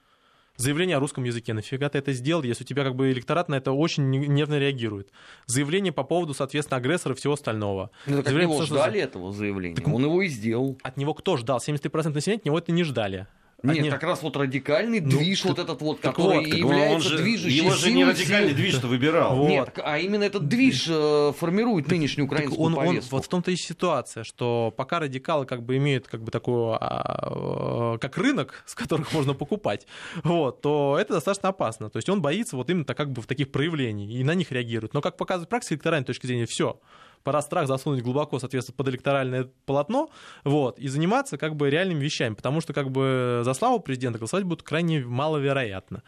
заявление 0.57 0.97
о 0.97 0.99
русском 0.99 1.23
языке. 1.23 1.53
Нафига 1.53 1.87
ты 1.89 1.99
это 1.99 2.11
сделал, 2.11 2.43
если 2.43 2.63
у 2.63 2.67
тебя 2.67 2.83
как 2.83 2.95
бы 2.95 3.11
электорат 3.11 3.47
на 3.47 3.55
это 3.55 3.71
очень 3.71 4.09
нервно 4.09 4.59
реагирует? 4.59 5.11
Заявление 5.45 5.93
по 5.93 6.03
поводу, 6.03 6.33
соответственно, 6.33 6.77
агрессора 6.77 7.13
и 7.13 7.17
всего 7.17 7.33
остального. 7.33 7.91
Ну, 8.05 8.17
так 8.17 8.33
от 8.33 8.41
него 8.41 8.61
ждали 8.63 8.99
этого 8.99 9.31
заявления, 9.31 9.75
так, 9.75 9.87
он 9.87 10.03
его 10.03 10.21
и 10.21 10.27
сделал. 10.27 10.77
От 10.83 10.97
него 10.97 11.13
кто 11.13 11.37
ждал? 11.37 11.59
73% 11.65 12.13
населения 12.13 12.39
от 12.39 12.45
него 12.45 12.57
это 12.57 12.71
не 12.71 12.83
ждали. 12.83 13.27
Нет, 13.63 13.79
Они... 13.79 13.89
как 13.89 14.03
раз 14.03 14.21
вот 14.21 14.37
радикальный 14.37 14.99
ну, 14.99 15.09
движ 15.09 15.43
вот 15.43 15.57
этот 15.57 15.81
вот, 15.81 15.99
который 15.99 16.45
вот, 16.45 16.47
является 16.47 17.09
же, 17.09 17.17
движущей 17.17 17.57
Его 17.57 17.71
же 17.71 17.91
не 17.91 18.05
радикальный 18.05 18.53
движ-то 18.53 18.85
выбирал. 18.85 19.35
Вот. 19.35 19.49
Нет, 19.49 19.79
а 19.83 19.97
именно 19.97 20.23
этот 20.23 20.47
движ 20.47 20.85
э, 20.87 21.33
формирует 21.35 21.87
нынешнюю 21.87 22.27
украинскую 22.27 22.61
он, 22.61 22.75
повестку. 22.75 23.15
Он, 23.15 23.17
вот 23.17 23.25
в 23.25 23.27
том-то 23.29 23.49
и 23.49 23.55
ситуация, 23.55 24.23
что 24.23 24.71
пока 24.77 24.99
радикалы 24.99 25.47
как 25.47 25.63
бы 25.63 25.77
имеют 25.77 26.07
как 26.07 26.21
бы 26.21 26.29
такую, 26.29 26.77
а, 26.79 27.95
э, 27.95 27.97
как 27.97 28.15
рынок, 28.19 28.63
с 28.67 28.75
которых 28.75 29.11
можно 29.11 29.33
покупать, 29.33 29.87
вот, 30.23 30.61
то 30.61 30.95
это 30.99 31.13
достаточно 31.13 31.49
опасно. 31.49 31.89
То 31.89 31.97
есть 31.97 32.09
он 32.09 32.21
боится 32.21 32.57
вот 32.57 32.69
именно 32.69 32.85
как 32.85 33.11
бы 33.11 33.23
в 33.23 33.25
таких 33.25 33.51
проявлений 33.51 34.19
и 34.19 34.23
на 34.23 34.35
них 34.35 34.51
реагирует. 34.51 34.93
Но 34.93 35.01
как 35.01 35.17
показывает 35.17 35.49
практика 35.49 35.73
электоральной 35.73 36.05
точки 36.05 36.27
зрения, 36.27 36.45
все 36.45 36.79
пора 37.23 37.41
страх 37.41 37.67
засунуть 37.67 38.01
глубоко, 38.01 38.39
соответственно, 38.39 38.75
под 38.75 38.89
электоральное 38.89 39.49
полотно, 39.65 40.09
вот, 40.43 40.79
и 40.79 40.87
заниматься 40.87 41.37
как 41.37 41.55
бы 41.55 41.69
реальными 41.69 42.03
вещами, 42.03 42.33
потому 42.33 42.61
что 42.61 42.73
как 42.73 42.91
бы 42.91 43.41
за 43.43 43.53
славу 43.53 43.79
президента 43.79 44.19
голосовать 44.19 44.45
будет 44.45 44.63
крайне 44.63 45.01
маловероятно. 45.01 46.03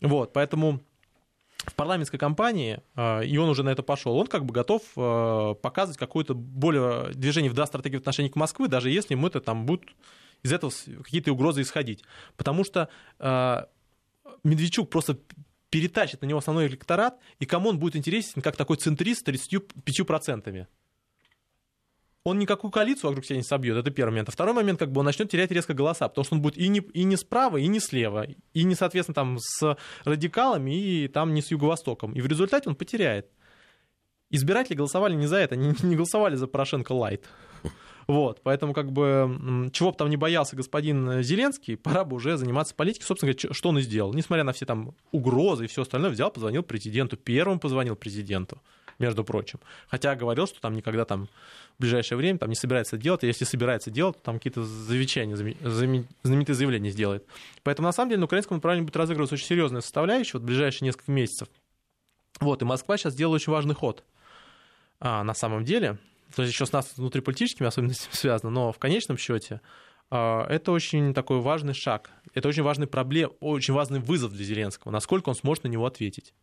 Вот, 0.00 0.32
поэтому 0.32 0.80
в 1.66 1.74
парламентской 1.74 2.18
кампании, 2.18 2.80
а, 2.94 3.20
и 3.20 3.36
он 3.36 3.48
уже 3.48 3.62
на 3.62 3.70
это 3.70 3.82
пошел, 3.82 4.16
он 4.16 4.26
как 4.26 4.44
бы 4.44 4.52
готов 4.52 4.82
а, 4.96 5.54
показывать 5.54 5.98
какое-то 5.98 6.34
более 6.34 7.12
движение 7.12 7.50
в 7.50 7.54
да 7.54 7.66
стратегии 7.66 7.96
в 7.96 8.00
отношении 8.00 8.30
к 8.30 8.36
Москве, 8.36 8.68
даже 8.68 8.90
если 8.90 9.14
ему 9.14 9.26
это 9.26 9.40
там 9.40 9.66
будут 9.66 9.94
из 10.42 10.52
этого 10.52 10.72
какие-то 11.02 11.32
угрозы 11.32 11.62
исходить. 11.62 12.04
Потому 12.36 12.64
что 12.64 12.88
а, 13.18 13.68
Медведчук 14.44 14.88
просто 14.88 15.18
перетащит 15.70 16.22
на 16.22 16.26
него 16.26 16.38
основной 16.38 16.66
электорат, 16.66 17.18
и 17.38 17.46
кому 17.46 17.70
он 17.70 17.78
будет 17.78 17.96
интересен 17.96 18.42
как 18.42 18.56
такой 18.56 18.76
центрист 18.76 19.26
с 19.26 19.28
35%. 19.28 20.66
он 22.24 22.38
никакую 22.38 22.70
коалицию 22.70 23.10
вокруг 23.10 23.24
себя 23.24 23.36
не 23.36 23.42
собьет, 23.42 23.76
это 23.76 23.90
первый 23.90 24.10
момент. 24.10 24.28
А 24.28 24.32
второй 24.32 24.54
момент, 24.54 24.78
как 24.78 24.92
бы 24.92 25.00
он 25.00 25.06
начнет 25.06 25.30
терять 25.30 25.50
резко 25.50 25.72
голоса, 25.74 26.08
потому 26.08 26.24
что 26.24 26.34
он 26.34 26.42
будет 26.42 26.58
и 26.58 26.68
не, 26.68 26.80
и 26.80 27.04
не 27.04 27.16
справа, 27.16 27.56
и 27.56 27.66
не 27.66 27.80
слева, 27.80 28.26
и 28.52 28.64
не, 28.64 28.74
соответственно, 28.74 29.14
там 29.14 29.38
с 29.40 29.76
радикалами, 30.04 30.74
и 30.74 31.08
там 31.08 31.32
не 31.32 31.42
с 31.42 31.50
юго-востоком. 31.50 32.12
И 32.12 32.20
в 32.20 32.26
результате 32.26 32.68
он 32.68 32.74
потеряет. 32.74 33.30
Избиратели 34.30 34.76
голосовали 34.76 35.14
не 35.14 35.26
за 35.26 35.36
это, 35.36 35.56
не, 35.56 35.74
не 35.82 35.96
голосовали 35.96 36.36
за 36.36 36.46
Порошенко 36.46 36.92
Лайт. 36.92 37.24
Вот, 38.08 38.40
поэтому 38.42 38.72
как 38.72 38.90
бы 38.90 39.68
чего 39.72 39.90
бы 39.90 39.96
там 39.96 40.08
не 40.08 40.16
боялся 40.16 40.56
господин 40.56 41.22
Зеленский, 41.22 41.76
пора 41.76 42.04
бы 42.04 42.16
уже 42.16 42.38
заниматься 42.38 42.74
политикой. 42.74 43.04
Собственно 43.04 43.32
говоря, 43.32 43.54
что 43.54 43.68
он 43.68 43.78
и 43.78 43.82
сделал. 43.82 44.14
Несмотря 44.14 44.44
на 44.44 44.54
все 44.54 44.64
там 44.64 44.94
угрозы 45.12 45.66
и 45.66 45.68
все 45.68 45.82
остальное, 45.82 46.10
взял, 46.10 46.30
позвонил 46.30 46.62
президенту, 46.62 47.18
первым 47.18 47.60
позвонил 47.60 47.96
президенту, 47.96 48.62
между 48.98 49.24
прочим. 49.24 49.60
Хотя 49.88 50.16
говорил, 50.16 50.46
что 50.46 50.58
там 50.58 50.74
никогда 50.74 51.04
там 51.04 51.28
в 51.76 51.82
ближайшее 51.82 52.16
время 52.16 52.38
там 52.38 52.48
не 52.48 52.56
собирается 52.56 52.96
делать, 52.96 53.24
а 53.24 53.26
если 53.26 53.44
собирается 53.44 53.90
делать, 53.90 54.16
то 54.16 54.22
там 54.22 54.36
какие-то 54.36 54.64
замечания, 54.64 55.36
знаменитые 55.36 56.56
заявления 56.56 56.90
сделает. 56.90 57.26
Поэтому 57.62 57.88
на 57.88 57.92
самом 57.92 58.08
деле 58.08 58.20
на 58.20 58.24
украинском 58.24 58.56
направлении 58.56 58.86
будет 58.86 58.96
разыгрываться 58.96 59.34
очень 59.34 59.46
серьезная 59.46 59.82
составляющая 59.82 60.38
вот 60.38 60.44
в 60.44 60.46
ближайшие 60.46 60.86
несколько 60.86 61.12
месяцев. 61.12 61.48
Вот, 62.40 62.62
и 62.62 62.64
Москва 62.64 62.96
сейчас 62.96 63.14
делает 63.14 63.42
очень 63.42 63.52
важный 63.52 63.74
ход. 63.74 64.02
А, 64.98 65.22
на 65.24 65.34
самом 65.34 65.64
деле, 65.64 65.98
то 66.34 66.42
есть 66.42 66.54
еще 66.54 66.66
с 66.66 66.72
нас 66.72 66.96
внутриполитическими 66.96 67.66
особенностями 67.66 68.12
связано, 68.14 68.50
но 68.50 68.72
в 68.72 68.78
конечном 68.78 69.16
счете 69.16 69.60
а, 70.10 70.46
это 70.48 70.72
очень 70.72 71.14
такой 71.14 71.40
важный 71.40 71.74
шаг, 71.74 72.10
это 72.34 72.48
очень 72.48 72.62
важный 72.62 72.86
проблем, 72.86 73.32
очень 73.40 73.74
важный 73.74 74.00
вызов 74.00 74.32
для 74.32 74.44
Зеленского, 74.44 74.92
насколько 74.92 75.28
он 75.28 75.34
сможет 75.34 75.64
на 75.64 75.68
него 75.68 75.86
ответить. 75.86 76.34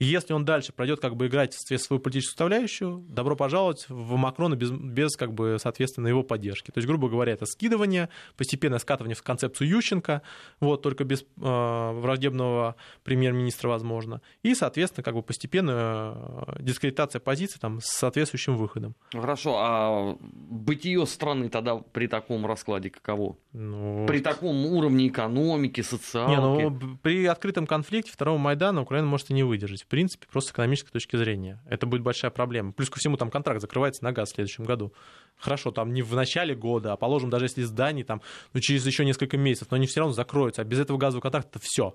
И 0.00 0.06
если 0.06 0.32
он 0.32 0.44
дальше 0.44 0.72
пройдет 0.72 1.00
как 1.00 1.14
бы 1.16 1.28
играть 1.28 1.54
в 1.54 1.78
свою 1.78 2.00
политическую 2.00 2.32
составляющую, 2.32 3.04
добро 3.08 3.36
пожаловать 3.36 3.86
в 3.88 4.16
Макрона 4.16 4.56
без, 4.56 4.70
без 4.70 5.16
как 5.16 5.32
бы, 5.32 5.56
соответственно, 5.60 6.08
его 6.08 6.24
поддержки. 6.24 6.72
То 6.72 6.78
есть, 6.78 6.88
грубо 6.88 7.08
говоря, 7.08 7.32
это 7.32 7.46
скидывание, 7.46 8.08
постепенное 8.36 8.80
скатывание 8.80 9.14
в 9.14 9.22
концепцию 9.22 9.68
Ющенко, 9.68 10.22
вот, 10.58 10.82
только 10.82 11.04
без 11.04 11.22
э, 11.22 11.24
враждебного 11.36 12.74
премьер-министра, 13.04 13.68
возможно. 13.68 14.20
И, 14.42 14.54
соответственно, 14.56 15.04
как 15.04 15.14
бы 15.14 15.22
постепенная 15.22 16.14
э, 16.14 16.56
дискредитация 16.60 17.20
позиции 17.20 17.60
там, 17.60 17.80
с 17.80 17.86
соответствующим 17.86 18.56
выходом. 18.56 18.96
Хорошо, 19.12 19.56
а 19.58 20.16
бытие 20.20 21.06
страны 21.06 21.48
тогда 21.48 21.76
при 21.76 22.08
таком 22.08 22.46
раскладе 22.46 22.90
каково? 22.90 23.36
Ну... 23.52 24.06
При 24.08 24.18
таком 24.18 24.66
уровне 24.66 25.06
экономики, 25.06 25.82
социалки? 25.82 26.30
Не, 26.30 26.40
ну, 26.40 26.98
при 27.00 27.26
открытом 27.26 27.68
конфликте 27.68 28.10
второго 28.10 28.38
Майдана 28.38 28.82
Украина 28.82 29.06
может 29.06 29.30
и 29.30 29.34
не 29.34 29.44
выдержать 29.44 29.83
в 29.84 29.86
принципе, 29.86 30.26
просто 30.26 30.50
с 30.50 30.52
экономической 30.52 30.90
точки 30.90 31.16
зрения. 31.16 31.62
Это 31.68 31.86
будет 31.86 32.02
большая 32.02 32.30
проблема. 32.30 32.72
Плюс 32.72 32.88
ко 32.88 32.98
всему, 32.98 33.18
там 33.18 33.30
контракт 33.30 33.60
закрывается 33.60 34.02
на 34.02 34.12
газ 34.12 34.30
в 34.30 34.34
следующем 34.34 34.64
году. 34.64 34.94
Хорошо, 35.36 35.72
там 35.72 35.92
не 35.92 36.00
в 36.00 36.14
начале 36.14 36.54
года, 36.54 36.92
а 36.92 36.96
положим, 36.96 37.28
даже 37.28 37.44
если 37.44 37.62
здание 37.62 38.04
там, 38.04 38.22
ну, 38.54 38.60
через 38.60 38.86
еще 38.86 39.04
несколько 39.04 39.36
месяцев, 39.36 39.70
но 39.70 39.76
они 39.76 39.86
все 39.86 40.00
равно 40.00 40.14
закроются. 40.14 40.62
А 40.62 40.64
без 40.64 40.80
этого 40.80 40.96
газового 40.96 41.20
контракта 41.20 41.58
все. 41.62 41.90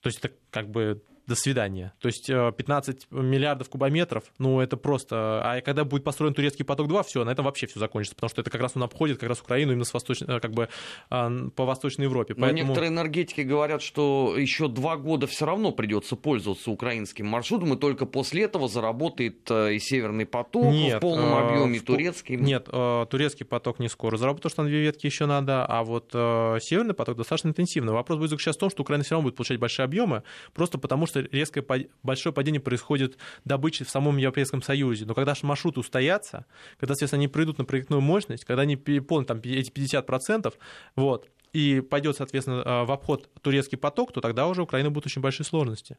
То 0.00 0.08
есть 0.08 0.18
это 0.18 0.34
как 0.50 0.68
бы 0.68 1.02
до 1.26 1.34
свидания. 1.36 1.92
То 2.00 2.08
есть 2.08 2.26
15 2.26 3.06
э, 3.10 3.14
миллиардов 3.14 3.68
кубометров, 3.68 4.24
ну 4.38 4.60
это 4.60 4.76
просто... 4.76 5.40
А 5.44 5.60
когда 5.60 5.84
будет 5.84 6.02
построен 6.02 6.34
турецкий 6.34 6.64
поток-2, 6.64 7.04
все, 7.04 7.24
на 7.24 7.30
этом 7.30 7.44
вообще 7.44 7.66
все 7.66 7.78
закончится, 7.78 8.16
потому 8.16 8.30
что 8.30 8.40
это 8.40 8.50
как 8.50 8.60
раз 8.60 8.72
он 8.74 8.82
обходит 8.82 9.18
как 9.18 9.28
раз 9.28 9.40
Украину 9.40 9.72
именно 9.72 9.84
с 9.84 9.94
восточ... 9.94 10.22
Э, 10.22 10.40
как 10.40 10.52
бы, 10.52 10.68
а, 11.10 11.30
по 11.54 11.64
Восточной 11.64 12.04
Европе. 12.04 12.34
Но 12.36 12.42
Поэтому... 12.42 12.62
некоторые 12.62 12.90
энергетики 12.90 13.42
говорят, 13.42 13.82
что 13.82 14.34
еще 14.36 14.68
два 14.68 14.96
года 14.96 15.26
все 15.26 15.46
равно 15.46 15.70
придется 15.70 16.16
пользоваться 16.16 16.70
украинским 16.70 17.26
маршрутом, 17.26 17.74
и 17.74 17.76
только 17.76 18.06
после 18.06 18.44
этого 18.44 18.68
заработает 18.68 19.48
э, 19.50 19.74
и 19.74 19.78
Северный 19.78 20.26
поток 20.26 20.72
нет, 20.72 20.98
в 20.98 21.00
полном 21.00 21.34
объеме, 21.34 21.76
и 21.76 21.80
турецкий. 21.80 22.36
Нет, 22.36 22.64
турецкий 22.64 23.46
поток 23.46 23.78
не 23.78 23.88
скоро 23.88 24.16
заработает, 24.16 24.42
потому 24.42 24.52
что 24.52 24.62
на 24.62 24.68
две 24.68 24.80
ветки 24.82 25.06
еще 25.06 25.26
надо, 25.26 25.64
а 25.66 25.84
вот 25.84 26.10
Северный 26.12 26.94
поток 26.94 27.16
достаточно 27.16 27.48
интенсивно. 27.48 27.92
Вопрос 27.92 28.18
будет 28.18 28.30
заключаться 28.30 28.58
в 28.58 28.60
том, 28.60 28.70
что 28.70 28.82
Украина 28.82 29.04
все 29.04 29.14
равно 29.14 29.28
будет 29.28 29.36
получать 29.36 29.58
большие 29.58 29.84
объемы, 29.84 30.22
просто 30.52 30.78
потому 30.78 31.06
что 31.06 31.11
резкое 31.20 31.64
большое 32.02 32.32
падение 32.32 32.60
происходит 32.60 33.18
добычи 33.44 33.84
в 33.84 33.90
самом 33.90 34.16
Европейском 34.16 34.62
Союзе. 34.62 35.06
Но 35.06 35.14
когда 35.14 35.34
же 35.34 35.46
маршруты 35.46 35.80
устоятся, 35.80 36.46
когда, 36.78 36.94
соответственно, 36.94 37.20
они 37.20 37.28
придут 37.28 37.58
на 37.58 37.64
проектную 37.64 38.00
мощность, 38.00 38.44
когда 38.44 38.62
они 38.62 38.76
переполнят 38.76 39.28
там, 39.28 39.40
эти 39.44 39.70
50%, 39.70 40.52
вот, 40.96 41.28
и 41.52 41.80
пойдет, 41.80 42.16
соответственно, 42.16 42.62
а, 42.64 42.84
в 42.84 42.92
обход 42.92 43.28
турецкий 43.42 43.78
поток, 43.78 44.12
то 44.12 44.20
тогда 44.20 44.46
уже 44.46 44.62
у 44.62 44.64
Украины 44.64 44.90
будут 44.90 45.06
очень 45.06 45.22
большие 45.22 45.46
сложности. 45.46 45.98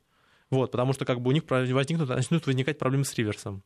Вот, 0.49 0.72
потому 0.72 0.93
что 0.93 1.05
как 1.05 1.22
бы 1.22 1.30
у 1.30 1.34
них 1.34 1.43
возникнут, 1.47 2.09
начнут 2.09 2.45
возникать 2.45 2.78
проблемы 2.78 3.05
с 3.05 3.14
реверсом. 3.16 3.64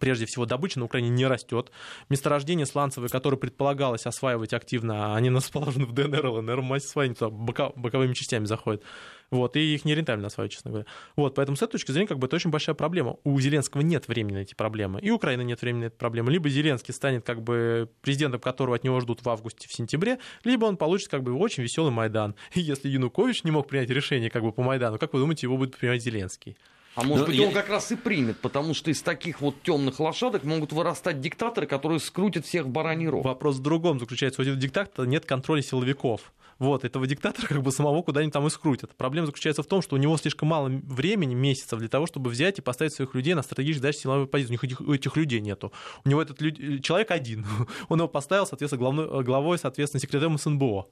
Прежде 0.00 0.26
всего, 0.26 0.44
добыча 0.44 0.78
на 0.78 0.84
Украине 0.84 1.08
не 1.08 1.26
растет. 1.26 1.70
Месторождения 2.10 2.66
сланцевые, 2.66 3.08
которые 3.08 3.40
предполагалось 3.40 4.04
осваивать 4.04 4.52
активно, 4.52 5.16
они 5.16 5.30
расположены 5.30 5.86
в 5.86 5.92
ДНР, 5.92 6.26
ЛНР, 6.26 6.60
массе 6.60 6.88
своей, 6.88 7.14
туда 7.14 7.30
боковыми 7.30 8.12
частями 8.12 8.44
заходят. 8.44 8.82
Вот, 9.30 9.56
и 9.56 9.74
их 9.74 9.84
нерентабельно 9.84 10.28
осваивать, 10.28 10.52
честно 10.52 10.70
говоря. 10.70 10.86
Вот, 11.16 11.34
поэтому 11.34 11.56
с 11.56 11.62
этой 11.62 11.72
точки 11.72 11.90
зрения, 11.90 12.06
как 12.06 12.18
бы, 12.18 12.26
это 12.26 12.36
очень 12.36 12.50
большая 12.50 12.74
проблема. 12.74 13.16
У 13.24 13.38
Зеленского 13.40 13.80
нет 13.80 14.08
времени 14.08 14.36
на 14.36 14.38
эти 14.38 14.54
проблемы, 14.54 15.00
и 15.00 15.10
Украины 15.10 15.42
нет 15.42 15.60
времени 15.62 15.82
на 15.82 15.86
эти 15.86 15.94
проблемы. 15.94 16.32
Либо 16.32 16.48
Зеленский 16.48 16.92
станет, 16.92 17.24
как 17.24 17.42
бы, 17.42 17.90
президентом, 18.02 18.40
которого 18.40 18.76
от 18.76 18.84
него 18.84 19.00
ждут 19.00 19.22
в 19.22 19.28
августе, 19.28 19.68
в 19.68 19.72
сентябре, 19.72 20.18
либо 20.44 20.66
он 20.66 20.76
получит, 20.76 21.08
как 21.08 21.22
бы, 21.22 21.32
очень 21.32 21.62
веселый 21.62 21.92
Майдан. 21.92 22.34
И 22.54 22.60
если 22.60 22.88
Янукович 22.88 23.44
не 23.44 23.50
мог 23.50 23.68
принять 23.68 23.90
решение, 23.90 24.30
как 24.30 24.42
бы, 24.42 24.52
по 24.52 24.62
Майдану, 24.62 24.98
как 24.98 25.12
вы 25.12 25.20
думаете, 25.20 25.46
его 25.46 25.56
будет 25.56 25.76
принимать 25.76 26.02
Зеленский? 26.02 26.56
А 26.98 27.04
может 27.04 27.26
Но 27.26 27.26
быть, 27.26 27.40
я... 27.40 27.46
он 27.46 27.54
как 27.54 27.68
раз 27.68 27.92
и 27.92 27.96
примет, 27.96 28.40
потому 28.40 28.74
что 28.74 28.90
из 28.90 29.02
таких 29.02 29.40
вот 29.40 29.62
темных 29.62 30.00
лошадок 30.00 30.42
могут 30.42 30.72
вырастать 30.72 31.20
диктаторы, 31.20 31.68
которые 31.68 32.00
скрутят 32.00 32.44
всех 32.44 32.66
в 32.66 32.70
бараний 32.70 33.06
рог. 33.06 33.24
Вопрос 33.24 33.56
в 33.56 33.62
другом 33.62 34.00
заключается. 34.00 34.40
У 34.40 34.44
этого 34.44 34.56
диктатора 34.60 35.06
нет 35.06 35.24
контроля 35.24 35.62
силовиков. 35.62 36.32
Вот, 36.58 36.84
этого 36.84 37.06
диктатора 37.06 37.46
как 37.46 37.62
бы 37.62 37.70
самого 37.70 38.02
куда-нибудь 38.02 38.32
там 38.32 38.44
и 38.48 38.50
скрутят. 38.50 38.96
Проблема 38.96 39.26
заключается 39.26 39.62
в 39.62 39.66
том, 39.66 39.80
что 39.80 39.94
у 39.94 39.98
него 40.00 40.16
слишком 40.16 40.48
мало 40.48 40.68
времени, 40.68 41.34
месяцев 41.34 41.78
для 41.78 41.88
того, 41.88 42.06
чтобы 42.06 42.30
взять 42.30 42.58
и 42.58 42.62
поставить 42.62 42.92
своих 42.92 43.14
людей 43.14 43.34
на 43.34 43.42
стратегическую 43.42 43.82
задачу 43.82 44.00
силовой 44.00 44.26
позиции. 44.26 44.50
У 44.50 44.52
них 44.54 44.64
этих, 44.64 44.80
у 44.80 44.92
этих 44.92 45.16
людей 45.16 45.40
нету. 45.40 45.72
У 46.04 46.08
него 46.08 46.20
этот 46.20 46.40
люд... 46.40 46.82
человек 46.82 47.12
один. 47.12 47.46
Он 47.88 47.98
его 48.00 48.08
поставил, 48.08 48.44
соответственно, 48.44 48.80
главной, 48.80 49.22
главой, 49.22 49.56
соответственно, 49.56 50.00
секретарем 50.00 50.36
СНБО. 50.36 50.88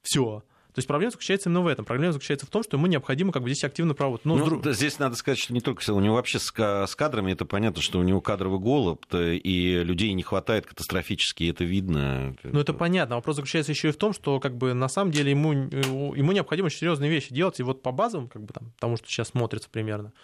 Все. 0.00 0.42
То 0.74 0.78
есть 0.78 0.88
проблема 0.88 1.10
заключается 1.10 1.50
именно 1.50 1.60
в 1.60 1.66
этом. 1.66 1.84
Проблема 1.84 2.12
заключается 2.12 2.46
в 2.46 2.50
том, 2.50 2.62
что 2.62 2.78
ему 2.78 2.86
необходимо 2.86 3.30
как 3.30 3.42
бы 3.42 3.50
здесь 3.50 3.62
активно 3.62 3.92
проводить. 3.92 4.24
Ну, 4.24 4.36
ну, 4.36 4.44
друг... 4.46 4.62
да, 4.62 4.72
здесь 4.72 4.98
надо 4.98 5.16
сказать, 5.16 5.38
что 5.38 5.52
не 5.52 5.60
только 5.60 5.90
у 5.92 6.00
него 6.00 6.14
вообще 6.14 6.38
с, 6.38 6.50
с 6.50 6.94
кадрами 6.96 7.32
это 7.32 7.44
понятно, 7.44 7.82
что 7.82 7.98
у 7.98 8.02
него 8.02 8.22
кадровый 8.22 8.58
голод, 8.58 9.04
и 9.12 9.82
людей 9.84 10.14
не 10.14 10.22
хватает 10.22 10.64
катастрофически, 10.64 11.50
это 11.50 11.64
видно. 11.64 12.34
Ну, 12.42 12.60
это 12.60 12.72
понятно. 12.72 13.16
Вопрос 13.16 13.36
заключается 13.36 13.72
еще 13.72 13.90
и 13.90 13.92
в 13.92 13.96
том, 13.96 14.14
что 14.14 14.40
как 14.40 14.56
бы 14.56 14.72
на 14.72 14.88
самом 14.88 15.10
деле 15.10 15.30
ему, 15.30 15.52
ему 15.52 16.32
необходимо 16.32 16.66
очень 16.66 16.78
серьезные 16.78 17.10
вещи 17.10 17.34
делать. 17.34 17.60
И 17.60 17.62
вот 17.62 17.82
по 17.82 17.92
базовым, 17.92 18.28
как 18.28 18.42
бы 18.42 18.54
там, 18.54 18.72
тому, 18.78 18.96
что 18.96 19.06
сейчас 19.08 19.28
смотрится 19.28 19.68
примерно, 19.68 20.14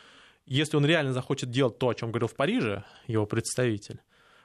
если 0.47 0.79
он 0.79 0.87
реально 0.87 1.13
захочет 1.13 1.51
делать 1.51 1.79
то, 1.79 1.91
о 1.91 1.95
чем 1.95 2.11
говорил 2.11 2.29
в 2.29 2.35
Париже 2.35 2.85
его 3.07 3.27
представитель, 3.27 4.01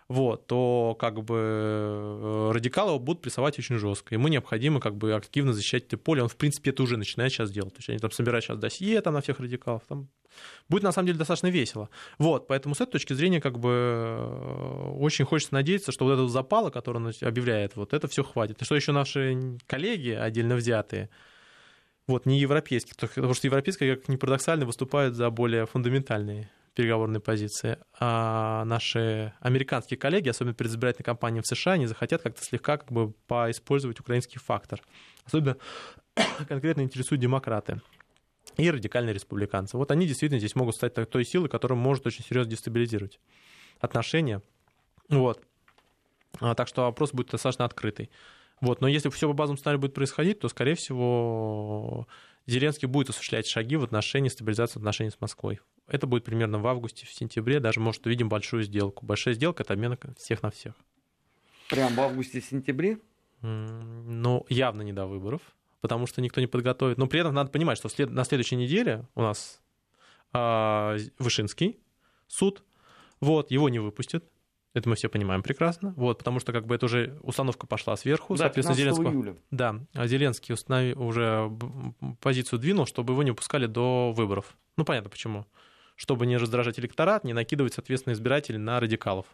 вот, 0.08 0.48
то 0.48 0.96
как 1.00 1.24
бы 1.24 1.38
э, 1.38 2.52
радикалы 2.54 2.92
его 2.92 3.00
будут 3.00 3.22
прессовать 3.22 3.58
очень 3.58 3.78
жестко. 3.78 4.14
Ему 4.14 4.28
необходимо 4.28 4.80
как 4.80 4.96
бы 4.96 5.14
активно 5.14 5.54
защищать 5.54 5.86
это 5.86 5.98
поле. 5.98 6.22
Он, 6.22 6.30
в 6.30 6.36
принципе, 6.36 6.72
это 6.72 6.84
уже 6.84 6.98
начинает 6.98 7.32
сейчас 7.32 7.52
делать. 7.52 7.74
То 7.74 7.80
есть 7.80 7.90
они 7.90 8.00
там 8.00 8.12
собирают 8.12 8.44
сейчас 8.44 8.58
досье 8.58 9.02
там, 9.02 9.14
на 9.14 9.22
всех 9.22 9.40
радикалов. 9.40 9.84
Там 9.88 10.10
будет, 10.68 10.84
на 10.84 10.92
самом 10.92 11.08
деле, 11.08 11.20
достаточно 11.20 11.48
весело. 11.48 11.90
Вот, 12.18 12.48
поэтому 12.48 12.76
с 12.76 12.82
этой 12.82 12.94
точки 12.94 13.14
зрения 13.14 13.40
как 13.40 13.60
бы 13.60 13.70
э, 13.72 14.92
очень 15.00 15.26
хочется 15.26 15.54
надеяться, 15.54 15.92
что 15.92 16.06
вот 16.06 16.14
этого 16.14 16.30
запала, 16.30 16.70
который 16.70 16.98
он 16.98 17.14
объявляет, 17.22 17.76
вот 17.76 17.94
это 17.94 18.08
все 18.08 18.24
хватит. 18.24 18.62
И 18.62 18.66
что 18.66 18.76
еще 18.76 18.92
наши 18.92 19.58
коллеги 19.68 20.10
отдельно 20.10 20.56
взятые, 20.56 21.10
вот, 22.08 22.26
не 22.26 22.40
европейские, 22.40 22.96
потому 22.98 23.34
что 23.34 23.48
европейские, 23.48 23.96
как 23.96 24.10
ни 24.10 24.18
парадоксально, 24.18 24.66
выступают 24.66 25.16
за 25.16 25.30
более 25.30 25.66
фундаментальные 25.66 26.50
переговорной 26.74 27.20
позиции, 27.20 27.78
а 28.00 28.66
наши 28.66 29.34
американские 29.40 29.98
коллеги, 29.98 30.30
особенно 30.30 30.54
перед 30.54 30.72
избирательной 30.72 31.06
кампанией 31.06 31.42
в 31.42 31.48
США, 31.48 31.74
они 31.74 31.86
захотят 31.86 32.22
как-то 32.22 32.44
слегка 32.44 32.78
как 32.78 32.92
бы 32.92 33.12
поиспользовать 33.28 34.00
украинский 34.00 34.40
фактор. 34.40 34.82
Особенно 35.26 35.58
конкретно 36.48 36.82
интересуют 36.82 37.22
демократы 37.22 37.82
и 38.58 38.70
радикальные 38.70 39.14
республиканцы. 39.14 39.78
Вот 39.78 39.92
они 39.92 40.08
действительно 40.08 40.40
здесь 40.40 40.56
могут 40.56 40.76
стать 40.76 40.94
той 40.94 41.26
силой, 41.26 41.50
которая 41.50 41.78
может 41.78 42.06
очень 42.06 42.24
серьезно 42.24 42.52
дестабилизировать 42.52 43.20
отношения. 43.80 44.42
Вот. 45.10 45.42
А, 46.40 46.56
так 46.56 46.68
что 46.68 46.84
вопрос 46.84 47.14
будет 47.14 47.30
достаточно 47.30 47.66
открытый. 47.66 48.10
Вот. 48.62 48.82
Но 48.82 48.88
если 48.88 49.10
все 49.10 49.28
по 49.28 49.34
базовому 49.34 49.58
сценарию 49.58 49.82
будет 49.82 49.94
происходить, 49.94 50.40
то, 50.40 50.50
скорее 50.50 50.76
всего, 50.76 52.08
Зеленский 52.46 52.88
будет 52.88 53.10
осуществлять 53.10 53.48
шаги 53.48 53.76
в 53.78 53.84
отношении 53.84 54.30
стабилизации 54.30 54.80
отношений 54.80 55.12
с 55.12 55.22
Москвой. 55.22 55.60
Это 55.88 56.08
будет 56.08 56.26
примерно 56.26 56.60
в 56.60 56.68
августе, 56.68 57.06
в 57.06 57.12
сентябре, 57.14 57.60
даже, 57.60 57.80
может, 57.80 58.06
увидим 58.06 58.30
большую 58.30 58.64
сделку. 58.64 59.06
Большая 59.06 59.34
сделка— 59.34 59.64
это 59.64 59.74
обмен 59.74 59.98
всех 60.18 60.44
на 60.44 60.52
всех. 60.52 60.74
Прям 61.70 61.94
в 61.96 62.02
августе-сентябре? 62.02 63.00
Ну, 63.42 64.46
явно 64.50 64.82
не 64.82 64.94
до 64.94 65.06
выборов, 65.06 65.42
потому 65.82 66.08
что 66.08 66.22
никто 66.22 66.42
не 66.42 66.48
подготовит. 66.48 66.98
Но 66.98 67.08
при 67.08 67.20
этом 67.20 67.34
надо 67.34 67.50
понимать, 67.50 67.78
что 67.78 67.90
на 68.08 68.24
следующей 68.24 68.56
неделе 68.56 69.06
у 69.16 69.22
нас 69.22 69.62
а, 70.32 70.98
Вышинский 71.20 71.80
суд, 72.28 72.64
вот, 73.20 73.52
его 73.52 73.70
не 73.70 73.80
выпустят, 73.80 74.26
Это 74.74 74.90
мы 74.90 74.96
все 74.96 75.08
понимаем 75.08 75.44
прекрасно. 75.44 75.94
Вот, 75.96 76.18
потому 76.18 76.40
что 76.40 76.52
как 76.52 76.66
бы 76.66 76.76
это 76.76 76.88
уже 76.88 77.18
установка 77.22 77.68
пошла 77.68 77.96
сверху. 77.96 78.34
Да, 78.34 78.46
соответственно, 78.46 78.76
Зеленского, 78.78 79.12
июля. 79.12 79.36
Да, 79.52 79.80
а 79.94 80.08
Зеленский 80.08 80.54
установи, 80.54 80.94
уже 80.94 81.52
позицию 82.22 82.60
двинул, 82.60 82.86
чтобы 82.88 83.14
его 83.14 83.22
не 83.24 83.34
пускали 83.34 83.68
до 83.68 84.12
выборов. 84.12 84.58
Ну, 84.78 84.84
понятно 84.84 85.10
почему. 85.10 85.46
Чтобы 85.96 86.26
не 86.26 86.38
раздражать 86.38 86.80
электорат, 86.80 87.24
не 87.24 87.34
накидывать, 87.34 87.76
соответственно, 87.76 88.14
избирателей 88.14 88.58
на 88.58 88.80
радикалов. 88.80 89.28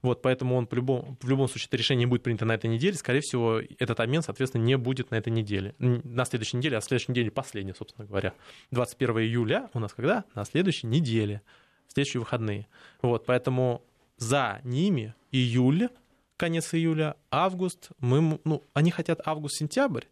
Вот, 0.00 0.22
поэтому 0.22 0.56
он 0.56 0.66
по 0.66 0.76
любому, 0.76 1.18
в 1.20 1.28
любом 1.28 1.46
случае 1.46 1.66
это 1.66 1.76
решение 1.76 2.06
будет 2.06 2.22
принято 2.22 2.46
на 2.46 2.52
этой 2.52 2.70
неделе. 2.70 2.94
Скорее 2.94 3.20
всего, 3.20 3.60
этот 3.78 4.00
обмен, 4.00 4.22
соответственно, 4.22 4.62
не 4.62 4.78
будет 4.78 5.10
на 5.10 5.16
этой 5.16 5.30
неделе. 5.30 5.74
На 5.78 6.24
следующей 6.24 6.56
неделе, 6.56 6.78
а 6.78 6.80
следующей 6.80 7.12
неделе 7.12 7.30
последняя, 7.30 7.74
собственно 7.74 8.06
говоря. 8.06 8.32
21 8.70 9.18
июля 9.18 9.68
у 9.74 9.78
нас 9.78 9.92
когда? 9.92 10.24
На 10.34 10.46
следующей 10.46 10.86
неделе. 10.86 11.42
В 11.86 11.92
следующие 11.92 12.20
выходные. 12.20 12.66
Вот, 13.02 13.26
поэтому 13.26 13.82
за 14.20 14.60
ними 14.64 15.14
июль, 15.32 15.88
конец 16.36 16.72
июля, 16.74 17.16
август. 17.30 17.90
Мы, 17.98 18.38
ну, 18.44 18.62
они 18.74 18.90
хотят 18.90 19.20
август-сентябрь. 19.26 20.04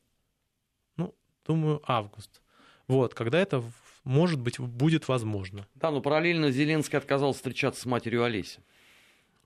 Ну, 0.96 1.14
думаю, 1.46 1.80
август. 1.86 2.42
Вот, 2.88 3.14
когда 3.14 3.38
это, 3.38 3.62
может 4.04 4.40
быть, 4.40 4.59
будет 4.59 5.06
возможно. 5.09 5.66
Да, 5.74 5.90
но 5.90 6.00
параллельно 6.00 6.50
Зеленский 6.50 6.98
отказался 6.98 7.36
встречаться 7.36 7.82
с 7.82 7.86
матерью 7.86 8.24
Олеси. 8.24 8.61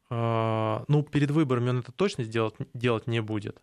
А, 0.08 0.84
ну, 0.88 1.02
перед 1.02 1.32
выборами 1.32 1.70
он 1.70 1.80
это 1.80 1.90
точно 1.90 2.24
сделать, 2.24 2.54
делать 2.72 3.06
не 3.06 3.20
будет. 3.20 3.60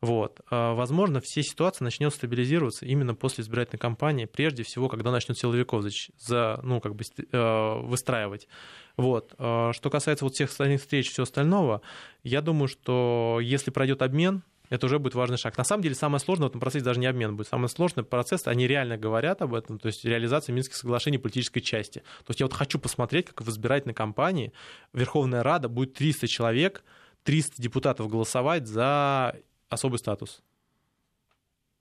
Вот. 0.00 0.40
А, 0.50 0.74
возможно, 0.74 1.20
все 1.20 1.42
ситуации 1.42 1.84
начнет 1.84 2.14
стабилизироваться 2.14 2.86
именно 2.86 3.14
после 3.14 3.42
избирательной 3.42 3.78
кампании, 3.78 4.24
прежде 4.24 4.62
всего, 4.62 4.88
когда 4.88 5.10
начнут 5.10 5.38
силовиков 5.38 5.84
за, 6.18 6.60
ну, 6.62 6.80
как 6.80 6.94
бы, 6.94 7.04
э, 7.04 7.80
выстраивать. 7.82 8.48
Вот. 8.96 9.34
А, 9.38 9.72
что 9.72 9.90
касается 9.90 10.24
вот 10.24 10.34
всех 10.34 10.50
остальных 10.50 10.80
встреч 10.80 11.08
и 11.08 11.10
всего 11.10 11.24
остального, 11.24 11.82
я 12.22 12.40
думаю, 12.40 12.68
что 12.68 13.40
если 13.42 13.70
пройдет 13.70 14.00
обмен, 14.00 14.42
это 14.70 14.86
уже 14.86 14.98
будет 15.00 15.14
важный 15.14 15.36
шаг. 15.36 15.58
На 15.58 15.64
самом 15.64 15.82
деле, 15.82 15.96
самое 15.96 16.20
сложное 16.20 16.46
в 16.46 16.50
этом 16.50 16.60
процессе 16.60 16.84
даже 16.84 17.00
не 17.00 17.06
обмен 17.06 17.36
будет. 17.36 17.48
Самый 17.48 17.68
сложный 17.68 18.04
процесс, 18.04 18.46
они 18.46 18.68
реально 18.68 18.96
говорят 18.96 19.42
об 19.42 19.52
этом, 19.52 19.78
то 19.78 19.88
есть 19.88 20.04
реализация 20.04 20.52
Минских 20.54 20.76
соглашений 20.76 21.18
политической 21.18 21.60
части. 21.60 21.98
То 22.24 22.30
есть 22.30 22.40
я 22.40 22.46
вот 22.46 22.54
хочу 22.54 22.78
посмотреть, 22.78 23.26
как 23.26 23.42
в 23.42 23.50
избирательной 23.50 23.94
кампании 23.94 24.52
Верховная 24.92 25.42
Рада 25.42 25.68
будет 25.68 25.94
300 25.94 26.28
человек, 26.28 26.84
300 27.24 27.60
депутатов 27.60 28.08
голосовать 28.08 28.68
за 28.68 29.36
особый 29.70 29.98
статус. 29.98 30.42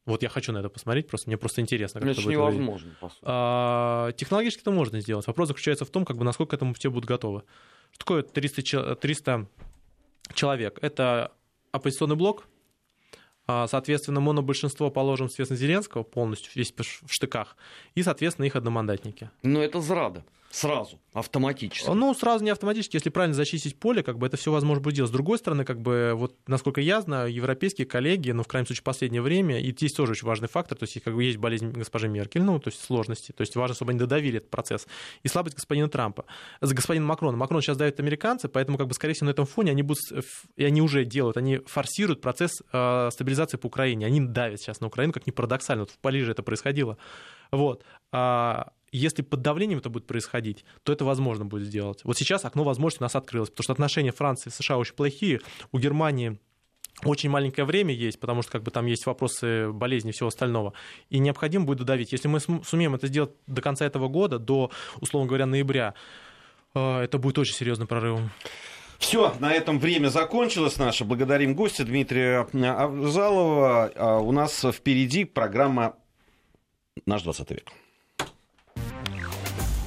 Вот 0.06 0.24
я 0.24 0.30
хочу 0.30 0.52
на 0.52 0.60
это 0.60 0.70
посмотреть, 0.70 1.08
просто 1.08 1.30
мне 1.30 1.38
просто 1.38 1.62
интересно. 1.62 2.00
Как 2.00 2.10
это, 2.10 2.22
это 2.22 2.30
невозможно, 2.30 2.96
по 3.00 3.10
сути. 3.10 3.22
А, 3.24 4.12
технологически 4.14 4.62
это 4.62 4.72
можно 4.72 5.02
сделать. 5.02 5.28
Вопрос 5.28 5.50
заключается 5.50 5.86
в 5.86 5.90
том, 5.90 6.06
как 6.06 6.18
бы, 6.18 6.24
насколько 6.24 6.52
к 6.52 6.54
этому 6.54 6.74
все 6.74 6.90
будут 6.90 7.06
готовы. 7.06 7.44
Что 7.92 8.00
такое 8.00 8.24
300, 8.24 8.96
300 8.96 9.48
человек? 10.34 10.80
Это 10.82 11.32
оппозиционный 11.72 12.16
блок, 12.16 12.48
а, 13.46 13.68
соответственно, 13.68 14.20
монобольшинство 14.20 14.90
положим, 14.90 15.28
соответственно, 15.28 15.60
Зеленского 15.60 16.04
полностью, 16.04 16.52
весь 16.56 16.74
в 16.74 17.12
штыках, 17.12 17.56
и, 17.94 18.02
соответственно, 18.02 18.46
их 18.46 18.56
одномандатники. 18.56 19.30
Но 19.44 19.62
это 19.62 19.82
зрада. 19.82 20.24
Сразу, 20.52 21.00
автоматически. 21.14 21.90
Ну, 21.90 22.14
сразу 22.16 22.44
не 22.44 22.50
автоматически, 22.50 22.96
если 22.96 23.12
правильно 23.12 23.36
зачистить 23.36 23.80
поле, 23.80 24.02
как 24.02 24.18
бы 24.18 24.26
это 24.26 24.36
все 24.36 24.52
возможно 24.52 24.82
будет 24.82 24.96
делать. 24.96 25.10
С 25.10 25.14
другой 25.14 25.38
стороны, 25.38 25.64
как 25.64 25.80
бы, 25.80 26.14
вот, 26.16 26.36
насколько 26.48 26.82
я 26.82 27.02
знаю, 27.02 27.32
европейские 27.32 27.86
коллеги, 27.86 28.32
ну, 28.32 28.42
в 28.42 28.48
крайнем 28.48 28.66
случае, 28.66 28.82
в 28.82 28.86
последнее 28.86 29.22
время, 29.22 29.62
и 29.62 29.72
здесь 29.72 29.94
тоже 29.94 30.14
очень 30.14 30.26
важный 30.26 30.48
фактор, 30.48 30.76
то 30.76 30.86
есть, 30.86 31.00
как 31.04 31.14
бы, 31.14 31.24
есть 31.24 31.38
болезнь 31.38 31.70
госпожи 31.72 32.08
Меркель, 32.08 32.42
ну, 32.42 32.60
то 32.60 32.70
есть, 32.70 32.84
сложности, 32.84 33.32
то 33.32 33.42
есть, 33.42 33.56
важно, 33.56 33.76
чтобы 33.76 33.92
они 33.92 34.00
додавили 34.00 34.38
этот 34.38 34.50
процесс, 34.50 34.88
и 35.22 35.28
слабость 35.28 35.56
господина 35.56 35.88
Трампа, 35.88 36.26
за 36.62 36.74
господина 36.74 37.06
Макрона. 37.06 37.38
Макрон 37.38 37.62
сейчас 37.62 37.78
давит 37.78 38.00
американцы, 38.00 38.48
поэтому, 38.48 38.80
как 38.80 38.88
бы, 38.88 38.96
скорее 38.96 39.14
всего, 39.14 39.28
на 39.28 39.32
этом 39.32 39.46
фоне 39.46 39.72
они 39.72 39.84
будут, 39.84 40.02
и 40.56 40.64
они 40.64 40.82
уже 40.82 41.06
делают, 41.06 41.38
они 41.38 41.58
форсируют 41.68 42.22
процесс 42.22 42.64
э, 42.74 43.10
стабилизации 43.12 43.58
по 43.58 43.68
Украине, 43.68 44.08
они 44.08 44.20
давят 44.20 44.60
сейчас 44.60 44.80
на 44.80 44.88
Украину, 44.88 45.14
как 45.14 45.28
ни 45.28 45.32
парадоксально, 45.32 45.84
вот 45.84 45.92
в 45.92 46.00
Париже 46.00 46.32
это 46.32 46.42
происходило. 46.42 46.98
Вот. 47.52 47.84
А, 48.12 48.72
если 48.92 49.22
под 49.22 49.42
давлением 49.42 49.80
это 49.80 49.90
будет 49.90 50.08
происходить, 50.08 50.66
то 50.84 50.92
это 50.92 51.06
возможно 51.06 51.46
будет 51.46 51.68
сделать. 51.68 52.02
Вот 52.04 52.18
сейчас 52.18 52.46
окно 52.46 52.64
возможности 52.64 53.02
у 53.02 53.06
нас 53.06 53.16
открылось, 53.16 53.50
потому 53.50 53.64
что 53.64 53.74
отношения 53.74 54.12
Франции 54.12 54.50
и 54.50 54.52
США 54.52 54.78
очень 54.78 54.96
плохие. 54.96 55.42
У 55.72 55.80
Германии 55.80 56.40
очень 57.06 57.30
маленькое 57.30 57.66
время 57.66 57.94
есть, 57.94 58.20
потому 58.20 58.42
что 58.42 58.52
как 58.52 58.64
бы 58.64 58.72
там 58.72 58.86
есть 58.86 59.06
вопросы 59.06 59.72
болезни 59.72 60.10
и 60.10 60.14
всего 60.14 60.28
остального. 60.28 60.74
И 61.10 61.20
необходимо 61.20 61.66
будет 61.66 61.80
додавить. 61.80 62.12
Если 62.12 62.28
мы 62.28 62.40
сумеем 62.40 62.96
это 62.96 63.08
сделать 63.08 63.32
до 63.48 63.62
конца 63.62 63.86
этого 63.86 64.08
года, 64.10 64.38
до, 64.38 64.72
условно 65.00 65.28
говоря, 65.28 65.46
ноября, 65.46 65.94
э, 66.76 67.00
это 67.02 67.18
будет 67.18 67.38
очень 67.38 67.56
серьезным 67.56 67.88
прорывом. 67.88 68.32
Все, 68.98 69.34
на 69.40 69.54
этом 69.54 69.80
время 69.80 70.10
закончилось 70.10 70.78
наше. 70.78 71.06
Благодарим 71.06 71.56
гостя 71.56 71.86
Дмитрия 71.86 72.46
Авзалова. 72.52 73.92
А 73.96 74.20
у 74.20 74.34
нас 74.34 74.66
впереди 74.74 75.24
программа 75.24 75.96
«Наш 77.06 77.24
20 77.24 77.52
век». 77.52 77.72